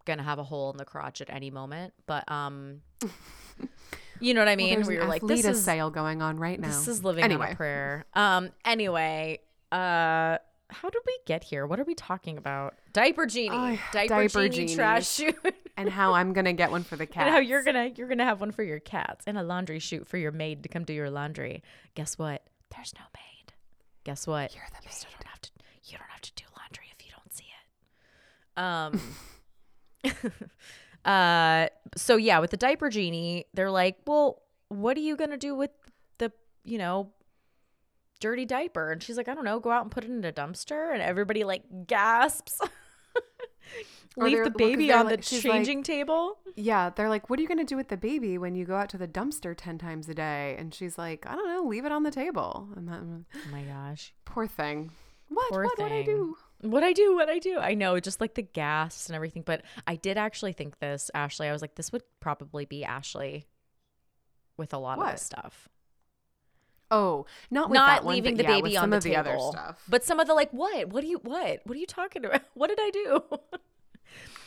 gonna 0.05 0.23
have 0.23 0.39
a 0.39 0.45
hole 0.45 0.71
in 0.71 0.77
the 0.77 0.85
crotch 0.85 1.21
at 1.21 1.31
any 1.31 1.51
moment. 1.51 1.95
But 2.07 2.31
um 2.31 2.83
you 4.21 4.35
know 4.35 4.41
what 4.41 4.49
I 4.49 4.53
Well, 4.53 4.57
mean? 4.57 4.75
there's 4.75 4.87
Where 4.87 4.97
an 4.97 5.03
you're 5.03 5.09
like, 5.09 5.23
this 5.23 5.45
is 5.45 5.63
sale 5.63 5.91
going 5.91 6.23
on 6.23 6.39
right 6.39 6.59
now. 6.59 6.69
This 6.69 6.89
is 6.89 7.05
living 7.05 7.25
on 7.25 7.33
a 7.43 7.55
prayer. 7.55 8.05
Um. 8.15 8.51
Anyway. 8.65 9.41
Uh. 9.73 10.39
How 10.71 10.91
did 10.91 11.01
we 11.07 11.19
get 11.25 11.45
here? 11.45 11.67
What 11.67 11.81
are 11.81 11.85
we 11.85 11.95
talking 11.95 12.37
about? 12.37 12.75
Diaper 12.93 13.25
genie. 13.25 13.79
Diaper, 13.91 14.09
diaper 14.09 14.49
genie 14.51 14.75
trash 14.75 15.09
chute. 15.09 15.35
and 15.79 15.89
how 15.89 16.13
I'm 16.13 16.35
gonna 16.35 16.53
get 16.53 16.71
one 16.71 16.83
for 16.85 16.97
the 16.97 17.07
cat. 17.07 17.23
and 17.27 17.35
how 17.35 17.41
you're 17.41 17.65
gonna 17.65 17.91
you're 17.97 18.09
gonna 18.09 18.25
have 18.25 18.41
one 18.43 18.53
for 18.53 18.63
your 18.63 18.79
cats 18.79 19.25
and 19.27 19.39
a 19.39 19.43
laundry 19.43 19.79
chute 19.79 20.07
for 20.07 20.19
your 20.19 20.31
maid 20.31 20.63
to 20.65 20.69
come 20.69 20.85
do 20.85 20.93
your 20.93 21.09
laundry. 21.09 21.63
Guess 21.95 22.19
what? 22.19 22.43
There's 22.75 22.93
no 22.95 23.01
maid. 23.15 23.55
Guess 24.05 24.27
what? 24.27 24.55
You're 24.55 24.65
the 24.71 24.87
you 24.87 24.91
still 24.93 25.11
don't 25.19 25.27
have 25.29 25.41
to. 25.41 25.51
You 25.85 25.97
don't 25.97 26.11
have 26.11 26.21
to 26.21 26.33
do 26.35 26.45
laundry 26.59 26.85
if 26.99 27.07
you 27.07 27.13
don't 27.17 27.33
see 27.33 27.47
it. 30.05 30.15
Um. 30.21 30.51
uh. 31.05 31.69
So 31.97 32.17
yeah, 32.17 32.39
with 32.39 32.51
the 32.51 32.57
diaper 32.57 32.91
genie, 32.91 33.47
they're 33.55 33.71
like, 33.71 33.97
well, 34.07 34.43
what 34.69 34.97
are 34.97 35.01
you 35.01 35.17
gonna 35.17 35.37
do 35.39 35.55
with 35.55 35.71
the 36.19 36.31
you 36.65 36.79
know 36.79 37.11
dirty 38.21 38.45
diaper? 38.45 38.91
And 38.93 39.03
she's 39.03 39.17
like, 39.17 39.29
I 39.29 39.35
don't 39.35 39.45
know, 39.45 39.59
go 39.61 39.71
out 39.71 39.83
and 39.83 39.91
put 39.91 40.05
it 40.05 40.11
in 40.11 40.25
a 40.25 40.33
dumpster. 40.33 40.93
And 40.93 41.01
everybody 41.03 41.45
like 41.45 41.63
gasps. 41.87 42.61
Leave 44.17 44.43
the 44.43 44.51
baby 44.51 44.91
on 44.93 45.07
like- 45.07 45.19
the 45.19 45.23
she's 45.23 45.45
like- 45.45 45.53
changing 45.59 45.83
table. 45.85 46.39
Yeah, 46.57 46.91
they're 46.91 47.09
like, 47.09 47.31
"What 47.31 47.39
are 47.39 47.43
you 47.43 47.47
gonna 47.47 47.63
do 47.65 47.77
with 47.77 47.87
the 47.89 47.97
baby 47.97 48.37
when 48.37 48.57
you 48.57 48.65
go 48.65 48.75
out 48.75 48.89
to 48.91 48.99
the 48.99 49.07
dumpster 49.07 49.55
ten 49.57 49.79
times 49.79 50.09
a 50.09 50.15
day?" 50.15 50.57
And 50.59 50.75
she's 50.75 50.99
like, 50.99 51.25
"I 51.29 51.37
don't 51.37 51.47
know, 51.47 51.63
leave 51.69 51.85
it 51.85 51.93
on 51.93 52.03
the 52.03 52.11
table." 52.11 52.69
And 52.75 52.89
that 52.89 53.01
Oh 53.01 53.25
my 53.53 53.63
gosh. 53.63 54.13
poor 54.25 54.49
thing. 54.49 54.91
What? 55.29 55.51
Poor 55.51 55.65
what 55.65 55.79
would 55.79 55.93
I 55.93 56.03
do? 56.03 56.37
What 56.61 56.83
I 56.83 56.93
do, 56.93 57.15
what 57.15 57.29
I 57.29 57.39
do. 57.39 57.59
I 57.59 57.75
know, 57.75 57.99
just 58.01 58.21
like 58.21 58.35
the 58.35 58.43
gas 58.43 59.09
and 59.09 59.15
everything. 59.15 59.43
But 59.47 59.63
I 59.87 59.97
did 59.97 60.17
actually 60.19 60.53
think 60.53 60.79
this, 60.81 61.11
Ashley. 61.15 61.49
I 61.49 61.53
was 61.53 61.63
like, 61.63 61.77
this 61.77 61.93
would 61.93 62.03
probably 62.21 62.65
be 62.65 62.85
Ashley 62.85 63.47
with 64.57 64.73
a 64.75 64.79
lot 64.79 64.99
of 64.99 65.11
this 65.13 65.23
stuff. 65.23 65.69
Oh, 66.91 67.27
not 67.51 67.69
with 67.69 67.77
Not 67.77 68.03
one, 68.05 68.15
leaving 68.15 68.37
the 68.37 68.43
yeah, 68.45 68.49
baby 68.49 68.71
with 68.71 68.77
on 68.79 68.83
some 68.85 68.91
the 68.91 68.97
of 68.97 69.03
the 69.05 69.15
other 69.17 69.31
table. 69.33 69.53
stuff. 69.53 69.85
But 69.89 70.05
some 70.05 70.19
of 70.21 70.27
the 70.27 70.35
like, 70.35 70.51
what? 70.53 70.89
What 70.89 71.03
do 71.03 71.07
you 71.07 71.19
what? 71.19 71.61
What 71.65 71.77
are 71.77 71.81
you 71.81 71.87
talking 71.87 72.25
about? 72.25 72.43
What 72.55 72.69
did 72.69 72.79
I 72.81 72.91
do? 72.91 73.23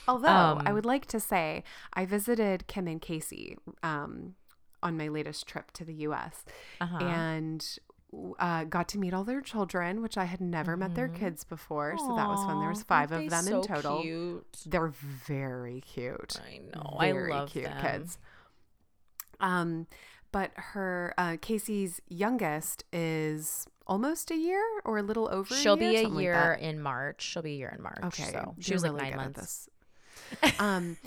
Although 0.08 0.28
I 0.28 0.70
Um, 0.70 0.74
would 0.74 0.86
like 0.86 1.06
to 1.08 1.20
say, 1.20 1.64
I 1.94 2.06
visited 2.06 2.68
Kim 2.68 2.88
and 2.88 3.00
Casey 3.02 3.58
um, 3.84 4.34
on 4.82 4.98
my 4.98 5.08
latest 5.08 5.48
trip 5.48 5.72
to 5.74 5.86
the 5.86 5.94
U.S. 6.10 6.44
Uh-huh. 6.82 6.98
and 6.98 7.78
uh, 8.40 8.66
got 8.66 8.90
to 8.90 8.98
meet 8.98 9.14
all 9.14 9.24
their 9.24 9.42
children, 9.42 10.02
which 10.02 10.18
I 10.18 10.26
had 10.26 10.42
never 10.42 10.76
met 10.76 10.96
their 10.96 11.08
kids 11.08 11.44
before. 11.44 11.96
So 11.98 12.16
that 12.16 12.28
was 12.28 12.44
fun. 12.46 12.60
There 12.60 12.70
was 12.70 12.80
Mm-hmm. 12.80 12.88
Five 12.88 13.12
of 13.12 13.30
them 13.30 13.44
so 13.46 13.62
in 13.62 13.68
total. 13.68 14.02
Cute? 14.02 14.58
They're 14.66 14.88
very 15.28 15.82
cute. 15.82 16.40
I 16.46 16.60
know. 16.76 16.98
very 17.00 17.32
I 17.32 17.40
love 17.40 17.50
cute 17.52 17.66
them. 17.66 17.82
kids. 17.82 18.18
Um, 19.40 19.88
but 20.32 20.52
her 20.56 21.14
uh, 21.18 21.38
Casey's 21.42 22.00
youngest 22.10 22.84
is 22.94 23.66
almost 23.88 24.32
a 24.32 24.36
year 24.36 24.64
or 24.86 24.98
a 24.98 25.04
little 25.04 25.28
over. 25.32 25.54
She'll 25.56 25.74
a 25.76 25.80
year, 25.80 25.90
be 25.92 25.96
a 25.96 26.02
something 26.04 26.16
like 26.16 26.24
year 26.24 26.58
in 26.60 26.82
March. 26.82 27.22
She'll 27.22 27.42
be 27.42 27.54
a 27.54 27.58
year 27.58 27.74
in 27.76 27.82
March. 27.84 28.00
Okay, 28.06 28.32
So 28.32 28.56
she 28.60 28.74
was 28.74 28.84
like 28.84 28.94
nine 29.02 29.16
months. 29.16 29.68
Um, 30.60 30.98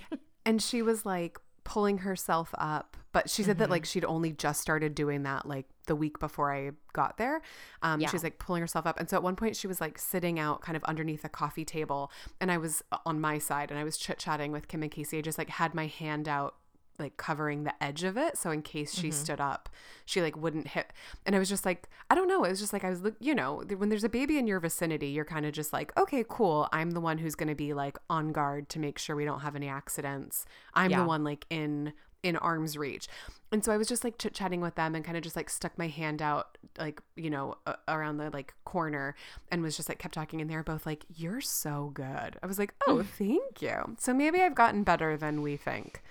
and 0.44 0.60
she 0.60 0.82
was 0.82 1.06
like 1.06 1.38
pulling 1.64 1.98
herself 1.98 2.54
up, 2.58 2.96
but 3.12 3.28
she 3.30 3.42
said 3.42 3.58
that 3.58 3.64
Mm-hmm. 3.64 3.72
like 3.72 3.84
she'd 3.84 4.04
only 4.04 4.32
just 4.32 4.60
started 4.60 4.94
doing 4.94 5.22
that 5.24 5.46
like 5.46 5.66
the 5.86 5.96
week 5.96 6.18
before 6.18 6.52
I 6.54 6.70
got 6.92 7.16
there. 7.18 7.42
Um, 7.82 8.00
Yeah. 8.00 8.08
she 8.08 8.16
was 8.16 8.22
like 8.22 8.38
pulling 8.38 8.60
herself 8.60 8.86
up, 8.86 8.98
and 9.00 9.08
so 9.08 9.16
at 9.16 9.22
one 9.22 9.36
point 9.36 9.56
she 9.56 9.66
was 9.66 9.80
like 9.80 9.98
sitting 9.98 10.38
out 10.38 10.60
kind 10.62 10.76
of 10.76 10.84
underneath 10.84 11.24
a 11.24 11.28
coffee 11.28 11.64
table, 11.64 12.10
and 12.40 12.50
I 12.52 12.58
was 12.58 12.82
uh, 12.92 12.98
on 13.06 13.20
my 13.20 13.38
side, 13.38 13.70
and 13.70 13.78
I 13.80 13.84
was 13.84 13.96
chit 13.96 14.18
chatting 14.18 14.52
with 14.52 14.68
Kim 14.68 14.82
and 14.82 14.90
Casey. 14.92 15.18
I 15.18 15.20
just 15.22 15.38
like 15.38 15.48
had 15.50 15.74
my 15.74 15.86
hand 15.86 16.28
out 16.28 16.54
like 16.98 17.16
covering 17.16 17.64
the 17.64 17.82
edge 17.82 18.04
of 18.04 18.16
it 18.16 18.36
so 18.38 18.50
in 18.50 18.62
case 18.62 18.94
she 18.94 19.08
mm-hmm. 19.08 19.22
stood 19.22 19.40
up 19.40 19.68
she 20.04 20.20
like 20.20 20.36
wouldn't 20.36 20.68
hit 20.68 20.92
and 21.26 21.34
i 21.34 21.38
was 21.38 21.48
just 21.48 21.64
like 21.64 21.88
i 22.10 22.14
don't 22.14 22.28
know 22.28 22.44
it 22.44 22.50
was 22.50 22.60
just 22.60 22.72
like 22.72 22.84
i 22.84 22.90
was 22.90 23.02
look 23.02 23.14
you 23.20 23.34
know 23.34 23.62
when 23.76 23.88
there's 23.88 24.04
a 24.04 24.08
baby 24.08 24.38
in 24.38 24.46
your 24.46 24.60
vicinity 24.60 25.08
you're 25.08 25.24
kind 25.24 25.46
of 25.46 25.52
just 25.52 25.72
like 25.72 25.96
okay 25.98 26.24
cool 26.28 26.68
i'm 26.72 26.92
the 26.92 27.00
one 27.00 27.18
who's 27.18 27.34
going 27.34 27.48
to 27.48 27.54
be 27.54 27.72
like 27.74 27.98
on 28.08 28.32
guard 28.32 28.68
to 28.68 28.78
make 28.78 28.98
sure 28.98 29.16
we 29.16 29.24
don't 29.24 29.40
have 29.40 29.56
any 29.56 29.68
accidents. 29.68 30.46
I'm 30.74 30.90
Yeah. 30.90 31.00
the 31.00 31.06
one 31.06 31.24
like 31.24 31.46
in 31.50 31.92
in 32.22 32.36
arm's 32.36 32.78
reach. 32.78 33.06
And 33.52 33.62
so 33.62 33.70
i 33.70 33.76
was 33.76 33.86
just 33.86 34.02
like 34.02 34.18
chit 34.18 34.34
chatting 34.34 34.60
with 34.60 34.74
them 34.74 34.94
and 34.94 35.04
kind 35.04 35.16
of 35.16 35.22
just 35.22 35.36
like 35.36 35.50
stuck 35.50 35.76
my 35.78 35.88
hand 35.88 36.22
out 36.22 36.58
like 36.78 37.00
you 37.16 37.30
know 37.30 37.56
a- 37.66 37.76
around 37.86 38.16
the 38.16 38.30
like 38.30 38.54
corner 38.64 39.14
and 39.50 39.62
was 39.62 39.76
just 39.76 39.88
like 39.88 39.98
kept 39.98 40.14
talking 40.14 40.40
and 40.40 40.50
they 40.50 40.56
were 40.56 40.62
both 40.62 40.86
like 40.86 41.04
you're 41.14 41.40
so 41.40 41.90
good. 41.94 42.36
I 42.42 42.46
was 42.46 42.58
like 42.58 42.74
oh 42.86 42.96
mm. 42.96 43.06
thank 43.06 43.62
you. 43.62 43.96
So 43.98 44.14
maybe 44.14 44.40
i've 44.40 44.54
gotten 44.54 44.82
better 44.82 45.16
than 45.16 45.42
we 45.42 45.56
think 45.56 46.02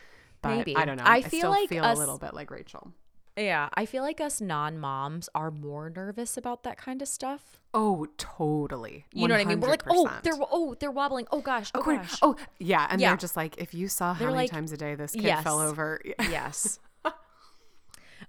but 0.44 0.58
Maybe. 0.58 0.76
I 0.76 0.86
don't 0.86 0.98
know. 0.98 1.04
I 1.06 1.16
I, 1.18 1.22
feel 1.24 1.40
still 1.40 1.50
like 1.50 1.70
feel 1.70 1.84
us- 1.84 1.98
a 1.98 2.00
little 2.00 2.20
bit 2.20 2.34
like 2.36 2.52
Rachel. 2.52 2.92
Yeah, 3.36 3.70
I 3.74 3.88
feel 3.88 4.04
like 4.04 4.22
us 4.22 4.40
non-moms 4.40 5.28
are 5.34 5.50
more 5.50 5.90
nervous 5.90 6.38
about 6.38 6.62
that 6.66 6.78
kind 6.78 7.02
of 7.02 7.08
stuff. 7.08 7.60
Oh, 7.74 8.06
totally. 8.20 9.06
You 9.12 9.28
know 9.28 9.34
what 9.34 9.42
I 9.42 9.46
mean? 9.46 9.60
We're 9.60 9.70
like, 9.70 9.82
oh, 9.90 10.08
they're 10.22 10.36
oh, 10.52 10.76
they're 10.80 10.92
wobbling. 10.92 11.26
Oh 11.32 11.42
gosh, 11.42 11.72
oh 11.74 11.80
Oh, 11.84 11.96
gosh. 11.96 12.20
oh, 12.22 12.36
yeah, 12.60 12.86
and 12.92 13.02
Yeah. 13.02 13.10
they're 13.10 13.18
just 13.18 13.36
like, 13.36 13.58
if 13.58 13.74
you 13.74 13.88
saw 13.88 14.14
how 14.14 14.20
They're 14.20 14.28
many 14.28 14.38
like, 14.44 14.52
times 14.52 14.72
a 14.72 14.78
day 14.78 14.94
this 14.94 15.14
kid 15.14 15.24
yes. 15.24 15.44
fell 15.44 15.60
over, 15.62 16.00
yes. 16.30 16.78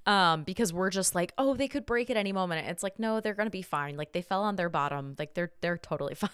um, 0.06 0.42
because 0.44 0.72
we're 0.72 0.88
just 0.90 1.14
like, 1.14 1.32
oh, 1.38 1.54
they 1.54 1.68
could 1.68 1.86
break 1.86 2.08
at 2.10 2.16
any 2.16 2.32
moment. 2.32 2.66
It's 2.68 2.82
like, 2.82 2.98
no, 2.98 3.20
they're 3.20 3.34
gonna 3.34 3.50
be 3.50 3.60
fine. 3.62 3.98
Like 3.98 4.12
they 4.12 4.22
fell 4.22 4.42
on 4.42 4.56
their 4.56 4.68
bottom. 4.70 5.16
Like 5.18 5.34
they're 5.34 5.52
they're 5.60 5.76
totally 5.78 6.14
fine. 6.24 6.30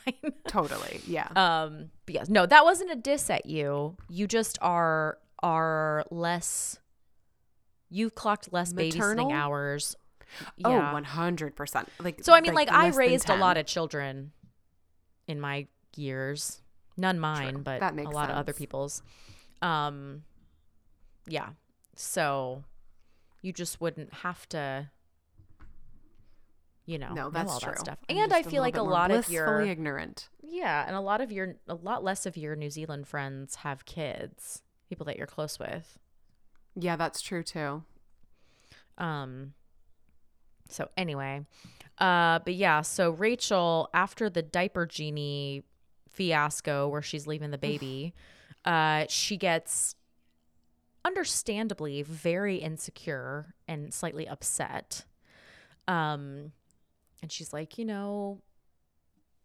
totally, 0.46 1.00
yeah. 1.08 1.26
um, 1.34 1.90
but 2.06 2.14
yes, 2.14 2.28
no, 2.28 2.46
that 2.46 2.64
wasn't 2.64 2.92
a 2.92 2.96
diss 2.96 3.30
at 3.30 3.46
you. 3.46 3.96
You 4.08 4.26
just 4.28 4.58
are 4.62 5.18
are 5.42 6.04
less. 6.10 6.78
You've 7.88 8.14
clocked 8.14 8.52
less 8.52 8.72
Maternal? 8.72 9.26
babysitting 9.30 9.32
hours. 9.34 9.96
Oh, 10.64 10.70
Yeah. 10.70 10.92
one 10.92 11.04
hundred 11.04 11.56
percent. 11.56 11.88
Like, 11.98 12.22
So 12.22 12.32
I 12.32 12.40
mean, 12.40 12.54
like, 12.54 12.70
I 12.70 12.88
raised 12.88 13.28
a 13.30 13.34
lot 13.36 13.56
of 13.56 13.66
children 13.66 14.32
in 15.26 15.40
my 15.40 15.66
years. 15.96 16.62
None 16.96 17.18
mine, 17.18 17.62
but 17.62 17.80
That 17.80 17.92
a 17.92 17.96
makes 17.96 18.12
lot 18.12 18.30
of 18.30 18.36
other 18.36 18.52
people's. 18.52 19.02
Um, 19.62 20.22
yeah. 21.26 21.50
So 21.96 22.62
You 23.42 23.52
just 23.52 23.80
wouldn't 23.80 24.12
have 24.14 24.48
to 24.50 24.90
you 26.86 26.98
know, 26.98 27.08
No, 27.12 27.24
know 27.24 27.30
that's 27.30 27.52
all 27.52 27.60
true. 27.60 27.72
that 27.72 27.78
stuff. 27.80 27.98
I'm 28.08 28.16
and 28.16 28.32
I 28.32 28.42
feel 28.42 28.62
like 28.62 28.76
a 28.76 28.82
lot 28.82 29.10
of 29.10 29.30
your 29.30 29.60
ignorant. 29.60 30.28
yeah, 30.42 30.84
and 30.86 30.96
a 30.96 31.00
lot 31.00 31.20
of 31.20 31.30
your 31.30 31.54
a 31.68 31.74
lot 31.74 32.02
less 32.02 32.26
of 32.26 32.36
your 32.36 32.56
New 32.56 32.70
Zealand 32.70 33.06
friends 33.06 33.56
have 33.56 33.84
kids, 33.84 34.62
people 34.90 35.06
that 35.06 35.16
you're 35.16 35.26
close 35.26 35.58
with. 35.58 35.98
Yeah, 36.74 36.96
that's 36.96 37.22
true 37.22 37.42
too. 37.42 37.84
Um 38.98 39.54
so 40.68 40.90
anyway, 40.96 41.46
uh 41.98 42.40
but 42.40 42.54
yeah, 42.54 42.82
so 42.82 43.10
Rachel 43.12 43.88
after 43.94 44.28
the 44.28 44.42
diaper 44.42 44.84
genie 44.84 45.62
fiasco 46.10 46.88
where 46.88 47.00
she's 47.02 47.26
leaving 47.26 47.50
the 47.50 47.58
baby, 47.58 48.12
uh 48.66 49.06
she 49.08 49.38
gets 49.38 49.94
understandably 51.04 52.02
very 52.02 52.56
insecure 52.56 53.54
and 53.66 53.94
slightly 53.94 54.28
upset. 54.28 55.06
Um 55.88 56.52
and 57.22 57.30
she's 57.30 57.52
like, 57.52 57.78
you 57.78 57.84
know, 57.84 58.40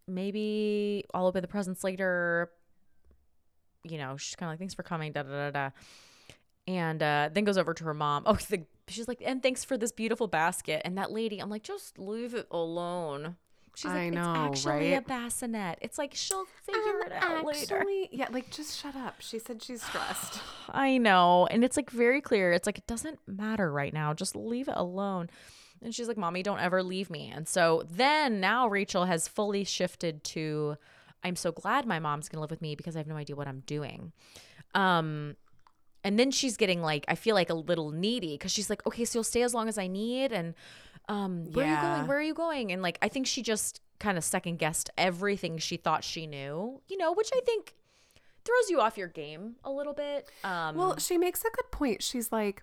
maybe 0.07 1.05
I'll 1.13 1.27
open 1.27 1.41
the 1.41 1.47
presents 1.47 1.83
later. 1.83 2.49
You 3.85 3.97
know, 3.97 4.17
she's 4.17 4.35
kind 4.35 4.49
of 4.49 4.53
like, 4.53 4.59
thanks 4.59 4.73
for 4.73 4.83
coming, 4.83 5.11
da 5.11 5.23
da 5.23 5.29
da 5.29 5.51
da. 5.51 5.69
And 6.67 7.01
uh, 7.03 7.29
then 7.31 7.43
goes 7.43 7.57
over 7.57 7.73
to 7.75 7.83
her 7.83 7.93
mom. 7.93 8.23
Oh, 8.25 8.33
the, 8.49 8.63
she's 8.87 9.07
like, 9.07 9.21
and 9.23 9.43
thanks 9.43 9.63
for 9.63 9.77
this 9.77 9.91
beautiful 9.91 10.27
basket. 10.27 10.81
And 10.83 10.97
that 10.97 11.11
lady, 11.11 11.39
I'm 11.39 11.49
like, 11.49 11.61
just 11.63 11.99
leave 11.99 12.33
it 12.33 12.47
alone. 12.49 13.35
She's 13.75 13.85
like, 13.91 13.95
I 13.97 14.09
know, 14.09 14.49
it's 14.51 14.65
actually 14.65 14.93
a 14.93 14.95
right? 14.97 15.07
bassinet. 15.07 15.79
It's 15.81 15.97
like 15.97 16.13
she'll 16.15 16.45
figure 16.63 16.81
Um, 16.81 17.01
it 17.07 17.11
out 17.11 17.45
later. 17.45 17.83
yeah, 18.09 18.27
like 18.31 18.49
just 18.49 18.79
shut 18.79 18.95
up. 18.95 19.15
She 19.19 19.37
said 19.37 19.61
she's 19.61 19.83
stressed. 19.83 20.39
I 20.69 20.97
know. 20.97 21.45
And 21.51 21.63
it's 21.63 21.75
like 21.77 21.89
very 21.91 22.21
clear. 22.21 22.53
It's 22.53 22.65
like, 22.65 22.77
it 22.77 22.87
doesn't 22.87 23.19
matter 23.27 23.69
right 23.71 23.93
now. 23.93 24.13
Just 24.13 24.33
leave 24.35 24.69
it 24.69 24.77
alone. 24.77 25.29
And 25.83 25.93
she's 25.93 26.07
like, 26.07 26.17
Mommy, 26.17 26.41
don't 26.41 26.61
ever 26.61 26.81
leave 26.81 27.09
me. 27.09 27.29
And 27.35 27.47
so 27.49 27.83
then 27.91 28.39
now 28.39 28.65
Rachel 28.67 29.05
has 29.05 29.27
fully 29.27 29.65
shifted 29.65 30.23
to, 30.23 30.77
I'm 31.25 31.35
so 31.35 31.51
glad 31.51 31.85
my 31.85 31.99
mom's 31.99 32.29
going 32.29 32.37
to 32.37 32.41
live 32.41 32.51
with 32.51 32.61
me 32.61 32.75
because 32.75 32.95
I 32.95 32.99
have 32.99 33.07
no 33.07 33.17
idea 33.17 33.35
what 33.35 33.47
I'm 33.47 33.61
doing. 33.65 34.13
Um, 34.73 35.35
and 36.03 36.19
then 36.19 36.29
she's 36.31 36.55
getting 36.55 36.81
like, 36.81 37.03
I 37.07 37.15
feel 37.15 37.33
like 37.35 37.49
a 37.49 37.53
little 37.55 37.91
needy 37.91 38.35
because 38.35 38.51
she's 38.51 38.69
like, 38.69 38.85
okay, 38.85 39.03
so 39.05 39.17
you'll 39.17 39.23
stay 39.23 39.41
as 39.41 39.53
long 39.53 39.67
as 39.67 39.77
I 39.77 39.87
need. 39.87 40.31
And 40.31 40.53
um, 41.09 41.51
where 41.51 41.65
are 41.65 41.69
you 41.75 41.81
going? 41.81 42.07
Where 42.07 42.17
are 42.19 42.21
you 42.21 42.33
going? 42.35 42.71
And 42.71 42.81
like, 42.81 42.97
I 43.01 43.07
think 43.09 43.25
she 43.27 43.41
just 43.41 43.81
kind 43.99 44.17
of 44.17 44.23
second 44.23 44.57
guessed 44.59 44.89
everything 44.97 45.57
she 45.57 45.77
thought 45.77 46.03
she 46.03 46.27
knew, 46.27 46.81
you 46.87 46.97
know, 46.97 47.11
which 47.13 47.31
I 47.33 47.39
think 47.45 47.75
throws 48.43 48.69
you 48.69 48.79
off 48.79 48.97
your 48.97 49.07
game 49.07 49.55
a 49.63 49.71
little 49.71 49.93
bit. 49.93 50.29
Um, 50.43 50.75
Well, 50.75 50.97
she 50.99 51.17
makes 51.17 51.41
a 51.41 51.49
good 51.49 51.71
point. 51.71 52.03
She's 52.03 52.31
like, 52.31 52.61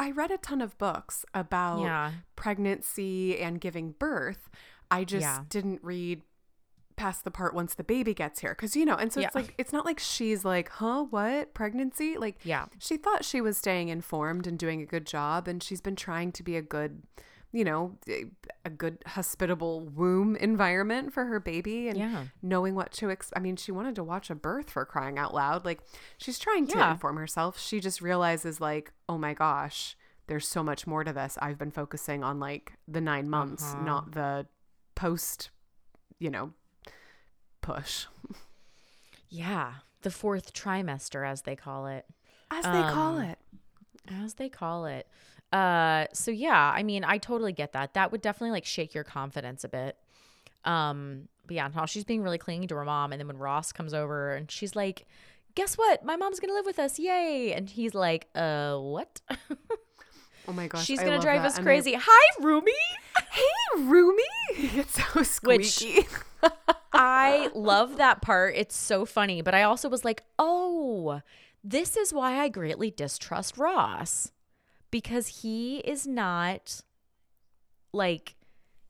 I 0.00 0.10
read 0.10 0.32
a 0.32 0.38
ton 0.38 0.60
of 0.60 0.76
books 0.78 1.24
about 1.32 1.82
Yeah. 1.82 2.10
pregnancy 2.34 3.38
and 3.38 3.60
giving 3.60 3.92
birth. 3.92 4.50
I 4.90 5.04
just 5.04 5.22
Yeah. 5.22 5.44
didn't 5.48 5.80
read 5.84 6.22
past 6.96 7.24
the 7.24 7.30
part 7.30 7.54
once 7.54 7.74
the 7.74 7.84
baby 7.84 8.14
gets 8.14 8.40
here 8.40 8.50
because 8.54 8.76
you 8.76 8.84
know 8.84 8.94
and 8.94 9.12
so 9.12 9.20
it's 9.20 9.34
like 9.34 9.54
it's 9.58 9.72
not 9.72 9.84
like 9.84 9.98
she's 9.98 10.44
like 10.44 10.68
huh 10.68 11.02
what 11.10 11.52
pregnancy 11.54 12.16
like 12.16 12.36
Yeah. 12.44 12.66
she 12.78 12.96
thought 12.96 13.24
she 13.24 13.40
was 13.40 13.56
staying 13.58 13.88
informed 13.88 14.46
and 14.46 14.58
doing 14.58 14.80
a 14.80 14.86
good 14.86 15.06
job 15.06 15.48
and 15.48 15.62
she's 15.62 15.80
been 15.80 15.96
trying 15.96 16.30
to 16.32 16.42
be 16.42 16.56
a 16.56 16.62
good 16.62 17.02
you 17.52 17.64
know 17.64 17.96
a- 18.64 18.70
good 18.70 18.98
hospitable 19.06 19.80
womb 19.80 20.34
environment 20.36 21.12
for 21.12 21.24
her 21.26 21.38
baby 21.40 21.88
and 21.88 21.98
Yeah. 21.98 22.24
knowing 22.42 22.74
what 22.74 22.90
to 22.92 23.10
ex- 23.10 23.32
I 23.36 23.40
mean 23.40 23.56
she 23.56 23.70
wanted 23.72 23.94
to 23.96 24.04
watch 24.04 24.30
a 24.30 24.34
birth 24.34 24.70
for 24.70 24.84
crying 24.84 25.18
out 25.18 25.34
loud 25.34 25.64
like 25.64 25.80
she's 26.18 26.38
trying 26.38 26.66
to 26.68 26.78
Yeah. 26.78 26.92
inform 26.92 27.16
herself 27.16 27.58
she 27.58 27.80
just 27.80 28.00
realizes 28.02 28.60
like 28.60 28.92
oh 29.08 29.18
my 29.18 29.34
gosh 29.34 29.96
there's 30.26 30.48
so 30.48 30.62
much 30.62 30.86
more 30.86 31.04
to 31.04 31.12
this 31.12 31.36
I've 31.42 31.58
been 31.58 31.70
focusing 31.70 32.24
on 32.24 32.40
like 32.40 32.72
the 32.88 33.00
9 33.00 33.28
months 33.28 33.64
Uh-huh. 33.74 33.84
not 33.84 34.12
the 34.12 34.46
post 34.94 35.50
you 36.18 36.30
know 36.30 36.52
push 37.64 38.06
Yeah, 39.28 39.74
the 40.02 40.10
fourth 40.10 40.52
trimester, 40.52 41.26
as 41.28 41.42
they 41.42 41.56
call 41.56 41.86
it. 41.86 42.04
as 42.50 42.64
they 42.64 42.70
call 42.82 43.18
Um, 43.18 43.22
it 43.24 43.38
As 44.22 44.34
they 44.34 44.48
call 44.48 44.84
it. 44.86 45.06
Uh, 45.52 46.06
so 46.12 46.30
yeah, 46.30 46.72
I 46.74 46.82
mean, 46.82 47.04
I 47.04 47.18
totally 47.18 47.52
get 47.52 47.72
that. 47.72 47.94
That 47.94 48.12
would 48.12 48.20
definitely 48.20 48.50
like 48.52 48.64
shake 48.64 48.92
your 48.94 49.04
confidence 49.04 49.64
a 49.64 49.68
bit. 49.68 49.96
Um, 50.64 51.28
but 51.46 51.56
yeah, 51.56 51.68
how 51.70 51.86
she's 51.86 52.04
being 52.04 52.22
really 52.22 52.38
clingy 52.38 52.66
to 52.68 52.74
her 52.76 52.84
mom, 52.84 53.12
and 53.12 53.20
then 53.20 53.26
when 53.28 53.38
Ross 53.38 53.70
comes 53.72 53.92
over 53.94 54.34
and 54.34 54.50
she's 54.50 54.74
like, 54.74 55.06
"Guess 55.54 55.76
what? 55.76 56.04
My 56.04 56.16
mom's 56.16 56.40
gonna 56.40 56.54
live 56.54 56.66
with 56.66 56.78
us, 56.78 56.98
yay!" 56.98 57.52
And 57.54 57.68
he's 57.70 57.94
like, 57.94 58.28
"Uh, 58.34 58.76
what?" 58.78 59.20
oh 60.48 60.52
my 60.52 60.66
gosh 60.68 60.84
she's 60.84 60.98
gonna 61.00 61.20
drive 61.20 61.42
that. 61.42 61.48
us 61.48 61.58
And 61.58 61.66
I- 61.66 61.70
crazy. 61.70 61.94
Hi, 61.98 62.42
Rumi. 62.42 62.72
hey 63.30 63.82
Rumi 63.82 64.22
it's 64.50 64.94
so 64.94 65.02
Which- 65.20 65.70
squeaky 65.70 66.06
I 66.94 67.50
love 67.54 67.96
that 67.96 68.22
part. 68.22 68.54
It's 68.56 68.76
so 68.76 69.04
funny. 69.04 69.42
But 69.42 69.54
I 69.54 69.62
also 69.62 69.88
was 69.88 70.04
like, 70.04 70.22
oh, 70.38 71.20
this 71.62 71.96
is 71.96 72.12
why 72.12 72.38
I 72.38 72.48
greatly 72.48 72.90
distrust 72.90 73.58
Ross 73.58 74.30
because 74.90 75.42
he 75.42 75.78
is 75.78 76.06
not 76.06 76.82
like 77.92 78.36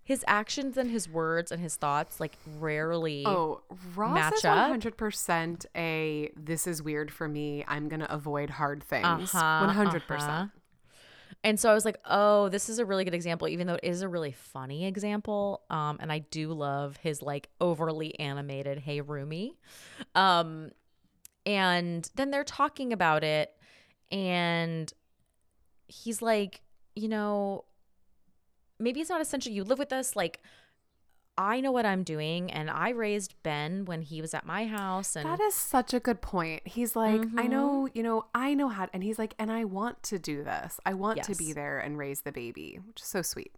his 0.02 0.22
actions 0.28 0.76
and 0.76 0.90
his 0.90 1.08
words 1.08 1.50
and 1.50 1.62
his 1.62 1.76
thoughts 1.76 2.20
like 2.20 2.36
rarely. 2.58 3.24
Oh, 3.26 3.62
Ross 3.94 4.14
match 4.14 4.34
is 4.34 4.44
up. 4.44 4.58
one 4.58 4.70
hundred 4.70 4.96
percent 4.98 5.64
a. 5.74 6.30
This 6.36 6.66
is 6.66 6.82
weird 6.82 7.10
for 7.10 7.26
me. 7.26 7.64
I'm 7.66 7.88
gonna 7.88 8.06
avoid 8.10 8.50
hard 8.50 8.82
things. 8.82 9.34
Uh-huh, 9.34 9.64
One 9.66 9.74
hundred 9.74 10.02
uh-huh. 10.10 10.46
And 11.44 11.60
so 11.60 11.70
I 11.70 11.74
was 11.74 11.84
like, 11.84 11.98
oh, 12.06 12.48
this 12.48 12.70
is 12.70 12.78
a 12.78 12.86
really 12.86 13.04
good 13.04 13.14
example, 13.14 13.46
even 13.48 13.66
though 13.66 13.74
it 13.74 13.84
is 13.84 14.00
a 14.00 14.08
really 14.08 14.32
funny 14.32 14.86
example. 14.86 15.62
Um, 15.68 15.98
and 16.00 16.10
I 16.10 16.20
do 16.20 16.48
love 16.48 16.96
his 16.96 17.20
like 17.20 17.50
overly 17.60 18.18
animated 18.18 18.78
Hey 18.78 19.02
Rumi. 19.02 19.58
Um, 20.14 20.70
and 21.44 22.10
then 22.14 22.30
they're 22.30 22.44
talking 22.44 22.94
about 22.94 23.22
it, 23.22 23.50
and 24.10 24.90
he's 25.86 26.22
like, 26.22 26.62
you 26.96 27.08
know, 27.08 27.66
maybe 28.78 29.00
it's 29.00 29.10
not 29.10 29.20
essential 29.20 29.52
you 29.52 29.64
live 29.64 29.78
with 29.78 29.92
us. 29.92 30.16
Like, 30.16 30.40
I 31.36 31.60
know 31.60 31.72
what 31.72 31.84
I'm 31.84 32.04
doing, 32.04 32.50
and 32.50 32.70
I 32.70 32.90
raised 32.90 33.34
Ben 33.42 33.84
when 33.86 34.02
he 34.02 34.20
was 34.20 34.34
at 34.34 34.46
my 34.46 34.66
house, 34.66 35.16
and 35.16 35.28
That 35.28 35.40
is 35.40 35.54
such 35.54 35.92
a 35.92 35.98
good 36.00 36.20
point. 36.20 36.62
He's 36.66 36.94
like, 36.94 37.20
Mm-hmm. 37.22 37.38
I 37.40 37.46
know, 37.48 37.88
you 37.92 38.02
know, 38.04 38.26
I 38.34 38.54
know 38.54 38.68
how, 38.68 38.88
and 38.92 39.02
he's 39.02 39.18
like, 39.18 39.34
and 39.38 39.50
I 39.50 39.64
want 39.64 40.02
to 40.04 40.18
do 40.18 40.44
this. 40.44 40.78
I 40.86 40.94
want 40.94 41.22
to 41.24 41.34
be 41.34 41.52
there 41.52 41.78
and 41.80 41.98
raise 41.98 42.20
the 42.22 42.32
baby, 42.32 42.78
which 42.86 43.00
is 43.02 43.08
so 43.08 43.22
sweet. 43.22 43.52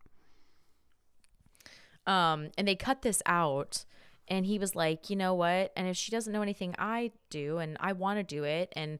um 2.06 2.50
and 2.56 2.66
they 2.68 2.76
cut 2.76 3.02
this 3.02 3.20
out 3.26 3.84
and 4.28 4.46
he 4.46 4.58
was 4.58 4.74
like 4.76 5.10
you 5.10 5.16
know 5.16 5.34
what 5.34 5.72
and 5.76 5.88
if 5.88 5.96
she 5.96 6.10
doesn't 6.10 6.32
know 6.32 6.42
anything 6.42 6.74
i 6.78 7.10
do 7.30 7.58
and 7.58 7.76
i 7.80 7.92
want 7.92 8.18
to 8.18 8.22
do 8.22 8.44
it 8.44 8.72
and 8.76 8.98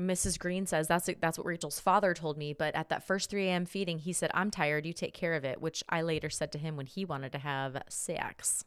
mrs 0.00 0.38
green 0.38 0.66
says 0.66 0.88
that's 0.88 1.08
that's 1.20 1.38
what 1.38 1.46
rachel's 1.46 1.78
father 1.80 2.14
told 2.14 2.36
me 2.38 2.52
but 2.52 2.74
at 2.74 2.88
that 2.88 3.06
first 3.06 3.30
3 3.30 3.46
a.m 3.48 3.66
feeding 3.66 3.98
he 3.98 4.12
said 4.12 4.30
i'm 4.34 4.50
tired 4.50 4.84
you 4.86 4.92
take 4.92 5.14
care 5.14 5.34
of 5.34 5.44
it 5.44 5.60
which 5.60 5.84
i 5.88 6.00
later 6.02 6.30
said 6.30 6.50
to 6.52 6.58
him 6.58 6.76
when 6.76 6.86
he 6.86 7.04
wanted 7.04 7.32
to 7.32 7.38
have 7.38 7.82
sex 7.88 8.64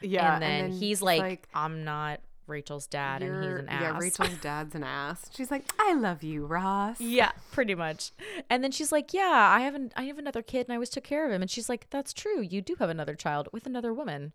Yeah, 0.00 0.34
and 0.34 0.42
then, 0.42 0.70
he's 0.70 1.02
like, 1.02 1.48
i'm 1.54 1.84
not 1.84 2.20
rachel's 2.46 2.86
dad 2.88 3.22
and 3.22 3.44
he's 3.44 3.58
an 3.60 3.68
ass 3.68 3.82
Yeah, 3.82 3.98
Rachel's 3.98 4.38
dad's 4.42 4.74
an 4.74 4.82
ass. 4.82 5.30
She's 5.32 5.52
like, 5.52 5.64
I 5.78 5.94
love 5.94 6.24
you, 6.24 6.46
Ross. 6.46 7.00
Yeah, 7.00 7.30
pretty 7.52 7.76
much. 7.76 8.10
And 8.48 8.64
then 8.64 8.72
she's 8.72 8.90
like, 8.90 9.14
"Yeah, 9.14 9.52
I 9.56 9.60
have 9.60 9.76
an 9.76 9.92
I 9.96 10.02
have 10.04 10.18
another 10.18 10.42
kid, 10.42 10.66
and 10.66 10.72
I 10.72 10.74
always 10.76 10.90
took 10.90 11.04
care 11.04 11.24
of 11.24 11.30
him." 11.30 11.42
And 11.42 11.50
she's 11.50 11.68
like, 11.68 11.86
"That's 11.90 12.12
true. 12.12 12.40
You 12.40 12.60
do 12.60 12.74
have 12.80 12.90
another 12.90 13.14
child 13.14 13.48
with 13.52 13.66
another 13.66 13.94
woman. 13.94 14.32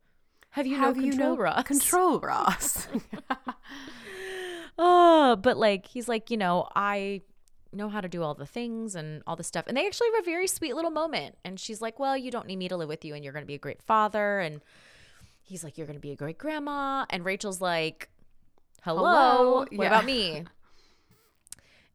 Have 0.52 0.66
you 0.66 0.78
Have 0.78 0.96
no 0.96 1.04
you 1.04 1.10
control, 1.12 1.36
no 1.36 1.42
Ross?" 1.44 1.64
Control, 1.66 2.20
Ross. 2.22 2.88
Oh, 4.78 5.36
but 5.38 5.58
like 5.58 5.88
he's 5.88 6.08
like, 6.08 6.30
you 6.30 6.38
know, 6.38 6.68
I 6.76 7.22
know 7.72 7.90
how 7.90 8.02
to 8.02 8.08
do 8.08 8.24
all 8.24 8.34
the 8.34 8.46
things 8.46 8.96
and 8.96 9.22
all 9.28 9.36
the 9.36 9.44
stuff. 9.44 9.66
And 9.68 9.76
they 9.76 9.86
actually 9.86 10.08
have 10.16 10.22
a 10.24 10.26
very 10.26 10.48
sweet 10.48 10.76
little 10.76 10.92
moment. 10.92 11.38
And 11.44 11.60
she's 11.60 11.82
like, 11.82 12.00
"Well, 12.00 12.16
you 12.18 12.32
don't 12.32 12.48
need 12.48 12.58
me 12.58 12.68
to 12.70 12.78
live 12.78 12.88
with 12.90 13.04
you, 13.06 13.14
and 13.16 13.24
you're 13.24 13.34
going 13.34 13.44
to 13.44 13.48
be 13.48 13.56
a 13.56 13.60
great 13.60 13.82
father." 13.82 14.40
And 14.40 14.62
he's 15.44 15.64
like, 15.64 15.78
"You're 15.78 15.88
going 15.88 15.98
to 15.98 16.02
be 16.02 16.12
a 16.12 16.16
great 16.16 16.38
grandma." 16.38 17.06
And 17.10 17.26
Rachel's 17.26 17.62
like, 17.62 18.10
"Hello, 18.84 19.02
Hello? 19.04 19.54
what 19.60 19.72
Yeah. 19.72 19.88
about 19.88 20.06
me?" 20.06 20.46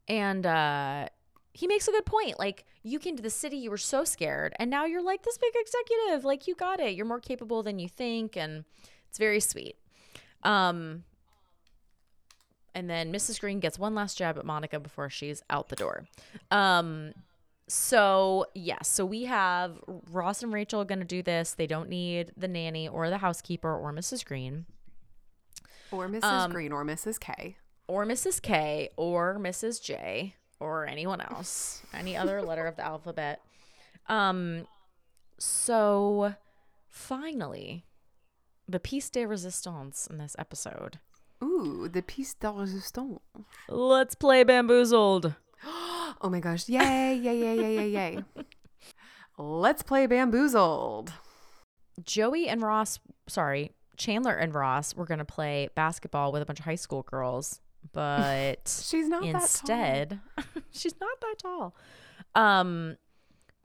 And 0.07 0.45
uh 0.45 1.07
he 1.53 1.67
makes 1.67 1.85
a 1.87 1.91
good 1.91 2.05
point. 2.05 2.39
Like, 2.39 2.63
you 2.81 2.97
came 2.97 3.17
to 3.17 3.21
the 3.21 3.29
city, 3.29 3.57
you 3.57 3.69
were 3.69 3.77
so 3.77 4.05
scared, 4.05 4.53
and 4.57 4.71
now 4.71 4.85
you're 4.85 5.01
like 5.03 5.23
this 5.23 5.37
big 5.37 5.51
executive. 5.53 6.23
Like, 6.23 6.47
you 6.47 6.55
got 6.55 6.79
it. 6.79 6.95
You're 6.95 7.05
more 7.05 7.19
capable 7.19 7.61
than 7.61 7.77
you 7.77 7.89
think, 7.89 8.37
and 8.37 8.63
it's 9.09 9.17
very 9.17 9.41
sweet. 9.41 9.75
Um, 10.43 11.03
and 12.73 12.89
then 12.89 13.11
Mrs. 13.11 13.39
Green 13.39 13.59
gets 13.59 13.77
one 13.77 13.95
last 13.95 14.17
jab 14.17 14.37
at 14.37 14.45
Monica 14.45 14.79
before 14.79 15.09
she's 15.09 15.43
out 15.49 15.69
the 15.69 15.75
door. 15.75 16.05
Um, 16.49 17.13
so 17.67 18.45
yes, 18.53 18.87
so 18.87 19.05
we 19.05 19.23
have 19.25 19.79
Ross 20.11 20.43
and 20.43 20.51
Rachel 20.53 20.83
going 20.85 20.99
to 20.99 21.05
do 21.05 21.21
this. 21.23 21.53
They 21.53 21.67
don't 21.67 21.89
need 21.89 22.31
the 22.35 22.47
nanny 22.47 22.87
or 22.87 23.09
the 23.09 23.19
housekeeper 23.19 23.73
or 23.73 23.93
Mrs. 23.93 24.25
Green 24.25 24.65
or 25.91 26.07
Mrs. 26.07 26.23
Um, 26.23 26.51
Green 26.51 26.71
or 26.71 26.83
Mrs. 26.83 27.19
K. 27.19 27.55
or 27.87 28.05
Mrs. 28.05 28.41
K 28.41 28.89
or 28.97 29.37
Mrs. 29.39 29.81
J 29.81 30.35
or 30.59 30.85
anyone 30.85 31.21
else, 31.21 31.81
any 31.93 32.15
other 32.15 32.41
letter 32.43 32.67
of 32.67 32.75
the 32.75 32.85
alphabet. 32.85 33.41
Um, 34.07 34.67
so 35.37 36.35
finally, 36.89 37.85
the 38.67 38.79
piece 38.79 39.09
de 39.09 39.25
resistance 39.25 40.07
in 40.07 40.17
this 40.17 40.35
episode. 40.37 40.99
Ooh, 41.43 41.89
the 41.91 42.01
piece 42.01 42.33
de 42.33 42.49
resistance. 42.51 43.19
Let's 43.67 44.15
play 44.15 44.43
bamboozled. 44.43 45.35
Oh 46.23 46.29
my 46.29 46.39
gosh. 46.39 46.69
Yay, 46.69 47.15
yay, 47.15 47.39
yay, 47.39 47.55
yay, 47.55 47.75
yay, 47.75 47.89
yay. 47.89 48.23
Let's 49.39 49.81
play 49.81 50.05
bamboozled. 50.05 51.11
Joey 52.03 52.47
and 52.47 52.61
Ross, 52.61 52.99
sorry, 53.27 53.71
Chandler 53.97 54.35
and 54.35 54.53
Ross 54.53 54.95
were 54.95 55.05
going 55.05 55.19
to 55.19 55.25
play 55.25 55.69
basketball 55.73 56.31
with 56.31 56.41
a 56.41 56.45
bunch 56.45 56.59
of 56.59 56.65
high 56.65 56.75
school 56.75 57.03
girls, 57.03 57.61
but 57.91 58.67
She's 58.83 59.07
not 59.07 59.23
instead, 59.23 60.19
she's 60.71 60.95
not 60.99 61.19
that 61.21 61.35
tall. 61.41 61.75
Um, 62.35 62.97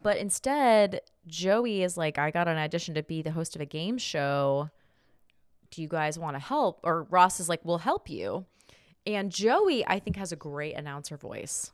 but 0.02 0.16
instead, 0.16 1.00
Joey 1.26 1.82
is 1.82 1.96
like, 1.96 2.18
I 2.18 2.30
got 2.30 2.48
an 2.48 2.56
audition 2.56 2.94
to 2.94 3.02
be 3.02 3.22
the 3.22 3.32
host 3.32 3.54
of 3.54 3.60
a 3.60 3.66
game 3.66 3.98
show. 3.98 4.70
Do 5.76 5.82
you 5.82 5.88
guys 5.88 6.18
want 6.18 6.34
to 6.36 6.40
help? 6.40 6.80
Or 6.82 7.02
Ross 7.10 7.38
is 7.38 7.48
like, 7.50 7.60
We'll 7.62 7.78
help 7.78 8.08
you. 8.08 8.46
And 9.06 9.30
Joey, 9.30 9.86
I 9.86 9.98
think, 9.98 10.16
has 10.16 10.32
a 10.32 10.36
great 10.36 10.74
announcer 10.74 11.16
voice. 11.18 11.70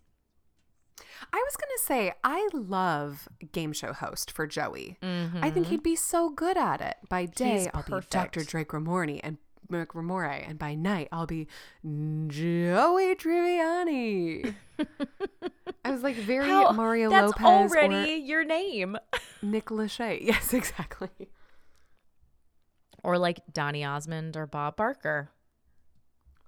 I 1.33 1.37
was 1.47 1.57
going 1.57 1.71
to 1.79 1.83
say, 1.85 2.13
I 2.25 2.49
love 2.53 3.29
game 3.53 3.73
show 3.73 3.93
host 3.93 4.33
for 4.33 4.47
Joey. 4.47 4.99
I 5.01 5.07
Mm-hmm. 5.07 5.51
think 5.51 5.67
he'd 5.69 5.83
be 5.85 5.95
so 5.97 6.29
good 6.31 6.59
at 6.59 6.81
it. 6.81 6.97
By 7.09 7.27
day, 7.27 7.59
He's 7.61 7.69
I'll 7.73 7.85
be. 8.01 8.07
Dr. 8.11 8.43
Drake 8.45 8.69
Ramorni 8.69 9.21
and 9.23 9.39
Ramoray, 9.71 10.47
and 10.47 10.59
by 10.59 10.75
night, 10.75 11.09
I'll 11.13 11.27
be 11.27 11.47
Joey 11.85 13.15
Tribbiani. 13.15 14.55
I 15.85 15.91
was 15.91 16.03
like 16.03 16.17
very 16.17 16.49
How- 16.49 16.73
Mario 16.73 17.09
That's 17.09 17.33
Lopez 17.41 17.45
already 17.73 18.15
your 18.15 18.45
name. 18.45 18.99
Nick 19.43 19.67
Lachey. 19.67 20.19
Yes, 20.27 20.53
exactly. 20.53 21.09
Or 23.03 23.19
like 23.19 23.41
Donny 23.53 23.85
Osmond 23.85 24.37
or 24.37 24.47
Bob 24.47 24.77
Barker. 24.77 25.31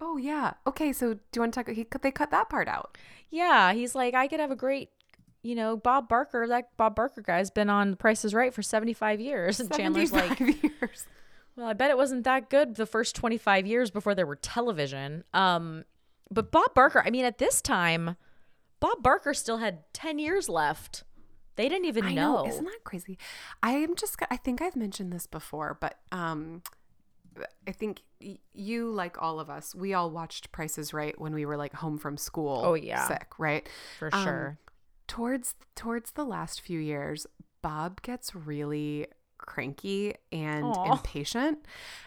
Oh 0.00 0.16
yeah. 0.16 0.54
Okay, 0.66 0.92
so 0.92 1.14
do 1.14 1.20
you 1.34 1.40
want 1.40 1.54
to 1.54 1.64
talk? 1.64 1.74
He 1.74 1.86
they 2.02 2.10
cut 2.10 2.30
that 2.30 2.48
part 2.48 2.68
out. 2.68 2.96
Yeah, 3.30 3.72
he's 3.72 3.94
like, 3.94 4.14
I 4.14 4.28
could 4.28 4.40
have 4.40 4.50
a 4.50 4.56
great, 4.56 4.90
you 5.42 5.54
know, 5.54 5.76
Bob 5.76 6.08
Barker. 6.08 6.46
That 6.46 6.76
Bob 6.76 6.94
Barker 6.94 7.22
guy's 7.22 7.50
been 7.50 7.70
on 7.70 7.96
Price 7.96 8.24
is 8.24 8.34
Right 8.34 8.52
for 8.52 8.62
75 8.62 9.20
years. 9.20 9.60
And 9.60 9.72
Chandler's 9.72 10.12
like, 10.12 10.38
75 10.38 10.72
years. 10.80 11.06
well, 11.56 11.66
I 11.66 11.72
bet 11.72 11.90
it 11.90 11.96
wasn't 11.96 12.24
that 12.24 12.50
good 12.50 12.76
the 12.76 12.86
first 12.86 13.16
25 13.16 13.66
years 13.66 13.90
before 13.90 14.14
there 14.14 14.26
were 14.26 14.36
television. 14.36 15.24
Um, 15.32 15.84
but 16.30 16.50
Bob 16.50 16.74
Barker, 16.74 17.02
I 17.04 17.10
mean, 17.10 17.24
at 17.24 17.38
this 17.38 17.60
time, 17.60 18.16
Bob 18.80 19.02
Barker 19.02 19.34
still 19.34 19.58
had 19.58 19.92
10 19.94 20.18
years 20.18 20.48
left. 20.48 21.04
They 21.56 21.68
didn't 21.68 21.86
even 21.86 22.14
know. 22.14 22.42
know. 22.42 22.46
Isn't 22.48 22.64
that 22.64 22.84
crazy? 22.84 23.18
I 23.62 23.72
am 23.72 23.94
just. 23.94 24.16
I 24.30 24.36
think 24.36 24.60
I've 24.60 24.76
mentioned 24.76 25.12
this 25.12 25.26
before, 25.26 25.78
but 25.80 25.98
um, 26.12 26.62
I 27.66 27.72
think 27.72 28.02
you, 28.52 28.90
like 28.90 29.20
all 29.20 29.40
of 29.40 29.50
us, 29.50 29.74
we 29.74 29.94
all 29.94 30.10
watched 30.10 30.52
Prices 30.52 30.92
Right 30.92 31.18
when 31.20 31.34
we 31.34 31.46
were 31.46 31.56
like 31.56 31.74
home 31.74 31.98
from 31.98 32.16
school. 32.16 32.62
Oh, 32.64 32.74
yeah. 32.74 33.06
sick, 33.06 33.28
right? 33.38 33.68
for 33.98 34.10
Um, 34.12 34.24
sure. 34.24 34.58
Towards 35.06 35.54
towards 35.74 36.12
the 36.12 36.24
last 36.24 36.60
few 36.60 36.80
years, 36.80 37.26
Bob 37.62 38.02
gets 38.02 38.34
really 38.34 39.06
cranky 39.46 40.14
and 40.32 40.64
Aw. 40.64 40.92
impatient 40.92 41.58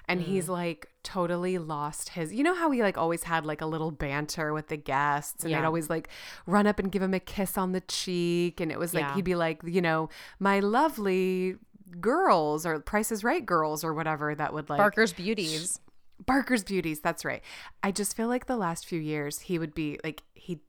and 0.05 0.21
he's 0.21 0.45
mm. 0.47 0.49
like 0.49 0.87
totally 1.03 1.57
lost 1.57 2.09
his 2.09 2.33
you 2.33 2.43
know 2.43 2.55
how 2.55 2.71
he 2.71 2.81
like 2.81 2.97
always 2.97 3.23
had 3.23 3.45
like 3.45 3.61
a 3.61 3.65
little 3.65 3.91
banter 3.91 4.53
with 4.53 4.67
the 4.67 4.77
guests 4.77 5.43
and 5.43 5.51
Yeah. 5.51 5.61
they'd 5.61 5.65
always 5.65 5.89
like 5.89 6.09
run 6.45 6.67
up 6.67 6.79
and 6.79 6.91
give 6.91 7.01
him 7.01 7.13
a 7.13 7.19
kiss 7.19 7.57
on 7.57 7.71
the 7.71 7.81
cheek 7.81 8.59
and 8.59 8.71
it 8.71 8.79
was 8.79 8.93
like 8.93 9.03
Yeah. 9.03 9.15
he'd 9.15 9.25
be 9.25 9.35
like 9.35 9.61
you 9.63 9.81
know 9.81 10.09
my 10.39 10.59
lovely 10.59 11.57
girls 11.99 12.65
or 12.65 12.79
Price 12.79 13.11
is 13.11 13.23
Right 13.23 13.45
girls 13.45 13.83
or 13.83 13.93
whatever 13.93 14.35
that 14.35 14.53
would 14.53 14.69
like 14.69 14.77
Barker's 14.77 15.13
Beauties. 15.13 15.79
Barker's 16.25 16.63
Beauties. 16.63 16.99
That's 16.99 17.23
right. 17.23 17.41
I 17.83 17.91
just 17.91 18.15
feel 18.15 18.27
like 18.27 18.45
the 18.45 18.57
last 18.57 18.85
few 18.85 18.99
years 18.99 19.39
he 19.39 19.59
would 19.59 19.73
be 19.73 19.99
like 20.03 20.23
he 20.33 20.59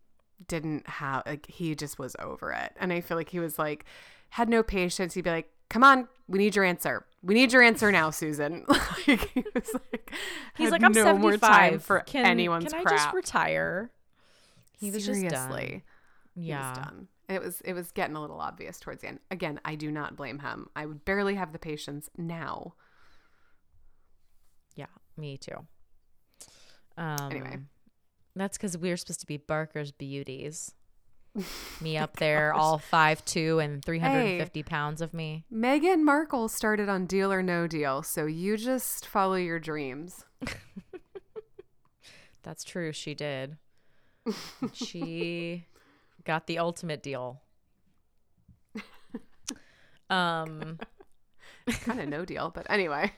didn't 0.47 0.87
have 0.87 1.23
like 1.27 1.47
he 1.47 1.75
just 1.75 1.99
was 1.99 2.15
over 2.19 2.53
it, 2.53 2.73
and 2.79 2.93
I 2.93 3.01
feel 3.01 3.17
like 3.17 3.31
he 3.31 3.41
was 3.41 3.59
like 3.59 3.85
had 4.31 4.49
no 4.49 4.63
patience. 4.63 5.15
He'd 5.15 5.25
be 5.25 5.31
like, 5.31 5.51
"Come 5.71 5.85
on, 5.85 6.09
we 6.29 6.39
need 6.39 6.57
your 6.57 6.65
answer. 6.65 7.05
We 7.23 7.35
need 7.35 7.53
your 7.53 7.63
answer 7.63 7.91
now, 7.93 8.11
Susan." 8.11 8.65
like 8.69 9.21
he 9.35 9.45
was 9.55 9.73
like, 9.75 10.13
He's 10.57 10.71
like, 10.71 10.83
I'm 10.83 10.93
no 10.93 11.05
75. 11.05 11.21
more 11.21 11.37
time 11.39 11.79
for 11.79 12.01
can, 12.01 12.25
anyone's 12.27 12.73
Can 12.73 12.87
I 12.87 12.91
just 12.91 13.13
retire? 13.15 13.91
He 14.79 14.91
was 14.91 15.05
just 15.05 15.21
done. 15.21 15.31
Seriously, 15.31 15.85
he 16.35 16.43
Yeah. 16.49 16.69
was 16.71 16.79
done. 16.79 17.09
It 17.29 17.43
was 17.43 17.61
it 17.63 17.73
was 17.75 17.91
getting 17.93 18.17
a 18.17 18.21
little 18.21 18.41
obvious 18.41 18.79
towards 18.81 19.03
the 19.03 19.09
end. 19.09 19.21
Again, 19.31 19.61
I 19.65 19.75
do 19.75 19.91
not 19.91 20.17
blame 20.17 20.39
him. 20.39 20.69
I 20.75 20.87
would 20.87 21.05
barely 21.05 21.35
have 21.35 21.53
the 21.53 21.59
patience 21.59 22.09
now. 22.17 22.75
Yeah, 24.77 24.87
me 25.17 25.37
too. 25.37 25.67
Um, 26.97 27.17
Anyway. 27.31 27.59
that's 28.35 28.57
because 28.57 28.79
we're 28.79 28.97
supposed 28.97 29.21
to 29.21 29.27
be 29.27 29.37
Barker's 29.37 29.93
beauties. 29.93 30.73
Me 31.81 31.97
up 31.97 32.17
there, 32.17 32.53
all 32.59 32.79
five 32.79 33.25
two 33.25 33.59
and 33.59 33.85
three 33.85 33.99
hundred 33.99 34.21
and 34.21 34.41
fifty 34.41 34.63
pounds 34.63 35.01
of 35.01 35.15
me. 35.15 35.45
Meghan 35.53 36.03
Markle 36.03 36.49
started 36.49 36.89
on 36.89 37.07
Deal 37.07 37.33
or 37.33 37.43
No 37.43 37.67
Deal, 37.67 38.03
so 38.03 38.27
you 38.27 38.57
just 38.57 39.07
follow 39.07 39.37
your 39.37 39.59
dreams. 39.59 40.25
That's 42.43 42.65
true. 42.65 42.93
She 42.93 43.15
did. 43.15 43.57
she 44.73 45.67
got 46.25 46.47
the 46.47 46.59
ultimate 46.59 47.03
deal. 47.03 47.41
Um, 50.11 50.79
kind 51.83 52.01
of 52.01 52.09
no 52.09 52.25
deal, 52.25 52.51
but 52.55 52.67
anyway. 52.71 53.13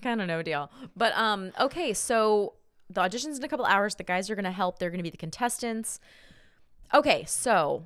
kind 0.00 0.22
of 0.22 0.26
no 0.26 0.42
deal. 0.42 0.70
But 0.96 1.12
um, 1.16 1.52
okay, 1.60 1.92
so 1.92 2.54
the 2.88 3.02
audition's 3.02 3.38
in 3.38 3.44
a 3.44 3.48
couple 3.48 3.66
hours. 3.66 3.94
The 3.94 4.04
guys 4.04 4.30
are 4.30 4.34
gonna 4.34 4.50
help. 4.50 4.78
They're 4.78 4.90
gonna 4.90 5.02
be 5.02 5.10
the 5.10 5.16
contestants. 5.16 6.00
Okay, 6.92 7.24
so 7.26 7.84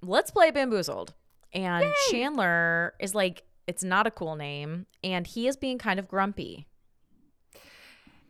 let's 0.00 0.30
play 0.30 0.50
Bamboozled. 0.50 1.14
And 1.54 1.92
Chandler 2.10 2.94
is 2.98 3.14
like, 3.14 3.44
it's 3.66 3.84
not 3.84 4.06
a 4.06 4.10
cool 4.10 4.36
name, 4.36 4.86
and 5.04 5.26
he 5.26 5.46
is 5.46 5.56
being 5.56 5.78
kind 5.78 5.98
of 5.98 6.08
grumpy. 6.08 6.66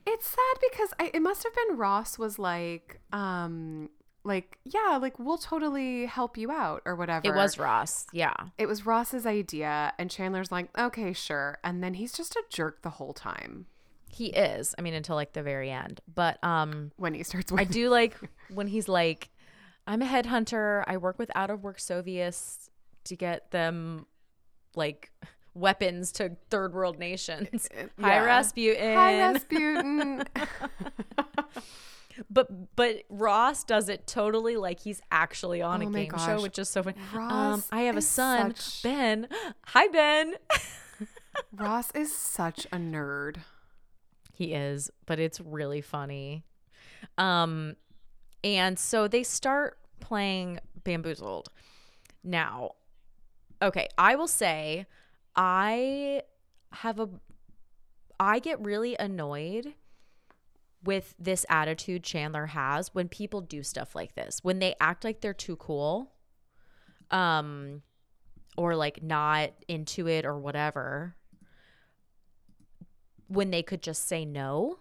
It's 0.04 0.26
sad 0.26 0.60
because 0.70 0.92
I, 0.98 1.10
it 1.14 1.22
must 1.22 1.44
have 1.44 1.54
been 1.54 1.76
Ross 1.76 2.18
was 2.18 2.38
like, 2.38 3.00
um, 3.12 3.88
like 4.24 4.58
yeah, 4.64 4.98
like 5.00 5.18
we'll 5.18 5.38
totally 5.38 6.06
help 6.06 6.36
you 6.36 6.50
out 6.50 6.82
or 6.84 6.96
whatever. 6.96 7.26
It 7.26 7.34
was 7.34 7.58
Ross, 7.58 8.06
yeah. 8.12 8.34
It 8.58 8.66
was 8.66 8.84
Ross's 8.84 9.26
idea, 9.26 9.92
and 9.98 10.10
Chandler's 10.10 10.50
like, 10.50 10.76
okay, 10.76 11.12
sure, 11.12 11.58
and 11.62 11.82
then 11.82 11.94
he's 11.94 12.12
just 12.12 12.34
a 12.34 12.42
jerk 12.50 12.82
the 12.82 12.90
whole 12.90 13.12
time 13.12 13.66
He 14.08 14.26
is. 14.26 14.74
I 14.78 14.82
mean, 14.82 14.94
until 14.94 15.16
like 15.16 15.32
the 15.32 15.42
very 15.42 15.70
end. 15.70 16.00
But 16.12 16.42
um, 16.44 16.92
when 16.96 17.14
he 17.14 17.22
starts. 17.22 17.50
Working. 17.50 17.66
I 17.66 17.70
do 17.70 17.88
like 17.88 18.16
when 18.52 18.66
he's 18.66 18.88
like, 18.88 19.30
I'm 19.86 20.02
a 20.02 20.06
headhunter. 20.06 20.84
I 20.86 20.96
work 20.96 21.18
with 21.18 21.30
out 21.34 21.50
of 21.50 21.62
work 21.62 21.80
Soviets 21.80 22.70
to 23.04 23.16
get 23.16 23.50
them 23.50 24.06
like 24.76 25.10
weapons 25.54 26.12
to 26.12 26.36
third 26.50 26.72
world 26.74 26.98
nations. 26.98 27.68
Hi 28.00 28.14
Yeah. 28.14 28.24
Rasputin. 28.24 28.94
Hi, 28.96 29.18
Rasputin. 29.18 30.24
but 32.30 32.76
but 32.76 33.02
Ross 33.08 33.64
does 33.64 33.88
it 33.88 34.06
totally 34.06 34.56
like 34.56 34.80
he's 34.80 35.00
actually 35.10 35.62
on 35.62 35.82
Oh 35.82 35.88
a 35.88 35.92
game 35.92 36.12
show, 36.18 36.40
which 36.42 36.58
is 36.58 36.68
so 36.68 36.82
fun. 36.82 36.94
Um, 37.12 37.18
Ross 37.18 37.68
I 37.72 37.82
have 37.82 37.96
a 37.96 38.02
son, 38.02 38.54
such- 38.54 38.82
Ben. 38.82 39.28
Hi 39.66 39.88
Ben. 39.88 40.34
Ross 41.52 41.90
is 41.92 42.14
such 42.16 42.66
a 42.66 42.76
nerd. 42.76 43.36
He 44.34 44.52
is, 44.54 44.90
but 45.06 45.18
it's 45.18 45.40
really 45.40 45.80
funny. 45.80 46.44
Um, 47.18 47.76
and 48.44 48.78
so 48.78 49.08
they 49.08 49.22
start 49.22 49.78
playing 50.00 50.60
Bamboozled. 50.84 51.48
Now, 52.24 52.72
okay, 53.60 53.88
I 53.96 54.14
will 54.16 54.28
say 54.28 54.86
I 55.36 56.22
have 56.72 56.98
a 56.98 57.08
I 58.18 58.38
get 58.38 58.60
really 58.64 58.96
annoyed 58.96 59.74
with 60.84 61.14
this 61.18 61.46
attitude 61.48 62.02
Chandler 62.02 62.46
has 62.46 62.94
when 62.94 63.08
people 63.08 63.40
do 63.40 63.62
stuff 63.62 63.94
like 63.94 64.14
this. 64.14 64.40
When 64.42 64.58
they 64.58 64.74
act 64.80 65.04
like 65.04 65.20
they're 65.20 65.34
too 65.34 65.56
cool. 65.56 66.12
Um 67.10 67.82
or 68.56 68.76
like 68.76 69.02
not 69.02 69.50
into 69.66 70.06
it 70.08 70.26
or 70.26 70.38
whatever 70.38 71.16
when 73.28 73.50
they 73.50 73.62
could 73.62 73.82
just 73.82 74.06
say 74.06 74.24
no. 74.24 74.78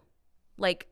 Like 0.57 0.88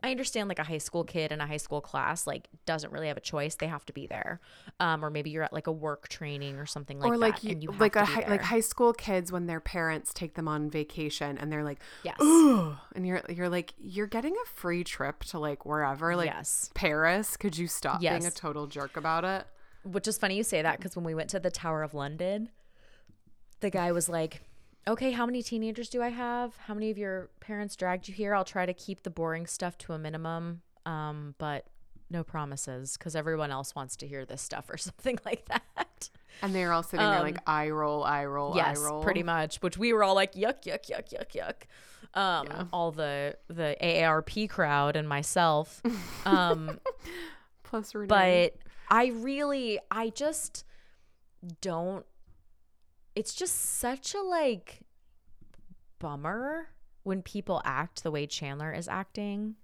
I 0.00 0.12
understand 0.12 0.48
like 0.48 0.60
a 0.60 0.64
high 0.64 0.78
school 0.78 1.02
kid 1.02 1.32
in 1.32 1.40
a 1.40 1.46
high 1.46 1.56
school 1.56 1.80
class 1.80 2.24
like 2.26 2.48
doesn't 2.66 2.92
really 2.92 3.08
have 3.08 3.16
a 3.16 3.20
choice; 3.20 3.56
they 3.56 3.66
have 3.66 3.84
to 3.86 3.92
be 3.92 4.06
there. 4.06 4.40
Um, 4.78 5.04
or 5.04 5.10
maybe 5.10 5.30
you're 5.30 5.42
at 5.42 5.52
like 5.52 5.66
a 5.66 5.72
work 5.72 6.08
training 6.08 6.56
or 6.56 6.66
something 6.66 7.00
like 7.00 7.10
or 7.10 7.16
like 7.16 7.36
that, 7.36 7.44
you, 7.44 7.50
and 7.50 7.62
you 7.62 7.70
have 7.72 7.80
like 7.80 7.96
a 7.96 8.04
high, 8.04 8.24
like 8.28 8.42
high 8.42 8.60
school 8.60 8.92
kids 8.92 9.32
when 9.32 9.46
their 9.46 9.60
parents 9.60 10.12
take 10.14 10.34
them 10.34 10.46
on 10.46 10.70
vacation 10.70 11.36
and 11.38 11.50
they're 11.50 11.64
like 11.64 11.78
yes, 12.04 12.16
Ugh, 12.20 12.76
and 12.94 13.06
you're 13.06 13.22
you're 13.28 13.48
like 13.48 13.74
you're 13.78 14.06
getting 14.06 14.34
a 14.34 14.48
free 14.48 14.84
trip 14.84 15.24
to 15.24 15.38
like 15.38 15.66
wherever 15.66 16.14
like 16.14 16.26
yes. 16.26 16.70
Paris. 16.74 17.36
Could 17.36 17.58
you 17.58 17.66
stop 17.66 18.00
being 18.00 18.24
a 18.24 18.30
total 18.30 18.68
jerk 18.68 18.96
about 18.96 19.24
it? 19.24 19.46
Which 19.82 20.06
is 20.06 20.16
funny 20.18 20.36
you 20.36 20.44
say 20.44 20.62
that 20.62 20.76
because 20.78 20.94
when 20.94 21.04
we 21.04 21.14
went 21.14 21.30
to 21.30 21.40
the 21.40 21.50
Tower 21.50 21.82
of 21.82 21.94
London, 21.94 22.50
the 23.60 23.70
guy 23.70 23.92
was 23.92 24.08
like, 24.08 24.42
"Okay, 24.88 25.10
how 25.12 25.26
many 25.26 25.42
teenagers 25.42 25.88
do 25.88 26.02
I 26.02 26.08
have? 26.08 26.56
How 26.56 26.74
many 26.74 26.90
of 26.90 26.98
your 26.98 27.30
parents 27.40 27.76
dragged 27.76 28.08
you 28.08 28.14
here? 28.14 28.34
I'll 28.34 28.44
try 28.44 28.66
to 28.66 28.74
keep 28.74 29.02
the 29.02 29.10
boring 29.10 29.46
stuff 29.46 29.76
to 29.78 29.92
a 29.92 29.98
minimum, 29.98 30.62
um, 30.86 31.34
but 31.38 31.66
no 32.10 32.24
promises 32.24 32.96
because 32.96 33.14
everyone 33.14 33.50
else 33.50 33.74
wants 33.74 33.94
to 33.96 34.06
hear 34.06 34.24
this 34.24 34.40
stuff 34.40 34.70
or 34.70 34.76
something 34.88 35.18
like 35.24 35.44
that." 35.46 36.10
and 36.40 36.54
they're 36.54 36.72
all 36.72 36.84
sitting 36.84 37.04
there 37.04 37.20
like 37.20 37.38
eye 37.48 37.68
roll 37.68 38.04
eye 38.04 38.24
roll 38.24 38.52
Um, 38.52 38.56
yes, 38.58 38.78
eye 38.78 38.82
roll 38.84 39.02
pretty 39.02 39.22
much. 39.24 39.56
Which 39.56 39.76
we 39.76 39.92
were 39.92 40.04
all 40.04 40.14
like, 40.14 40.34
"Yuck, 40.34 40.62
yuck, 40.64 40.86
yuck, 40.88 41.12
yuck, 41.12 41.32
yuck." 41.32 42.18
Um, 42.18 42.46
Yeah. 42.46 42.64
all 42.72 42.92
the 42.92 43.36
the 43.48 43.76
AARP 43.82 44.48
crowd 44.48 44.96
and 44.96 45.08
myself. 45.08 45.82
Um, 46.24 46.78
plus 47.62 47.94
Renee. 47.94 48.08
but 48.08 48.72
I 48.90 49.06
really, 49.08 49.78
I 49.90 50.10
just 50.10 50.64
don't. 51.60 52.04
It's 53.18 53.34
just 53.34 53.54
such 53.56 54.14
a 54.14 54.20
like 54.20 54.80
bummer 55.98 56.68
when 57.02 57.22
people 57.22 57.60
act 57.64 58.02
the 58.04 58.10
way 58.12 58.26
Chandler 58.26 58.72
is 58.72 58.86
acting. 58.86 59.56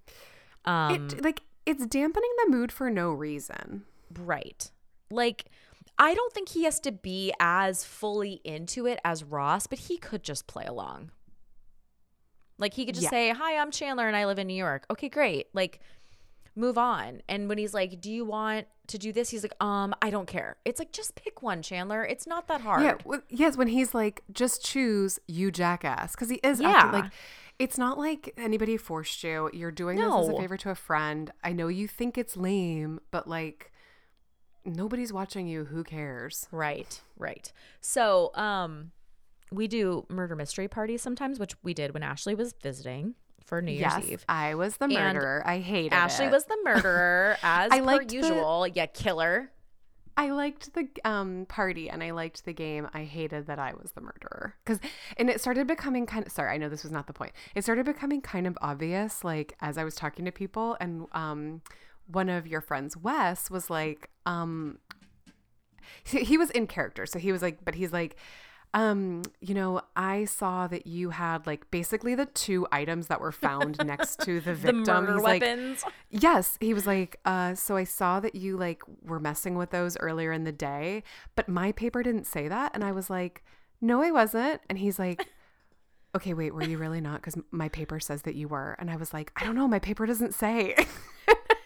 Um, 0.65 1.07
it 1.07 1.23
like 1.23 1.41
it's 1.65 1.85
dampening 1.85 2.31
the 2.43 2.51
mood 2.51 2.71
for 2.71 2.89
no 2.89 3.11
reason 3.11 3.85
right. 4.19 4.69
Like, 5.11 5.45
I 5.97 6.13
don't 6.13 6.33
think 6.33 6.49
he 6.49 6.63
has 6.65 6.79
to 6.81 6.91
be 6.91 7.33
as 7.39 7.83
fully 7.85 8.41
into 8.43 8.85
it 8.87 8.99
as 9.05 9.23
Ross, 9.23 9.67
but 9.67 9.79
he 9.79 9.97
could 9.97 10.23
just 10.23 10.47
play 10.47 10.65
along. 10.65 11.11
Like, 12.57 12.73
he 12.73 12.85
could 12.85 12.95
just 12.95 13.05
Yeah. 13.05 13.09
say, 13.09 13.29
Hi, 13.29 13.57
I'm 13.57 13.71
Chandler 13.71 14.07
and 14.07 14.15
I 14.15 14.25
live 14.25 14.39
in 14.39 14.47
New 14.47 14.55
York. 14.55 14.85
Okay, 14.89 15.09
great. 15.09 15.47
Like, 15.53 15.79
move 16.55 16.77
on. 16.77 17.21
And 17.27 17.47
when 17.49 17.57
he's 17.57 17.73
like, 17.73 17.99
Do 18.01 18.11
you 18.11 18.25
want 18.25 18.67
to 18.87 18.97
do 18.97 19.11
this? 19.11 19.29
He's 19.29 19.43
like, 19.43 19.55
Um, 19.63 19.93
I 20.01 20.09
don't 20.09 20.27
care. 20.27 20.57
It's 20.65 20.79
like, 20.79 20.91
just 20.91 21.15
pick 21.15 21.41
one, 21.41 21.61
Chandler. 21.61 22.03
It's 22.05 22.27
not 22.27 22.47
that 22.47 22.61
hard. 22.61 22.83
Yeah, 22.83 22.95
well, 23.03 23.21
yes, 23.29 23.57
when 23.57 23.67
he's 23.67 23.93
like, 23.93 24.23
just 24.31 24.63
choose 24.63 25.19
you 25.27 25.51
jackass, 25.51 26.11
because 26.13 26.29
he 26.29 26.35
is 26.43 26.59
Yeah. 26.61 26.69
acting 26.69 27.01
like 27.01 27.11
it's 27.57 27.77
not 27.77 27.97
like 27.97 28.33
anybody 28.37 28.75
forced 28.75 29.23
you. 29.23 29.49
You're 29.53 29.71
doing 29.71 29.97
this 29.97 30.13
as 30.13 30.27
a 30.27 30.37
favor 30.37 30.57
to 30.57 30.71
a 30.71 30.75
friend. 30.75 31.31
I 31.41 31.53
know 31.53 31.69
you 31.69 31.87
think 31.87 32.17
it's 32.17 32.35
lame, 32.35 32.99
but 33.11 33.27
like 33.29 33.71
nobody's 34.65 35.13
watching 35.13 35.47
you. 35.47 35.65
Who 35.65 35.83
cares? 35.83 36.47
Right, 36.51 37.01
right. 37.17 37.51
So, 37.81 38.31
um, 38.35 38.91
we 39.51 39.67
do 39.67 40.05
murder 40.09 40.35
mystery 40.35 40.67
parties 40.67 41.01
sometimes, 41.01 41.39
which 41.39 41.53
we 41.63 41.73
did 41.73 41.93
when 41.93 42.03
Ashley 42.03 42.35
was 42.35 42.53
visiting 42.61 43.15
for 43.45 43.61
New 43.61 43.71
Year's 43.71 43.93
yes, 43.97 44.09
Eve. 44.09 44.25
I 44.27 44.55
was 44.55 44.77
the 44.77 44.85
And 44.85 44.93
murderer. 44.93 45.43
I 45.45 45.59
hated 45.59 45.93
Ashley 45.93 46.25
it. 46.25 46.31
was 46.31 46.45
the 46.45 46.57
murderer, 46.63 47.37
as 47.43 47.71
I 47.71 47.79
per 47.79 47.85
liked 47.85 48.09
the- 48.09 48.15
usual. 48.15 48.67
Yeah, 48.67 48.87
killer. 48.87 49.51
I 50.17 50.29
liked 50.31 50.73
the 50.73 50.87
um 51.03 51.45
party 51.49 51.89
and 51.89 52.01
I 52.01 52.11
liked 52.11 52.45
the 52.45 52.53
game. 52.53 52.87
I 52.93 53.03
hated 53.03 53.47
that 53.47 53.59
I 53.59 53.73
was 53.73 53.91
the 53.91 53.99
murderer 54.01 54.55
because 54.63 54.79
and 55.17 55.29
it 55.29 55.41
started 55.41 55.67
becoming 55.67 56.05
kind 56.05 56.25
of 56.25 56.31
sorry. 56.31 56.53
I 56.53 56.57
know 56.57 56.69
this 56.69 56.83
was 56.83 56.91
not 56.93 57.07
the 57.07 57.13
point. 57.13 57.33
It 57.53 57.63
started 57.63 57.85
becoming 57.85 58.21
kind 58.21 58.47
of 58.47 58.57
obvious, 58.61 59.23
like 59.25 59.55
as 59.59 59.77
I 59.77 59.83
was 59.83 59.93
talking 59.93 60.23
to 60.23 60.31
people, 60.31 60.77
and 60.79 61.05
um, 61.11 61.61
one 62.07 62.29
of 62.29 62.47
your 62.47 62.61
friends, 62.61 62.95
Wes, 62.95 63.49
was 63.51 63.69
like, 63.69 64.09
um, 64.25 64.77
he 66.05 66.37
was 66.37 66.49
in 66.51 66.67
character, 66.67 67.05
so 67.05 67.19
he 67.19 67.31
was 67.31 67.41
like, 67.41 67.63
but 67.65 67.75
he's 67.75 67.91
like. 67.93 68.15
Um, 68.75 69.21
you 69.39 69.53
know, 69.53 69.81
I 69.95 70.25
saw 70.25 70.67
that 70.67 70.85
you 70.85 71.11
had 71.11 71.47
like 71.47 71.71
basically 71.71 72.13
the 72.13 72.25
two 72.25 72.67
items 72.73 73.07
that 73.07 73.21
were 73.21 73.31
found 73.31 73.77
next 73.85 74.19
to 74.25 74.41
the 74.41 74.53
victim. 74.53 74.83
The 74.83 75.01
murder 75.01 75.13
He's 75.13 75.23
like, 75.23 75.41
weapons. 75.41 75.83
Yes, 76.09 76.57
he 76.59 76.73
was 76.73 76.85
like, 76.85 77.17
uh, 77.23 77.55
so 77.55 77.77
I 77.77 77.85
saw 77.85 78.19
that 78.19 78.35
you 78.35 78.57
like 78.57 78.83
were 79.01 79.19
messing 79.21 79.55
with 79.55 79.69
those 79.69 79.95
earlier 79.97 80.33
in 80.33 80.43
the 80.43 80.51
day, 80.51 81.03
but 81.35 81.47
my 81.47 81.71
paper 81.71 82.03
didn't 82.03 82.27
say 82.27 82.49
that, 82.49 82.71
and 82.75 82.83
I 82.83 82.91
was 82.91 83.09
like, 83.09 83.45
no, 83.79 84.01
I 84.01 84.11
wasn't, 84.11 84.59
and 84.69 84.77
he's 84.77 84.99
like, 84.99 85.25
okay, 86.15 86.33
wait, 86.33 86.53
were 86.53 86.63
you 86.63 86.77
really 86.77 86.99
not? 87.01 87.21
Because 87.21 87.41
my 87.51 87.69
paper 87.69 88.01
says 88.01 88.23
that 88.23 88.35
you 88.35 88.49
were, 88.49 88.75
and 88.77 88.91
I 88.91 88.97
was 88.97 89.13
like, 89.13 89.31
I 89.37 89.45
don't 89.45 89.55
know, 89.55 89.69
my 89.69 89.79
paper 89.79 90.05
doesn't 90.05 90.33
say. 90.33 90.75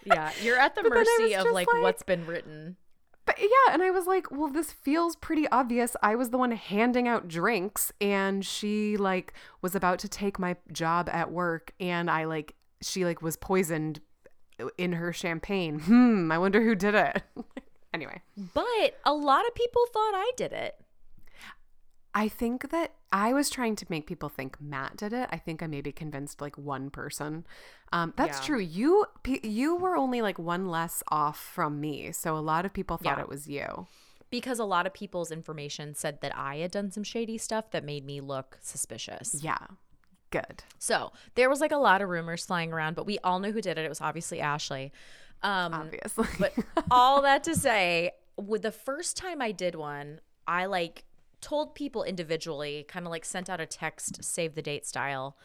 yeah, 0.06 0.32
you're 0.44 0.60
at 0.60 0.76
the 0.76 0.84
mercy 0.88 1.36
of 1.36 1.48
like, 1.48 1.68
like- 1.74 1.82
what's 1.82 2.04
been 2.04 2.28
written. 2.28 2.78
But 3.30 3.40
yeah, 3.40 3.74
and 3.74 3.84
I 3.84 3.92
was 3.92 4.08
like, 4.08 4.32
well, 4.32 4.50
this 4.50 4.72
feels 4.72 5.16
pretty 5.16 5.48
obvious. 5.50 5.96
I 6.02 6.16
was 6.16 6.32
the 6.32 6.40
one 6.40 6.50
handing 6.50 7.08
out 7.08 7.28
drinks, 7.28 7.92
and 8.02 8.44
she 8.44 8.98
like 8.98 9.34
was 9.62 9.76
about 9.76 10.00
to 10.00 10.10
take 10.10 10.40
my 10.40 10.56
job 10.72 11.08
at 11.14 11.32
work, 11.32 11.74
and 11.80 12.10
I 12.10 12.24
like 12.26 12.56
she 12.82 13.06
like 13.06 13.22
was 13.22 13.38
poisoned 13.38 14.02
in 14.80 14.94
her 14.94 15.14
champagne. 15.14 15.80
Hmm, 15.80 16.32
I 16.32 16.40
wonder 16.40 16.64
who 16.64 16.74
did 16.74 16.96
it. 16.96 17.22
anyway, 17.94 18.24
But 18.36 19.00
a 19.06 19.14
lot 19.14 19.46
of 19.46 19.54
people 19.54 19.86
thought 19.94 20.16
I 20.16 20.32
did 20.36 20.52
it. 20.52 20.76
I 22.14 22.28
think 22.28 22.72
that 22.72 22.94
I 23.12 23.34
was 23.34 23.50
trying 23.50 23.76
to 23.78 23.86
make 23.90 24.08
people 24.08 24.30
think 24.30 24.60
Matt 24.60 24.98
did 24.98 25.14
it. 25.14 25.30
I 25.32 25.38
think 25.38 25.62
I 25.62 25.68
maybe 25.68 25.92
convinced 25.92 26.42
like 26.42 26.58
one 26.58 26.90
person. 26.90 27.46
Um, 27.92 28.14
that's 28.18 28.40
Yeah. 28.40 28.46
true. 28.46 28.60
You 28.60 29.06
you 29.44 29.76
were 29.76 29.96
only 29.96 30.22
like 30.22 30.40
one 30.40 30.68
less 30.70 31.04
off 31.10 31.38
from 31.40 31.80
me, 31.80 32.12
so 32.12 32.36
a 32.36 32.40
lot 32.40 32.66
of 32.66 32.74
people 32.74 32.98
thought 32.98 33.18
Yeah. 33.18 33.24
it 33.24 33.30
was 33.30 33.48
you. 33.48 33.88
Because 34.32 34.60
a 34.60 34.66
lot 34.66 34.86
of 34.86 34.94
people's 34.94 35.32
information 35.32 35.96
said 35.96 36.22
that 36.22 36.36
I 36.38 36.58
had 36.58 36.72
done 36.72 36.92
some 36.92 37.04
shady 37.04 37.38
stuff 37.40 37.72
that 37.72 37.84
made 37.84 38.06
me 38.06 38.22
look 38.22 38.58
suspicious. 38.62 39.42
Yeah, 39.44 39.58
good. 40.30 40.64
So 40.78 41.12
there 41.36 41.50
was 41.50 41.62
like 41.62 41.72
a 41.72 41.78
lot 41.78 42.02
of 42.04 42.10
rumors 42.10 42.46
flying 42.46 42.72
around, 42.72 42.96
but 42.96 43.08
we 43.08 43.18
all 43.24 43.40
knew 43.40 43.52
who 43.52 43.62
did 43.62 43.78
it. 43.80 43.86
It 43.86 43.90
was 43.90 44.02
obviously 44.02 44.40
Ashley. 44.40 44.92
Um, 45.42 45.74
Obviously, 45.74 46.28
but 46.38 46.54
all 46.92 47.22
that 47.24 47.44
to 47.46 47.56
say, 47.56 48.12
with 48.36 48.62
the 48.62 48.72
first 48.72 49.16
time 49.18 49.42
I 49.42 49.52
did 49.52 49.74
one, 49.74 50.20
I 50.48 50.66
like 50.66 51.06
told 51.42 51.76
people 51.76 52.04
individually, 52.04 52.86
kind 52.88 53.06
of 53.06 53.12
like 53.12 53.26
sent 53.26 53.50
out 53.50 53.60
a 53.60 53.66
text, 53.66 54.24
save 54.24 54.56
the 54.56 54.62
date 54.62 54.86
style, 54.86 55.38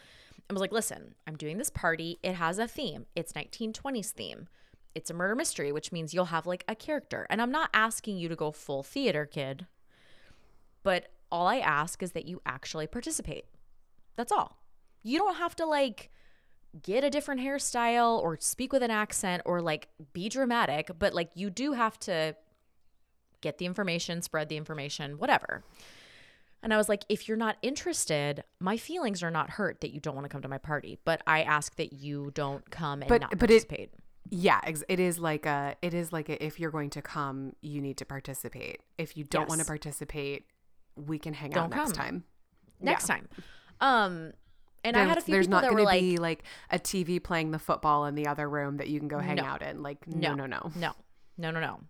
and 0.49 0.55
was 0.55 0.61
like, 0.61 0.73
listen, 0.73 1.15
I'm 1.27 1.37
doing 1.37 1.59
this 1.59 1.71
party. 1.71 2.19
It 2.23 2.35
has 2.35 2.59
a 2.59 2.69
theme. 2.69 3.07
It's 3.15 3.33
1920s 3.33 4.11
theme. 4.11 4.49
It's 4.95 5.11
a 5.11 5.15
murder 5.15 5.35
mystery, 5.35 5.73
which 5.73 5.93
means 5.93 6.15
you'll 6.15 6.27
have 6.27 6.47
like 6.47 6.65
a 6.69 6.75
character. 6.75 7.27
And 7.31 7.41
I'm 7.41 7.51
not 7.51 7.71
asking 7.75 8.19
you 8.19 8.29
to 8.29 8.37
go 8.37 8.53
full 8.53 8.83
theater, 8.83 9.27
kid. 9.27 9.67
But 10.83 11.09
all 11.33 11.47
I 11.47 11.59
ask 11.59 12.03
is 12.03 12.13
that 12.13 12.27
you 12.27 12.41
actually 12.47 12.87
participate. 12.87 13.47
That's 14.17 14.33
all. 14.33 14.59
You 15.03 15.19
don't 15.19 15.37
have 15.37 15.57
to 15.57 15.67
like 15.67 16.11
get 16.83 17.05
a 17.05 17.11
different 17.11 17.41
hairstyle 17.41 18.23
or 18.23 18.39
speak 18.41 18.73
with 18.73 18.83
an 18.83 18.91
accent 18.91 19.43
or 19.45 19.61
like 19.61 19.89
be 20.13 20.29
dramatic, 20.29 20.91
but 20.99 21.15
like 21.15 21.31
you 21.35 21.51
do 21.51 21.73
have 21.73 21.99
to 22.01 22.37
get 23.45 23.59
the 23.59 23.67
information, 23.67 24.21
spread 24.23 24.49
the 24.49 24.57
information, 24.57 25.19
whatever. 25.19 25.63
And 26.63 26.73
I 26.73 26.77
was 26.79 26.89
like, 26.89 27.05
if 27.11 27.29
you're 27.29 27.37
not 27.37 27.57
interested, 27.63 28.43
my 28.59 28.77
feelings 28.79 29.23
are 29.23 29.31
not 29.31 29.51
hurt 29.51 29.83
that 29.83 29.93
you 29.93 30.01
don't 30.01 30.15
want 30.15 30.25
to 30.25 30.31
come 30.31 30.41
to 30.43 30.49
my 30.49 30.59
party, 30.59 30.99
but 31.05 31.21
I 31.27 31.43
ask 31.43 31.77
that 31.77 31.93
you 31.93 32.31
don't 32.35 32.69
come 32.71 33.03
and 33.03 33.09
But- 33.09 33.21
not 33.21 33.31
but 33.31 33.37
it- 33.37 33.69
participate. 33.69 33.91
yeah, 34.31 34.61
it 34.89 34.99
is 34.99 35.19
like 35.19 35.45
a 35.45 35.77
it 35.83 35.93
is 35.93 36.11
like 36.13 36.31
a, 36.31 36.43
if 36.45 36.59
you're 36.59 36.71
going 36.71 36.89
to 36.91 37.03
come, 37.03 37.55
you 37.61 37.83
need 37.83 37.99
to 37.99 38.07
participate. 38.07 38.81
If 38.97 39.17
you 39.17 39.25
don't 39.25 39.47
want 39.49 39.61
to 39.61 39.67
participate, 39.67 40.47
we 40.97 41.19
can 41.19 41.35
hang 41.35 41.51
Don't 41.51 41.65
out 41.65 41.71
next 41.77 41.93
come. 41.93 42.05
time. 42.05 42.25
Next 42.81 43.07
time. 43.07 43.29
Um 43.81 44.33
and 44.87 44.97
I 44.97 45.05
had 45.05 45.19
a 45.19 45.21
few 45.21 45.33
there's 45.35 45.47
people 45.47 45.61
not 45.61 45.71
that 45.71 45.77
to 45.77 45.83
like, 45.83 46.01
be 46.01 46.17
like 46.19 46.45
a 46.71 46.79
TV 46.79 47.23
playing 47.23 47.51
the 47.51 47.59
football 47.59 48.05
in 48.07 48.15
the 48.15 48.27
other 48.27 48.49
room 48.49 48.77
that 48.79 48.89
you 48.89 48.99
can 49.01 49.09
go 49.09 49.19
hang 49.19 49.37
No. 49.37 49.45
out 49.45 49.61
in. 49.63 49.83
Like 49.83 50.07
no, 50.07 50.35
no, 50.35 50.47
no. 50.47 50.71
No, 50.77 50.93
no, 51.37 51.51
no, 51.51 51.61
no. 51.61 51.81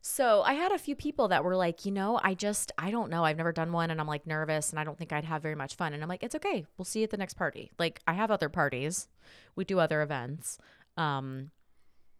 So 0.00 0.42
I 0.42 0.54
had 0.54 0.72
a 0.72 0.78
few 0.78 0.94
people 0.94 1.28
that 1.28 1.44
were 1.44 1.56
like, 1.56 1.84
you 1.84 1.92
know, 1.92 2.20
I 2.22 2.34
just, 2.34 2.72
I 2.78 2.90
don't 2.90 3.10
know. 3.10 3.24
I've 3.24 3.36
never 3.36 3.52
done 3.52 3.72
one 3.72 3.90
and 3.90 4.00
I'm 4.00 4.06
like 4.06 4.26
nervous 4.26 4.70
and 4.70 4.78
I 4.78 4.84
don't 4.84 4.96
think 4.96 5.12
I'd 5.12 5.24
have 5.24 5.42
very 5.42 5.54
much 5.54 5.74
fun. 5.74 5.92
And 5.92 6.02
I'm 6.02 6.08
like, 6.08 6.22
it's 6.22 6.34
okay. 6.36 6.64
We'll 6.76 6.84
see 6.84 7.00
you 7.00 7.04
at 7.04 7.10
the 7.10 7.16
next 7.16 7.34
party. 7.34 7.72
Like, 7.78 8.00
I 8.06 8.12
have 8.14 8.30
other 8.30 8.48
parties, 8.48 9.08
we 9.56 9.64
do 9.64 9.80
other 9.80 10.02
events. 10.02 10.58
Um, 10.96 11.50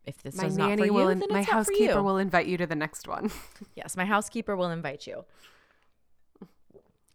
if 0.04 0.22
this 0.22 0.36
My 0.36 0.46
is 0.46 0.56
not 0.56 0.78
for 0.78 0.86
you, 0.86 0.92
will. 0.92 1.08
In- 1.08 1.18
my 1.18 1.24
it's 1.24 1.32
not 1.32 1.44
for 1.44 1.52
housekeeper 1.52 2.02
will 2.02 2.18
invite 2.18 2.46
you 2.46 2.56
to 2.56 2.66
the 2.66 2.74
next 2.74 3.06
one. 3.06 3.30
Yes, 3.74 3.96
my 3.96 4.04
housekeeper 4.04 4.56
will 4.56 4.70
invite 4.70 5.06
you. 5.06 5.24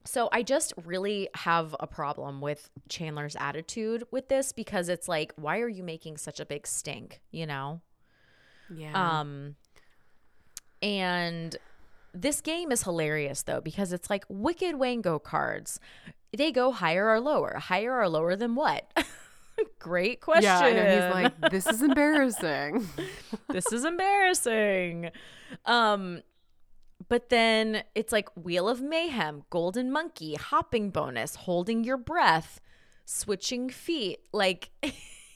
So 0.06 0.30
I 0.32 0.44
just 0.44 0.74
really 0.86 1.30
have 1.34 1.76
a 1.80 1.88
problem 1.88 2.42
with 2.42 2.70
Chandler's 2.90 3.36
attitude 3.38 4.04
with 4.12 4.28
this 4.28 4.52
because 4.52 4.90
it's 4.90 5.08
like, 5.08 5.34
why 5.36 5.60
are 5.60 5.70
you 5.70 5.84
making 5.84 6.18
such 6.18 6.40
a 6.40 6.46
big 6.46 6.68
stink? 6.68 7.22
You 7.32 7.48
know? 7.48 7.82
Yeah. 8.74 9.20
Um, 9.20 9.56
and 10.84 11.56
this 12.14 12.42
game 12.42 12.72
is 12.72 12.84
hilarious 12.84 13.42
though 13.44 13.62
because 13.62 13.94
it's 13.94 14.10
like 14.10 14.26
wicked 14.28 14.76
Wango 14.76 15.18
cards. 15.18 15.80
They 16.36 16.52
go 16.52 16.72
higher 16.72 17.08
or 17.08 17.20
lower. 17.20 17.58
Higher 17.58 17.98
or 17.98 18.10
lower 18.10 18.36
than 18.36 18.54
what? 18.56 18.92
Great 19.80 20.20
question. 20.20 20.44
Yeah, 20.44 20.72
know. 20.72 21.06
He's 21.06 21.14
like, 21.14 21.52
this 21.52 21.68
is 21.68 21.82
embarrassing. 21.82 22.88
this 23.50 23.72
is 23.72 23.86
embarrassing. 23.86 25.12
Um, 25.66 26.22
but 27.08 27.30
then 27.30 27.84
it's 27.96 28.12
like 28.12 28.30
Wheel 28.36 28.68
of 28.68 28.82
Mayhem, 28.82 29.44
Golden 29.50 29.92
Monkey, 29.92 30.36
Hopping 30.36 30.90
Bonus, 30.90 31.36
Holding 31.36 31.84
Your 31.84 31.98
Breath, 31.98 32.60
Switching 33.06 33.70
Feet. 33.70 34.20
Like, 34.32 34.72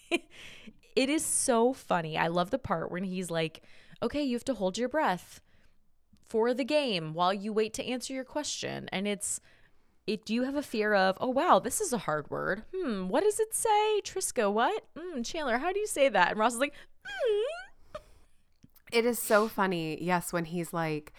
it 0.09 1.09
is 1.09 1.23
so 1.23 1.73
funny. 1.73 2.17
I 2.17 2.27
love 2.27 2.49
the 2.49 2.57
part 2.57 2.91
when 2.91 3.03
he's 3.03 3.29
like, 3.29 3.61
okay, 4.01 4.23
you 4.23 4.35
have 4.35 4.45
to 4.45 4.53
hold 4.53 4.77
your 4.77 4.89
breath 4.89 5.41
for 6.27 6.53
the 6.53 6.63
game 6.63 7.13
while 7.13 7.33
you 7.33 7.53
wait 7.53 7.73
to 7.75 7.85
answer 7.85 8.13
your 8.13 8.23
question. 8.23 8.89
And 8.91 9.07
it's, 9.07 9.39
it, 10.05 10.25
do 10.25 10.33
you 10.33 10.43
have 10.43 10.55
a 10.55 10.61
fear 10.61 10.93
of, 10.93 11.17
oh, 11.19 11.29
wow, 11.29 11.59
this 11.59 11.81
is 11.81 11.93
a 11.93 11.99
hard 11.99 12.29
word. 12.29 12.63
Hmm, 12.75 13.07
what 13.07 13.23
does 13.23 13.39
it 13.39 13.53
say? 13.53 14.01
Trisco, 14.01 14.51
what? 14.51 14.85
Mm, 14.97 15.25
Chandler, 15.25 15.57
how 15.57 15.71
do 15.73 15.79
you 15.79 15.87
say 15.87 16.09
that? 16.09 16.31
And 16.31 16.39
Ross 16.39 16.53
is 16.53 16.59
like, 16.59 16.73
hmm. 17.05 18.01
It 18.91 19.05
is 19.05 19.19
so 19.19 19.47
funny. 19.47 20.01
Yes, 20.01 20.31
when 20.31 20.45
he's 20.45 20.71
like, 20.71 21.11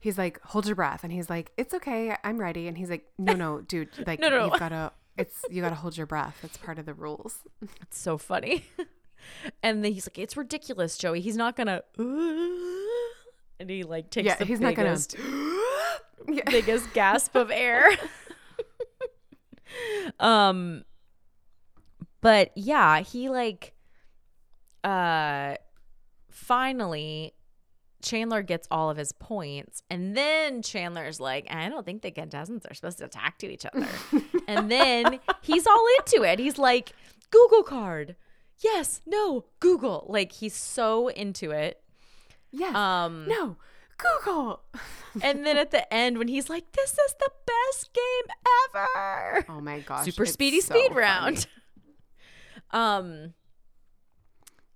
he's 0.00 0.18
like, 0.18 0.40
hold 0.42 0.66
your 0.66 0.76
breath, 0.76 1.02
and 1.02 1.12
he's 1.12 1.30
like, 1.30 1.50
it's 1.56 1.72
okay, 1.74 2.14
I'm 2.22 2.38
ready, 2.38 2.68
and 2.68 2.76
he's 2.76 2.90
like, 2.90 3.06
no, 3.18 3.32
no, 3.32 3.60
dude, 3.66 3.88
like, 4.06 4.20
No, 4.20 4.28
no, 4.28 4.46
you've 4.46 4.58
gotta, 4.60 4.92
it's 5.16 5.42
you 5.50 5.62
gotta 5.62 5.74
hold 5.76 5.96
your 5.96 6.06
breath. 6.06 6.38
It's 6.42 6.58
part 6.58 6.78
of 6.78 6.84
the 6.86 6.94
rules. 6.94 7.38
It's 7.80 7.98
so 7.98 8.18
funny. 8.18 8.66
and 9.62 9.84
then 9.84 9.92
he's 9.92 10.06
like, 10.08 10.18
it's 10.18 10.36
ridiculous, 10.36 10.96
Joey. 10.98 11.20
He's 11.20 11.36
not 11.36 11.56
gonna. 11.56 11.82
And 13.58 13.70
he 13.70 13.84
like 13.84 14.10
takes 14.10 14.26
Yeah, 14.26 14.34
the 14.36 14.44
he's 14.44 14.60
not 14.60 14.74
gonna- 14.74 14.90
biggest, 14.90 15.16
biggest 16.50 16.92
gasp 16.92 17.34
of 17.34 17.50
air. 17.50 17.88
um, 20.20 20.84
but 22.20 22.50
yeah, 22.54 23.00
he 23.00 23.28
like, 23.28 23.72
uh, 24.84 25.54
finally. 26.30 27.32
Chandler 28.02 28.42
gets 28.42 28.68
all 28.70 28.88
of 28.90 28.96
his 28.98 29.10
points, 29.10 29.82
and 29.90 30.16
then 30.16 30.62
Chandler's 30.62 31.18
like, 31.18 31.48
I 31.50 31.68
don't 31.68 31.84
think 31.84 32.02
the 32.02 32.12
contestants 32.12 32.64
are 32.66 32.74
supposed 32.74 32.98
to 32.98 33.08
talk 33.08 33.36
to 33.38 33.50
each 33.50 33.66
other. 33.66 33.88
and 34.46 34.70
then 34.70 35.18
he's 35.42 35.66
all 35.66 35.84
into 35.98 36.22
it. 36.22 36.38
He's 36.38 36.56
like, 36.56 36.92
Google 37.30 37.64
card. 37.64 38.14
Yes, 38.58 39.00
no, 39.06 39.44
Google. 39.60 40.06
Like 40.08 40.32
he's 40.32 40.54
so 40.54 41.08
into 41.08 41.50
it. 41.50 41.80
Yes. 42.50 42.74
Um 42.74 43.26
no. 43.28 43.56
Google. 43.98 44.60
and 45.22 45.46
then 45.46 45.56
at 45.56 45.70
the 45.70 45.92
end 45.92 46.18
when 46.18 46.28
he's 46.28 46.48
like, 46.50 46.70
This 46.72 46.92
is 46.92 47.14
the 47.18 47.30
best 47.46 47.90
game 47.94 48.34
ever. 48.74 49.46
Oh 49.48 49.60
my 49.60 49.80
gosh. 49.80 50.04
Super 50.04 50.26
speedy 50.26 50.60
so 50.60 50.74
speed 50.74 50.88
funny. 50.88 51.00
round. 51.00 51.46
um 52.70 53.34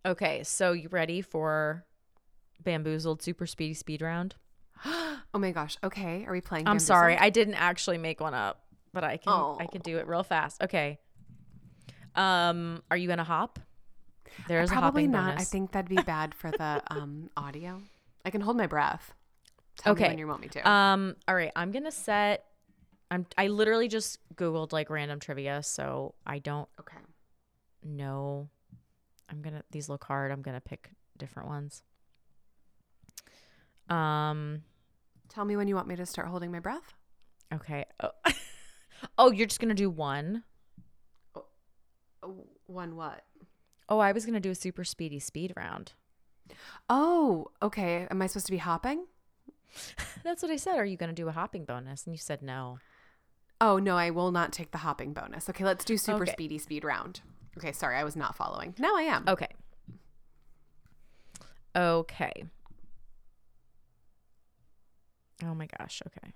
Okay, 0.07 0.43
so 0.45 0.73
you 0.73 0.89
ready 0.89 1.21
for 1.21 1.85
bamboozled 2.63 3.23
super 3.23 3.47
speedy 3.47 3.75
speed 3.75 4.03
round? 4.03 4.37
Oh 5.33 5.39
my 5.39 5.53
gosh. 5.53 5.77
Okay. 5.85 6.25
Are 6.27 6.33
we 6.33 6.41
playing? 6.41 6.67
I'm 6.67 6.81
sorry, 6.81 7.17
I 7.17 7.31
didn't 7.31 7.55
actually 7.55 7.99
make 7.99 8.21
one 8.21 8.35
up, 8.35 8.65
but 8.93 9.05
I 9.05 9.17
can 9.17 9.33
I 9.61 9.67
can 9.71 9.81
do 9.81 9.99
it 9.99 10.09
real 10.09 10.25
fast. 10.25 10.61
Okay. 10.61 10.99
Um, 12.17 12.83
are 12.91 12.97
you 12.97 13.07
gonna 13.07 13.23
hop? 13.23 13.61
There's 14.49 14.71
a 14.71 14.73
Probably 14.73 15.07
not. 15.07 15.31
bonus. 15.37 15.43
I 15.43 15.45
think 15.45 15.73
that'd 15.73 15.89
be 15.89 15.97
bad 16.03 16.35
for 16.35 16.51
the 16.51 16.83
um 16.91 17.31
audio. 17.37 17.83
I 18.25 18.31
can 18.31 18.41
hold 18.41 18.57
my 18.57 18.67
breath. 18.67 19.13
Tell 19.77 19.93
Okay. 19.93 20.09
when 20.09 20.19
you 20.19 20.27
want 20.27 20.41
me 20.43 20.49
to. 20.49 20.69
Um, 20.71 21.17
all 21.27 21.35
right, 21.35 21.53
I'm 21.57 21.71
gonna 21.73 21.91
set. 21.91 22.45
I'm. 23.11 23.27
I 23.39 23.49
literally 23.49 23.89
just 23.89 24.19
googled 24.35 24.73
like 24.73 24.91
random 24.91 25.21
trivia, 25.21 25.63
so 25.63 26.15
I 26.27 26.39
don't 26.39 26.69
okay. 26.81 26.99
No. 27.83 28.49
I'm 29.29 29.43
gonna 29.43 29.63
these 29.71 29.89
look 29.89 30.05
hard. 30.05 30.33
I'm 30.33 30.43
gonna 30.43 30.61
pick 30.61 30.91
different 31.17 31.49
ones. 31.49 31.83
Um. 33.89 34.63
Tell 35.29 35.45
me 35.45 35.57
when 35.57 35.69
you 35.69 35.77
want 35.77 35.87
me 35.87 35.95
to 35.97 36.07
start 36.07 36.29
holding 36.29 36.51
my 36.51 36.59
breath. 36.59 36.95
Okay. 37.55 37.85
Oh, 38.03 38.11
oh 39.19 39.31
you're 39.31 39.47
just 39.47 39.61
gonna 39.61 39.75
do 39.75 39.89
one. 39.89 40.43
Oh, 42.23 42.45
One 42.67 42.97
what? 42.97 43.25
Oh, 43.91 43.99
I 43.99 44.13
was 44.13 44.25
gonna 44.25 44.41
do 44.41 44.53
a 44.53 44.55
super 44.55 44.85
speedy 44.85 45.19
speed 45.19 45.53
round. 45.57 45.93
Oh, 46.89 47.49
okay. 47.61 48.07
Am 48.11 48.23
I 48.23 48.27
supposed 48.29 48.47
to 48.47 48.53
be 48.53 48.59
hopping? 48.59 49.07
That's 50.25 50.43
what 50.43 50.51
I 50.51 50.57
said. 50.57 50.79
Are 50.79 50.85
you 50.85 50.97
gonna 50.97 51.13
do 51.13 51.29
a 51.29 51.33
hopping 51.33 51.65
bonus? 51.65 52.05
And 52.05 52.15
you 52.15 52.19
said 52.19 52.41
no. 52.43 52.79
Oh 53.61 53.79
no, 53.79 53.97
I 53.97 54.11
will 54.11 54.31
not 54.31 54.53
take 54.53 54.71
the 54.71 54.79
hopping 54.79 55.13
bonus. 55.13 55.51
Okay, 55.51 55.65
let's 55.65 55.85
do 55.85 55.97
super 55.99 56.23
Okay. 56.23 56.33
speedy 56.33 56.59
speed 56.59 56.85
round. 56.85 57.21
Okay, 57.59 57.73
sorry, 57.73 57.97
I 57.97 58.05
was 58.05 58.17
not 58.17 58.37
following. 58.37 58.75
Now 58.79 58.97
I 58.97 59.03
am. 59.03 59.25
Okay. 59.29 59.49
Okay. 61.77 62.45
Oh 65.45 65.55
my 65.55 65.67
gosh. 65.79 66.01
Okay. 66.07 66.33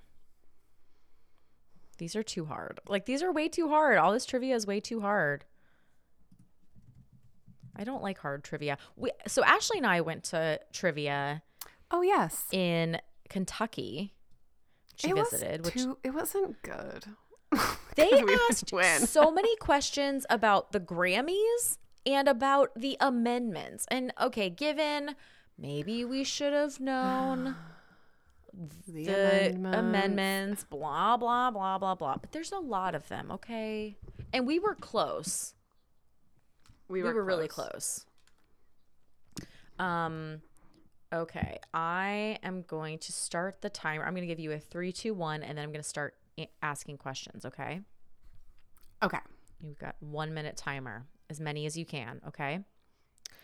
These 1.99 2.17
are 2.17 2.23
too 2.23 2.47
hard. 2.47 2.81
Like, 2.89 3.07
these 3.07 3.23
are 3.23 3.33
way 3.33 3.49
too 3.49 3.69
hard. 3.69 3.99
All 3.99 4.13
this 4.13 4.27
trivia 4.27 4.55
is 4.57 4.67
way 4.67 4.81
too 4.81 5.01
hard. 5.01 5.45
I 7.77 7.85
don't 7.85 8.03
like 8.03 8.19
hard 8.19 8.45
trivia. 8.45 8.79
We, 8.97 9.11
so, 9.27 9.43
Ashley 9.45 9.79
and 9.79 9.87
I 9.87 10.01
went 10.01 10.25
to 10.25 10.61
trivia 10.73 11.43
Oh 11.91 12.03
yes. 12.03 12.47
in 12.53 13.01
Kentucky. 13.29 14.15
She 14.97 15.11
it 15.11 15.17
visited, 15.17 15.65
which 15.65 15.75
too, 15.75 15.99
it 16.05 16.15
wasn't 16.15 16.63
good. 16.63 17.05
they 17.97 18.11
asked 18.51 18.71
so 19.09 19.31
many 19.31 19.57
questions 19.57 20.25
about 20.31 20.73
the 20.73 20.81
Grammys 20.81 21.79
and 22.07 22.29
about 22.29 22.71
the 22.77 22.97
amendments. 23.01 23.87
And 23.91 24.13
okay, 24.21 24.51
given 24.51 25.17
maybe 25.59 26.05
we 26.05 26.25
should 26.25 26.53
have 26.53 26.79
known 26.81 27.57
The, 28.87 29.03
the 29.03 29.51
amendments. 29.51 29.79
amendments, 29.79 30.65
blah 30.65 31.17
blah 31.17 31.51
blah 31.51 31.77
blah 31.79 31.97
blah. 31.97 32.17
But 32.19 32.31
there's 32.31 32.53
a 32.53 32.59
lot 32.61 32.95
of 32.95 33.09
them, 33.09 33.33
okay? 33.33 33.97
And 34.33 34.47
we 34.47 34.61
were 34.61 34.77
close. 34.77 35.55
We 36.89 37.03
We 37.03 37.09
were, 37.09 37.15
were, 37.15 37.25
really 37.25 37.49
close. 37.49 38.05
Um 39.79 40.43
okay, 41.13 41.59
I 41.73 42.39
am 42.43 42.63
going 42.63 42.99
to 42.99 43.13
start 43.13 43.63
the 43.63 43.71
timer. 43.71 44.05
I'm 44.05 44.15
going 44.15 44.23
to 44.23 44.27
give 44.27 44.41
you 44.41 44.53
a 44.53 44.59
three, 44.59 44.93
two, 44.93 45.15
one, 45.15 45.43
and 45.43 45.57
then 45.57 45.65
I'm 45.65 45.71
going 45.71 45.83
to 45.83 45.89
start 45.89 46.15
a- 46.39 46.51
asking 46.63 46.99
questions, 46.99 47.45
okay? 47.45 47.81
Okay. 49.03 49.19
You've 49.63 49.79
got 49.79 49.97
one 50.01 50.35
minute 50.35 50.57
timer, 50.57 51.07
as 51.31 51.41
many 51.41 51.67
as 51.67 51.77
you 51.77 51.85
can, 51.85 52.21
okay? 52.27 52.61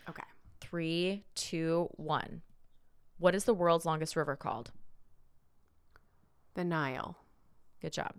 Okay. 0.08 0.22
Three, 0.60 1.24
two, 1.34 1.88
one. 1.92 2.42
What 3.18 3.34
is 3.34 3.44
the 3.44 3.54
world's 3.54 3.86
longest 3.86 4.16
river 4.16 4.36
called? 4.36 4.72
The 6.54 6.64
Nile. 6.64 7.16
Good 7.80 7.92
job. 7.92 8.14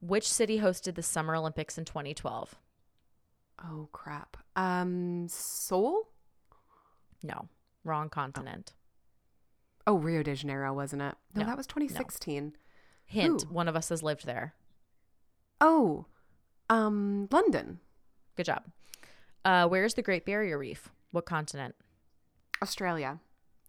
Which 0.00 0.28
city 0.30 0.58
hosted 0.58 0.96
the 0.96 1.02
Summer 1.02 1.36
Olympics 1.36 1.78
in 1.78 1.84
2012? 1.84 2.56
Oh 3.60 3.88
crap. 3.92 4.36
Um, 4.56 5.26
Seoul. 5.28 6.08
No, 7.22 7.48
wrong 7.84 8.08
continent. 8.08 8.72
Oh, 9.86 9.96
Rio 9.96 10.22
de 10.22 10.34
Janeiro, 10.34 10.72
wasn't 10.72 11.02
it? 11.02 11.14
No, 11.34 11.42
No, 11.42 11.46
that 11.46 11.56
was 11.56 11.66
2016. 11.66 12.54
Hint: 13.04 13.42
Ooh. 13.44 13.46
One 13.52 13.68
of 13.68 13.76
us 13.76 13.88
has 13.88 14.02
lived 14.02 14.26
there. 14.26 14.54
Oh, 15.60 16.06
um, 16.70 17.28
London, 17.30 17.80
Good 18.36 18.46
job. 18.46 18.64
Uh, 19.44 19.68
where 19.68 19.84
is 19.84 19.94
the 19.94 20.02
Great 20.02 20.24
Barrier 20.24 20.58
Reef? 20.58 20.88
What 21.10 21.26
continent? 21.26 21.74
Australia. 22.62 23.20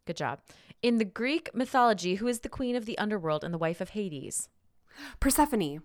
Good 0.05 0.17
job. 0.17 0.39
In 0.81 0.97
the 0.97 1.05
Greek 1.05 1.49
mythology, 1.53 2.15
who 2.15 2.27
is 2.27 2.39
the 2.39 2.49
queen 2.49 2.75
of 2.75 2.85
the 2.85 2.97
underworld 2.97 3.43
and 3.43 3.53
the 3.53 3.57
wife 3.57 3.81
of 3.81 3.89
Hades? 3.89 4.49
Persephone. 5.19 5.81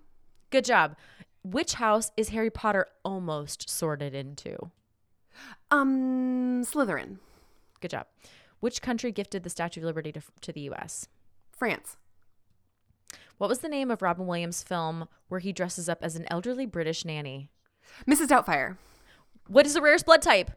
Good 0.49 0.65
job. 0.65 0.95
Which 1.43 1.73
house 1.75 2.11
is 2.17 2.29
Harry 2.29 2.49
Potter 2.49 2.87
almost 3.03 3.69
sorted 3.69 4.13
into? 4.13 4.71
Um, 5.71 6.63
Slytherin. 6.63 7.17
Good 7.79 7.91
job. 7.91 8.07
Which 8.59 8.81
country 8.81 9.11
gifted 9.11 9.43
the 9.43 9.49
Statue 9.49 9.79
of 9.81 9.85
Liberty 9.85 10.11
to, 10.11 10.21
to 10.41 10.51
the 10.51 10.61
U.S.? 10.61 11.07
France. 11.51 11.95
What 13.37 13.49
was 13.49 13.59
the 13.59 13.69
name 13.69 13.89
of 13.89 14.01
Robin 14.01 14.27
Williams' 14.27 14.63
film 14.63 15.07
where 15.29 15.39
he 15.39 15.53
dresses 15.53 15.87
up 15.87 15.99
as 16.01 16.17
an 16.17 16.25
elderly 16.29 16.65
British 16.65 17.05
nanny? 17.05 17.49
Mrs. 18.05 18.27
Doubtfire. 18.27 18.75
What 19.47 19.65
is 19.65 19.73
the 19.73 19.81
rarest 19.81 20.05
blood 20.05 20.21
type? 20.21 20.51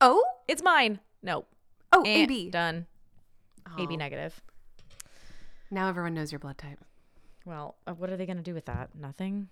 Oh, 0.00 0.22
It's 0.48 0.62
mine. 0.62 1.00
No. 1.22 1.46
oh, 1.92 2.04
AB. 2.04 2.50
Done. 2.50 2.86
AB 3.78 3.94
Oh. 3.94 3.96
negative. 3.96 4.42
Now 5.70 5.88
everyone 5.88 6.12
knows 6.14 6.30
your 6.30 6.40
blood 6.40 6.58
type. 6.58 6.78
Well, 7.44 7.76
uh, 7.86 7.92
what 7.94 8.10
are 8.10 8.16
they 8.16 8.26
going 8.26 8.36
to 8.36 8.42
do 8.42 8.54
with 8.54 8.66
that? 8.66 8.90
Nothing. 8.94 9.48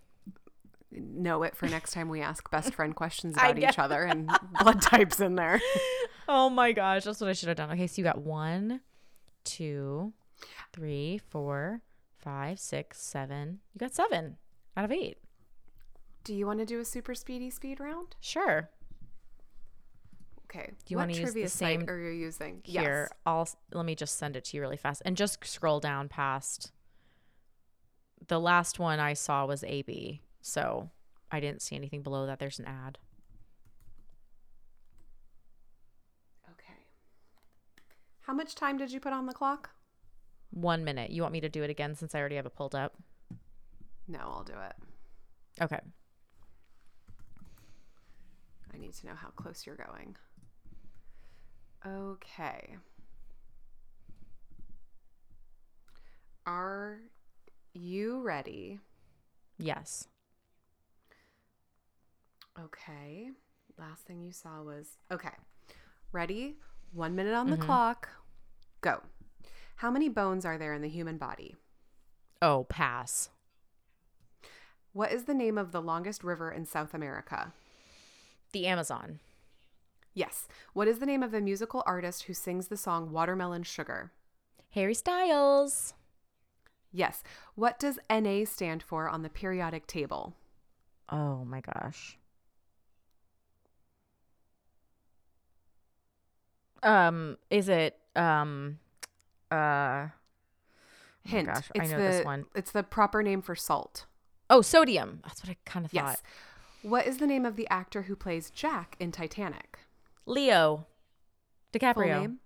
Know 0.92 1.42
it 1.44 1.56
for 1.56 1.66
next 1.66 1.92
time 1.92 2.08
we 2.08 2.20
ask 2.20 2.50
best 2.50 2.74
friend 2.74 2.94
questions 2.94 3.34
about 3.38 3.58
each 3.58 3.78
other 3.78 4.02
and 4.02 4.30
blood 4.60 4.82
types 4.82 5.20
in 5.20 5.34
there. 5.36 5.60
Oh 6.32 6.48
my 6.48 6.70
gosh, 6.70 7.02
that's 7.02 7.20
what 7.20 7.28
I 7.28 7.32
should 7.32 7.48
have 7.48 7.56
done. 7.56 7.72
Okay, 7.72 7.88
so 7.88 7.94
you 8.00 8.04
got 8.04 8.22
one, 8.22 8.82
two, 9.42 10.12
three, 10.72 11.18
four, 11.28 11.80
five, 12.18 12.60
six, 12.60 13.02
seven. 13.02 13.58
You 13.74 13.80
got 13.80 13.92
seven 13.96 14.36
out 14.76 14.84
of 14.84 14.92
eight. 14.92 15.18
Do 16.22 16.32
you 16.32 16.46
want 16.46 16.60
to 16.60 16.66
do 16.66 16.78
a 16.78 16.84
super 16.84 17.16
speedy 17.16 17.50
speed 17.50 17.80
round? 17.80 18.14
Sure. 18.20 18.70
Okay. 20.44 20.66
Do 20.84 20.92
you 20.92 20.98
what 20.98 21.08
wanna 21.08 21.18
use 21.18 21.34
the 21.34 21.48
same- 21.48 21.80
site 21.80 21.88
are 21.90 21.98
you 21.98 22.10
using? 22.10 22.60
Here, 22.64 23.08
Yes. 23.10 23.18
I'll 23.26 23.48
let 23.72 23.84
me 23.84 23.96
just 23.96 24.16
send 24.16 24.36
it 24.36 24.44
to 24.46 24.56
you 24.56 24.60
really 24.60 24.76
fast 24.76 25.02
and 25.04 25.16
just 25.16 25.44
scroll 25.44 25.80
down 25.80 26.08
past. 26.08 26.70
The 28.28 28.40
last 28.40 28.78
one 28.78 29.00
I 29.00 29.14
saw 29.14 29.46
was 29.46 29.64
AB, 29.64 30.20
so 30.40 30.90
I 31.30 31.40
didn't 31.40 31.62
see 31.62 31.74
anything 31.74 32.02
below 32.02 32.26
that. 32.26 32.38
There's 32.38 32.58
an 32.58 32.66
ad. 32.66 32.98
Okay. 36.50 36.78
How 38.20 38.32
much 38.32 38.54
time 38.54 38.76
did 38.76 38.92
you 38.92 39.00
put 39.00 39.12
on 39.12 39.26
the 39.26 39.32
clock? 39.32 39.70
One 40.50 40.84
minute. 40.84 41.10
You 41.10 41.22
want 41.22 41.32
me 41.32 41.40
to 41.40 41.48
do 41.48 41.62
it 41.62 41.70
again 41.70 41.94
since 41.94 42.14
I 42.14 42.20
already 42.20 42.36
have 42.36 42.46
it 42.46 42.54
pulled 42.54 42.74
up? 42.74 42.94
No, 44.06 44.18
I'll 44.20 44.44
do 44.44 44.54
it. 44.54 45.62
Okay. 45.62 45.80
I 48.72 48.78
need 48.78 48.94
to 48.94 49.06
know 49.06 49.14
how 49.14 49.28
close 49.28 49.66
you're 49.66 49.76
going. 49.76 50.16
Okay. 51.86 52.76
Are 56.46 56.98
you 57.72 58.20
ready? 58.20 58.80
Yes. 59.58 60.08
Okay. 62.58 63.30
Last 63.78 64.04
thing 64.06 64.22
you 64.22 64.32
saw 64.32 64.62
was 64.62 64.98
okay. 65.10 65.30
Ready? 66.12 66.56
One 66.92 67.14
minute 67.14 67.34
on 67.34 67.50
the 67.50 67.56
Mhm. 67.56 67.62
clock. 67.62 68.08
Go. 68.80 69.02
How 69.76 69.90
many 69.90 70.08
bones 70.08 70.44
are 70.44 70.58
there 70.58 70.74
in 70.74 70.82
the 70.82 70.88
human 70.88 71.16
body? 71.18 71.56
Oh, 72.42 72.64
pass. 72.64 73.30
What 74.92 75.12
is 75.12 75.24
the 75.24 75.34
name 75.34 75.56
of 75.56 75.72
the 75.72 75.80
longest 75.80 76.24
river 76.24 76.50
in 76.50 76.66
South 76.66 76.92
America? 76.94 77.52
The 78.52 78.66
Amazon. 78.66 79.20
Yes. 80.12 80.48
What 80.72 80.88
is 80.88 80.98
the 80.98 81.06
name 81.06 81.22
of 81.22 81.30
the 81.30 81.40
musical 81.40 81.82
artist 81.86 82.24
who 82.24 82.34
sings 82.34 82.68
the 82.68 82.76
song 82.76 83.12
Watermelon 83.12 83.62
Sugar? 83.62 84.12
Harry 84.70 84.94
Styles. 84.94 85.94
Yes. 86.92 87.22
What 87.54 87.78
does 87.78 87.98
Na 88.10 88.44
stand 88.44 88.82
for 88.82 89.08
on 89.08 89.22
the 89.22 89.30
periodic 89.30 89.86
table? 89.86 90.34
Oh 91.08 91.44
my 91.44 91.60
gosh. 91.60 92.18
Um, 96.82 97.36
is 97.50 97.68
it 97.68 97.96
um 98.16 98.78
uh 99.50 100.08
Hint. 101.22 101.48
gosh, 101.48 101.70
I 101.78 101.82
it's 101.82 101.90
know 101.90 101.98
the, 101.98 102.02
this 102.04 102.24
one. 102.24 102.46
It's 102.54 102.72
the 102.72 102.82
proper 102.82 103.22
name 103.22 103.42
for 103.42 103.54
salt. 103.54 104.06
oh 104.48 104.62
sodium. 104.62 105.20
That's 105.22 105.44
what 105.44 105.50
I 105.50 105.56
kind 105.66 105.84
of 105.84 105.92
thought. 105.92 106.06
Yes. 106.06 106.22
What 106.82 107.06
is 107.06 107.18
the 107.18 107.26
name 107.26 107.44
of 107.44 107.56
the 107.56 107.68
actor 107.68 108.02
who 108.02 108.16
plays 108.16 108.50
Jack 108.50 108.96
in 108.98 109.12
Titanic? 109.12 109.78
Leo 110.24 110.86
DiCaprio. 111.74 112.20
name? 112.20 112.38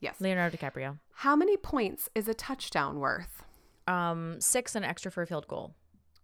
Yes. 0.00 0.16
Leonardo 0.18 0.56
DiCaprio. 0.56 0.98
How 1.16 1.36
many 1.36 1.56
points 1.58 2.08
is 2.14 2.26
a 2.26 2.34
touchdown 2.34 2.98
worth? 2.98 3.44
Um, 3.86 4.40
six 4.40 4.74
and 4.74 4.84
extra 4.84 5.10
for 5.10 5.22
a 5.22 5.26
field 5.26 5.48
goal. 5.48 5.74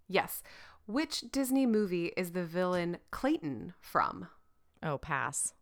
Yes. 0.09 0.43
Which 0.87 1.23
Disney 1.33 1.67
movie 1.67 2.13
is 2.17 2.33
the 2.33 2.45
villain 2.45 2.99
Clayton 3.11 3.75
from? 3.81 4.29
Oh, 4.83 4.97
pass. 4.99 5.53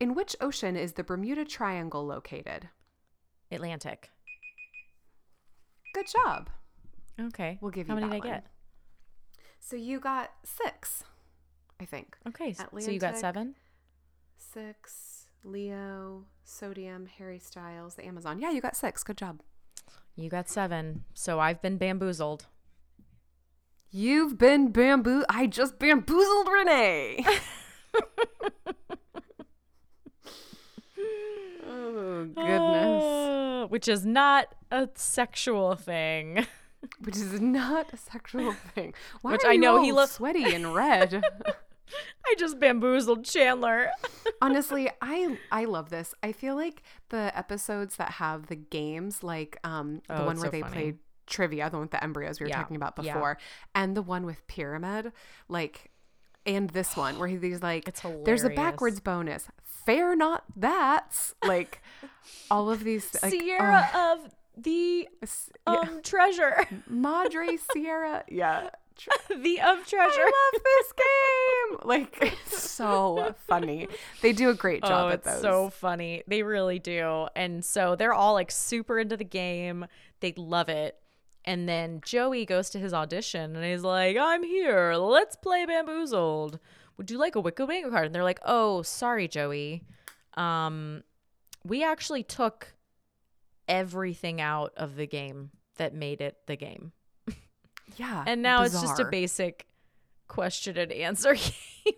In 0.00 0.14
which 0.14 0.34
ocean 0.40 0.76
is 0.76 0.92
the 0.94 1.04
Bermuda 1.04 1.44
Triangle 1.44 2.06
located? 2.06 2.68
Atlantic. 3.50 4.10
Good 5.92 6.06
job. 6.06 6.50
Okay. 7.20 7.58
We'll 7.60 7.70
give 7.72 7.88
you 7.88 7.94
How 7.94 8.00
many 8.00 8.06
did 8.10 8.14
I 8.14 8.18
one. 8.18 8.28
get? 8.36 8.46
So 9.60 9.76
you 9.76 9.98
got 10.00 10.30
six, 10.44 11.02
I 11.80 11.84
think. 11.84 12.16
Okay. 12.28 12.50
s- 12.50 12.64
So 12.80 12.90
you 12.90 13.00
got 13.00 13.18
seven? 13.18 13.56
Six, 14.36 15.26
Leo, 15.44 16.24
Sodium, 16.44 17.06
Harry 17.18 17.38
Styles, 17.38 17.96
the 17.96 18.06
Amazon. 18.06 18.38
Yeah, 18.38 18.50
you 18.50 18.60
got 18.60 18.76
six. 18.76 19.02
Good 19.02 19.16
job. 19.18 19.40
You 20.18 20.28
got 20.28 20.48
seven. 20.48 21.04
So 21.14 21.38
I've 21.38 21.62
been 21.62 21.76
bamboozled. 21.78 22.46
You've 23.88 24.36
been 24.36 24.72
bamboo. 24.72 25.24
I 25.28 25.46
just 25.46 25.78
bamboozled 25.78 26.48
Renee. 26.48 27.24
oh, 31.64 32.26
goodness. 32.34 33.04
Uh, 33.04 33.66
which 33.68 33.86
is 33.86 34.04
not 34.04 34.56
a 34.72 34.88
sexual 34.96 35.76
thing. 35.76 36.48
Which 37.00 37.16
is 37.16 37.40
not 37.40 37.92
a 37.92 37.96
sexual 37.96 38.52
thing. 38.74 38.94
Why 39.22 39.32
Which 39.32 39.44
are 39.44 39.50
I 39.50 39.52
you 39.52 39.60
know 39.60 39.82
he 39.82 39.92
all 39.92 40.08
sweaty 40.08 40.52
and 40.52 40.74
red. 40.74 41.22
I 42.26 42.34
just 42.38 42.58
bamboozled 42.60 43.24
Chandler. 43.24 43.90
Honestly, 44.42 44.90
I 45.00 45.38
I 45.50 45.64
love 45.64 45.90
this. 45.90 46.14
I 46.22 46.32
feel 46.32 46.54
like 46.56 46.82
the 47.08 47.36
episodes 47.36 47.96
that 47.96 48.12
have 48.12 48.46
the 48.46 48.56
games, 48.56 49.22
like 49.22 49.58
um 49.64 50.02
the 50.08 50.22
Oh, 50.22 50.26
one 50.26 50.36
where 50.36 50.46
so 50.46 50.50
they 50.50 50.60
funny. 50.62 50.72
played 50.72 50.98
trivia, 51.26 51.68
the 51.70 51.76
one 51.76 51.82
with 51.82 51.90
the 51.90 52.02
embryos 52.02 52.40
we 52.40 52.44
were 52.44 52.48
Yeah, 52.50 52.56
talking 52.56 52.76
about 52.76 52.94
yeah. 53.02 53.12
before, 53.14 53.38
and 53.74 53.96
the 53.96 54.02
one 54.02 54.24
with 54.26 54.46
pyramid, 54.46 55.12
like, 55.48 55.90
and 56.46 56.70
this 56.70 56.96
one 56.96 57.18
where 57.18 57.28
he's 57.28 57.62
like, 57.62 57.92
"There's 58.24 58.44
a 58.44 58.50
backwards 58.50 59.00
bonus." 59.00 59.48
Fair, 59.86 60.14
not 60.16 60.44
that's 60.56 61.34
like 61.46 61.80
all 62.50 62.70
of 62.70 62.84
these. 62.84 63.14
Like, 63.22 63.32
Sierra 63.32 63.88
oh, 63.94 64.12
of 64.24 64.34
the 64.62 65.08
um 65.66 65.76
yeah. 65.94 66.00
treasure. 66.02 66.66
Madre 66.88 67.56
Sierra, 67.72 68.24
yeah. 68.28 68.70
Tr- 68.98 69.10
the 69.34 69.60
of 69.60 69.86
treasure. 69.86 70.20
I 70.20 70.50
love 70.52 70.62
this 70.62 70.92
game. 70.92 71.78
Like 71.84 72.18
it's 72.20 72.62
so 72.62 73.34
funny. 73.46 73.88
They 74.20 74.32
do 74.32 74.50
a 74.50 74.54
great 74.54 74.82
job 74.82 75.04
oh, 75.04 75.08
at 75.08 75.14
it's 75.14 75.26
those. 75.26 75.40
so 75.40 75.70
funny. 75.70 76.22
They 76.26 76.42
really 76.42 76.78
do. 76.78 77.28
And 77.36 77.64
so 77.64 77.94
they're 77.94 78.12
all 78.12 78.34
like 78.34 78.50
super 78.50 78.98
into 78.98 79.16
the 79.16 79.24
game. 79.24 79.86
They 80.20 80.34
love 80.36 80.68
it. 80.68 80.96
And 81.44 81.68
then 81.68 82.00
Joey 82.04 82.44
goes 82.44 82.68
to 82.70 82.78
his 82.78 82.92
audition 82.92 83.54
and 83.54 83.64
he's 83.64 83.82
like, 83.82 84.16
I'm 84.18 84.42
here. 84.42 84.94
Let's 84.94 85.36
play 85.36 85.64
Bamboozled. 85.66 86.58
Would 86.96 87.10
you 87.10 87.18
like 87.18 87.36
a 87.36 87.40
Wicked 87.40 87.66
Wango 87.68 87.90
card? 87.90 88.06
And 88.06 88.14
they're 88.14 88.24
like, 88.24 88.40
Oh, 88.44 88.82
sorry, 88.82 89.28
Joey. 89.28 89.84
Um, 90.34 91.04
we 91.64 91.84
actually 91.84 92.22
took 92.22 92.74
everything 93.68 94.40
out 94.40 94.72
of 94.76 94.96
the 94.96 95.06
game 95.06 95.50
that 95.76 95.94
made 95.94 96.20
it 96.20 96.38
the 96.46 96.56
game. 96.56 96.92
Yeah. 97.98 98.24
And 98.26 98.40
now 98.42 98.62
it's 98.62 98.80
just 98.80 98.98
a 98.98 99.04
basic 99.04 99.66
question 100.28 100.76
and 100.78 100.90
answer 100.92 101.34
game. 101.84 101.94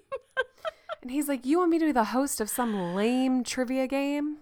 And 1.03 1.11
he's 1.11 1.29
like, 1.29 1.47
"You 1.47 1.59
want 1.59 1.71
me 1.71 1.79
to 1.79 1.87
be 1.87 1.93
the 1.93 2.05
host 2.05 2.41
of 2.41 2.51
some 2.51 2.95
lame 2.95 3.43
trivia 3.45 3.87
game?" 3.87 4.39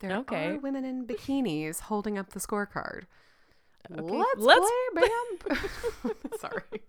There 0.00 0.12
Okay. 0.18 0.48
are 0.48 0.58
women 0.58 0.84
in 0.84 1.06
bikinis 1.06 1.80
holding 1.80 2.18
up 2.18 2.30
the 2.30 2.40
scorecard. 2.40 3.04
Okay, 3.90 4.02
Let's, 4.02 4.40
let's- 4.40 4.70
play, 4.94 5.08
bam. 6.04 6.12
Sorry. 6.40 6.82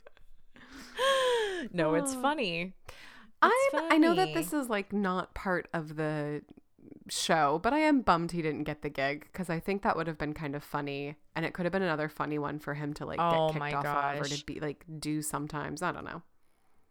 no, 1.71 1.95
it's 1.95 2.13
Oh. 2.15 2.21
funny. 2.21 2.73
I'm, 3.41 3.51
It's 3.73 3.93
I 3.93 3.97
know 3.97 4.15
that 4.15 4.33
this 4.33 4.53
is 4.53 4.69
like 4.69 4.91
not 4.93 5.33
part 5.33 5.67
of 5.73 5.95
the 5.97 6.41
show, 7.09 7.59
but 7.61 7.73
I 7.73 7.79
am 7.79 8.01
bummed 8.01 8.31
he 8.31 8.41
didn't 8.41 8.63
get 8.63 8.81
the 8.81 8.89
gig 8.89 9.27
because 9.31 9.49
I 9.49 9.59
think 9.59 9.83
that 9.83 9.95
would 9.95 10.07
have 10.07 10.17
been 10.17 10.33
kind 10.33 10.55
of 10.55 10.63
funny, 10.63 11.15
and 11.35 11.45
it 11.45 11.53
could 11.53 11.65
have 11.65 11.73
been 11.73 11.81
another 11.81 12.09
funny 12.09 12.39
one 12.39 12.59
for 12.59 12.73
him 12.73 12.93
to 12.95 13.05
like 13.05 13.19
Oh 13.21 13.49
get 13.49 13.61
kicked 13.61 13.75
off 13.75 14.15
of 14.15 14.21
or 14.21 14.23
to 14.25 14.45
be 14.45 14.59
like 14.59 14.85
do 14.99 15.21
sometimes. 15.21 15.81
I 15.81 15.91
don't 15.91 16.05
know. 16.05 16.21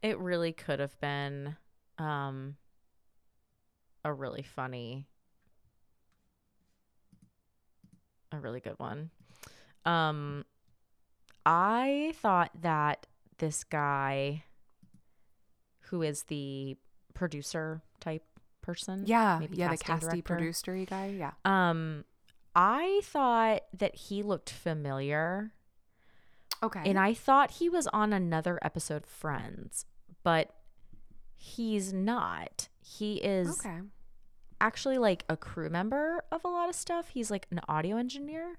It 0.03 0.19
really 0.19 0.53
could 0.53 0.81
have 0.81 0.99
been 1.01 1.57
um 1.99 2.57
a 4.05 4.12
really 4.12 4.43
funny 4.43 5.07
a 8.32 8.39
really 8.39 8.61
good 8.61 8.78
one. 8.78 9.11
Um 9.85 10.45
I 11.47 12.12
thought 12.16 12.51
that 12.62 13.07
this 13.39 13.65
guy 13.65 14.45
who 15.89 16.03
is 16.03 16.24
the 16.24 16.77
producer 17.15 17.82
type 18.01 18.24
person. 18.65 19.05
Yeah, 19.07 19.39
maybe 19.41 19.57
yeah, 19.57 19.70
the 19.70 19.77
casting 19.78 20.23
producery 20.23 20.86
guy. 20.89 21.15
Yeah. 21.19 21.32
Um 21.45 22.05
I 22.57 23.01
thought 23.05 23.62
that 23.77 23.95
he 23.97 24.23
looked 24.23 24.51
familiar 24.51 25.53
Okay. 26.62 26.82
and 26.86 26.99
I 26.99 27.12
thought 27.12 27.51
he 27.53 27.69
was 27.69 27.86
on 27.89 28.12
another 28.12 28.59
episode 28.62 29.03
of 29.03 29.09
Friends, 29.09 29.85
but 30.23 30.51
he's 31.36 31.93
not. 31.93 32.69
He 32.81 33.16
is 33.16 33.59
okay. 33.61 33.81
actually 34.61 34.99
like 34.99 35.24
a 35.28 35.36
crew 35.36 35.69
member 35.69 36.24
of 36.32 36.45
a 36.45 36.49
lot 36.49 36.69
of 36.69 36.74
stuff. 36.74 37.09
He's 37.09 37.31
like 37.31 37.47
an 37.51 37.61
audio 37.69 37.97
engineer. 37.97 38.59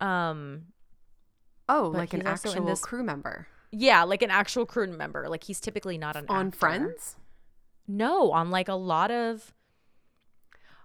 Um 0.00 0.66
Oh, 1.68 1.88
like 1.92 2.14
an 2.14 2.20
he's 2.20 2.28
also 2.28 2.48
in 2.50 2.54
actual 2.58 2.66
this- 2.66 2.80
crew 2.80 3.02
member 3.02 3.48
yeah, 3.72 4.04
like 4.04 4.22
an 4.22 4.30
actual 4.30 4.64
crew 4.64 4.86
member. 4.86 5.28
Like 5.28 5.42
he's 5.44 5.60
typically 5.60 5.98
not 5.98 6.16
an 6.16 6.24
on 6.28 6.46
actor. 6.46 6.58
Friends. 6.58 7.16
No, 7.88 8.32
on 8.32 8.50
like 8.50 8.68
a 8.68 8.74
lot 8.74 9.10
of 9.10 9.54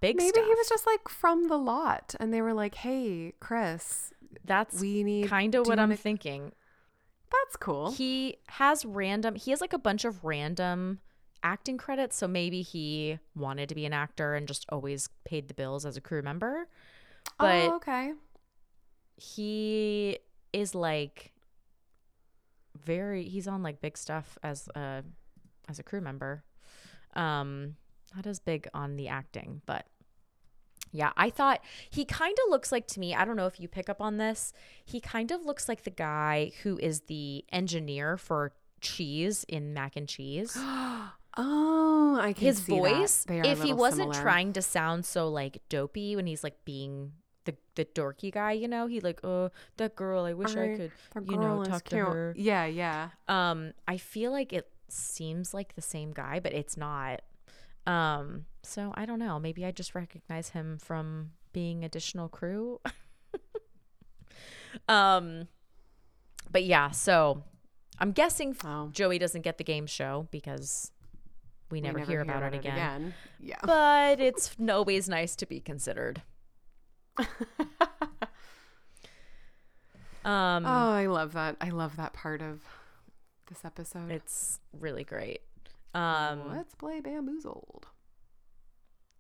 big 0.02 0.18
Maybe 0.18 0.30
stuff. 0.30 0.46
he 0.46 0.54
was 0.56 0.70
just 0.70 0.86
like 0.86 1.08
from 1.10 1.48
the 1.48 1.58
lot, 1.58 2.16
and 2.20 2.34
they 2.34 2.42
were 2.42 2.54
like, 2.54 2.76
"Hey, 2.76 3.34
Chris, 3.40 4.12
That's 4.46 4.80
we 4.80 5.04
need 5.04 5.28
kind 5.30 5.56
of 5.56 5.68
what 5.68 5.80
I'm 5.80 5.90
wanna- 5.90 5.98
thinking. 5.98 6.52
That's 7.32 7.56
cool. 7.56 7.92
He 7.92 8.38
has 8.50 8.84
random, 8.86 9.36
he 9.36 9.52
has 9.52 9.62
like 9.62 9.72
a 9.74 9.80
bunch 9.80 10.04
of 10.04 10.24
random 10.26 11.00
acting 11.44 11.78
credits. 11.78 12.18
So 12.18 12.28
maybe 12.28 12.62
he 12.62 13.20
wanted 13.36 13.70
to 13.70 13.76
be 13.76 13.86
an 13.86 13.94
actor 13.94 14.36
and 14.36 14.48
just 14.48 14.66
always 14.70 15.08
paid 15.24 15.48
the 15.48 15.54
bills 15.54 15.86
as 15.86 15.96
a 15.96 16.02
crew 16.02 16.22
member. 16.22 16.68
Oh, 17.40 17.46
but 17.46 17.68
oh, 17.70 17.76
okay. 17.78 18.14
he 19.16 20.20
is 20.54 20.76
like 20.76 21.32
very, 22.78 23.24
he's 23.24 23.48
on 23.48 23.64
like 23.64 23.80
big 23.82 23.98
stuff 23.98 24.38
as 24.44 24.68
a, 24.76 25.04
as 25.70 25.80
a 25.80 25.84
crew 25.84 26.02
member. 26.02 26.44
Um, 27.14 27.76
not 28.16 28.26
as 28.28 28.40
big 28.40 28.68
on 28.74 28.96
the 28.98 29.08
acting, 29.08 29.62
but 29.66 29.86
yeah, 30.92 31.12
I 31.16 31.30
thought 31.30 31.62
he 31.90 32.04
kind 32.04 32.36
of 32.46 32.50
looks 32.52 32.72
like 32.72 32.88
to 32.88 33.00
me. 33.00 33.16
I 33.16 33.24
don't 33.24 33.38
know 33.38 33.46
if 33.48 33.60
you 33.60 33.68
pick 33.68 33.90
up 33.90 34.02
on 34.02 34.18
this. 34.18 34.52
He 34.84 35.00
kind 35.00 35.32
of 35.32 35.46
looks 35.46 35.70
like 35.70 35.84
the 35.84 35.90
guy 35.90 36.52
who 36.64 36.78
is 36.80 37.02
the 37.02 37.46
engineer 37.52 38.18
for 38.18 38.52
cheese 38.82 39.46
in 39.48 39.74
mac 39.74 39.96
and 39.96 40.08
cheese. 40.08 40.58
Oh, 41.38 42.20
I 42.22 42.34
can 42.34 42.44
His 42.46 42.60
voice, 42.60 43.24
They 43.24 43.40
are 43.40 43.44
a 43.44 43.48
if 43.48 43.62
he 43.64 43.72
wasn't 43.72 44.14
similar. 44.14 44.22
trying 44.22 44.52
to 44.52 44.62
sound 44.62 45.06
so 45.06 45.30
like 45.30 45.62
dopey 45.70 46.14
when 46.18 46.28
he's 46.28 46.44
like 46.44 46.66
being 46.66 47.14
the 47.46 47.56
the 47.76 47.86
dorky 47.86 48.34
guy, 48.34 48.52
you 48.52 48.68
know, 48.68 48.86
he 48.88 49.00
like, 49.00 49.22
oh, 49.24 49.50
that 49.78 49.96
girl, 49.96 50.26
I 50.26 50.34
wish 50.34 50.58
I 50.58 50.74
I- 50.74 50.76
could, 50.76 50.92
you 51.30 51.38
know, 51.38 51.64
talk 51.64 51.86
to 51.86 51.96
her. 52.00 52.34
Yeah, 52.38 52.66
yeah. 52.66 53.10
Um, 53.30 53.72
I 53.88 53.96
feel 53.96 54.32
like 54.34 54.52
it 54.52 54.68
seems 54.92 55.54
like 55.54 55.76
the 55.76 55.82
same 55.82 56.12
guy, 56.12 56.40
but 56.40 56.54
it's 56.54 56.78
not. 56.78 57.22
Um, 57.88 58.46
so 58.64 58.94
I 58.96 59.06
don't 59.06 59.20
know. 59.20 59.40
Maybe 59.40 59.66
I 59.66 59.72
just 59.72 59.96
recognize 59.96 60.50
him 60.50 60.78
from 60.78 61.32
being 61.54 61.84
additional 61.84 62.30
crew. 62.30 62.80
um, 64.88 65.48
but 66.52 66.64
yeah, 66.64 66.92
so 66.92 67.44
I'm 68.00 68.12
guessing 68.12 68.56
Oh, 68.64 68.90
Joey 68.92 69.20
doesn't 69.20 69.42
get 69.42 69.58
the 69.58 69.64
game 69.64 69.88
show 69.88 70.28
because 70.32 70.92
we 71.70 71.78
we 71.78 71.82
never, 71.82 72.00
hear 72.00 72.22
about 72.22 72.44
it 72.44 72.54
again. 72.54 73.14
Yeah. 73.40 73.58
But 73.64 74.20
it's 74.20 74.56
always 74.70 75.10
nice 75.10 75.36
to 75.38 75.46
be 75.46 75.60
considered. 75.60 76.22
Um, 80.24 80.66
oh, 80.66 80.92
I 80.92 81.08
love 81.08 81.34
that. 81.34 81.58
I 81.62 81.70
love 81.70 81.96
that 81.96 82.14
part 82.14 82.42
of 82.42 82.62
this 83.52 83.66
episode. 83.66 84.10
it's 84.10 84.60
really 84.80 85.04
great. 85.04 85.42
Um, 85.94 86.50
Let's 86.50 86.74
play 86.74 87.02
bamboozled. 87.02 87.88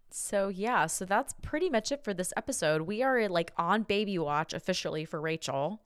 So 0.09 0.47
yeah, 0.49 0.87
so 0.87 1.05
that's 1.05 1.33
pretty 1.41 1.69
much 1.69 1.91
it 1.91 2.03
for 2.03 2.13
this 2.13 2.33
episode. 2.35 2.83
We 2.83 3.03
are 3.03 3.27
like 3.29 3.51
on 3.57 3.83
baby 3.83 4.17
watch 4.17 4.53
officially 4.53 5.05
for 5.05 5.19
Rachel. 5.21 5.81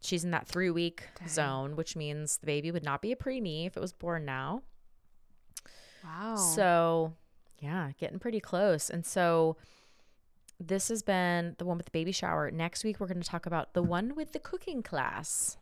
She's 0.00 0.24
in 0.24 0.30
that 0.32 0.46
three 0.46 0.70
week 0.70 1.04
Dang. 1.18 1.28
zone, 1.28 1.76
which 1.76 1.96
means 1.96 2.38
the 2.38 2.46
baby 2.46 2.70
would 2.70 2.84
not 2.84 3.02
be 3.02 3.12
a 3.12 3.16
preemie 3.16 3.66
if 3.66 3.76
it 3.76 3.80
was 3.80 3.92
born 3.92 4.24
now. 4.24 4.62
Wow. 6.04 6.36
So 6.36 7.14
yeah, 7.58 7.90
getting 7.98 8.18
pretty 8.18 8.40
close. 8.40 8.90
And 8.90 9.04
so 9.04 9.56
this 10.60 10.88
has 10.88 11.02
been 11.02 11.54
the 11.58 11.64
one 11.64 11.76
with 11.76 11.86
the 11.86 11.92
baby 11.92 12.12
shower. 12.12 12.50
Next 12.50 12.84
week 12.84 13.00
we're 13.00 13.06
going 13.08 13.22
to 13.22 13.28
talk 13.28 13.46
about 13.46 13.74
the 13.74 13.82
one 13.82 14.14
with 14.14 14.32
the 14.32 14.38
cooking 14.38 14.82
class. 14.82 15.56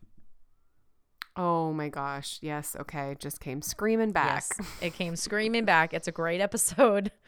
Oh 1.37 1.73
my 1.73 1.89
gosh. 1.89 2.39
Yes. 2.43 2.77
Okay. 2.79 3.17
Just 3.19 3.41
came 3.41 3.63
screaming 3.63 4.13
back. 4.13 4.45
Yes, 4.59 4.69
it 4.83 4.95
came 4.95 5.17
screaming 5.17 5.65
back. 5.65 5.95
It's 5.95 6.09
a 6.09 6.13
great 6.13 6.41
episode. 6.41 7.11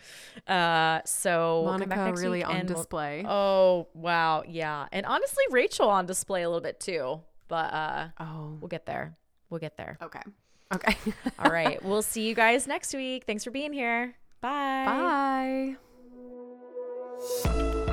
Uh, 0.46 1.00
so 1.06 1.62
Monica 1.64 1.96
we'll 1.96 2.12
really 2.14 2.44
on 2.44 2.66
display. 2.66 3.22
We'll, 3.22 3.32
oh, 3.32 3.88
wow. 3.94 4.42
Yeah. 4.46 4.86
And 4.92 5.06
honestly, 5.06 5.42
Rachel 5.50 5.88
on 5.88 6.04
display 6.04 6.42
a 6.42 6.48
little 6.48 6.60
bit 6.60 6.78
too, 6.78 7.22
but, 7.48 7.72
uh, 7.72 8.08
oh, 8.20 8.58
we'll 8.60 8.68
get 8.68 8.84
there. 8.84 9.16
We'll 9.48 9.60
get 9.60 9.78
there. 9.78 9.96
Okay. 10.02 10.20
Okay. 10.74 10.96
All 11.38 11.50
right. 11.50 11.82
We'll 11.82 12.02
see 12.02 12.26
you 12.28 12.34
guys 12.34 12.66
next 12.66 12.92
week. 12.92 13.24
Thanks 13.26 13.44
for 13.44 13.50
being 13.50 13.72
here. 13.72 14.14
Bye. 14.42 15.76
Bye. 17.22 17.83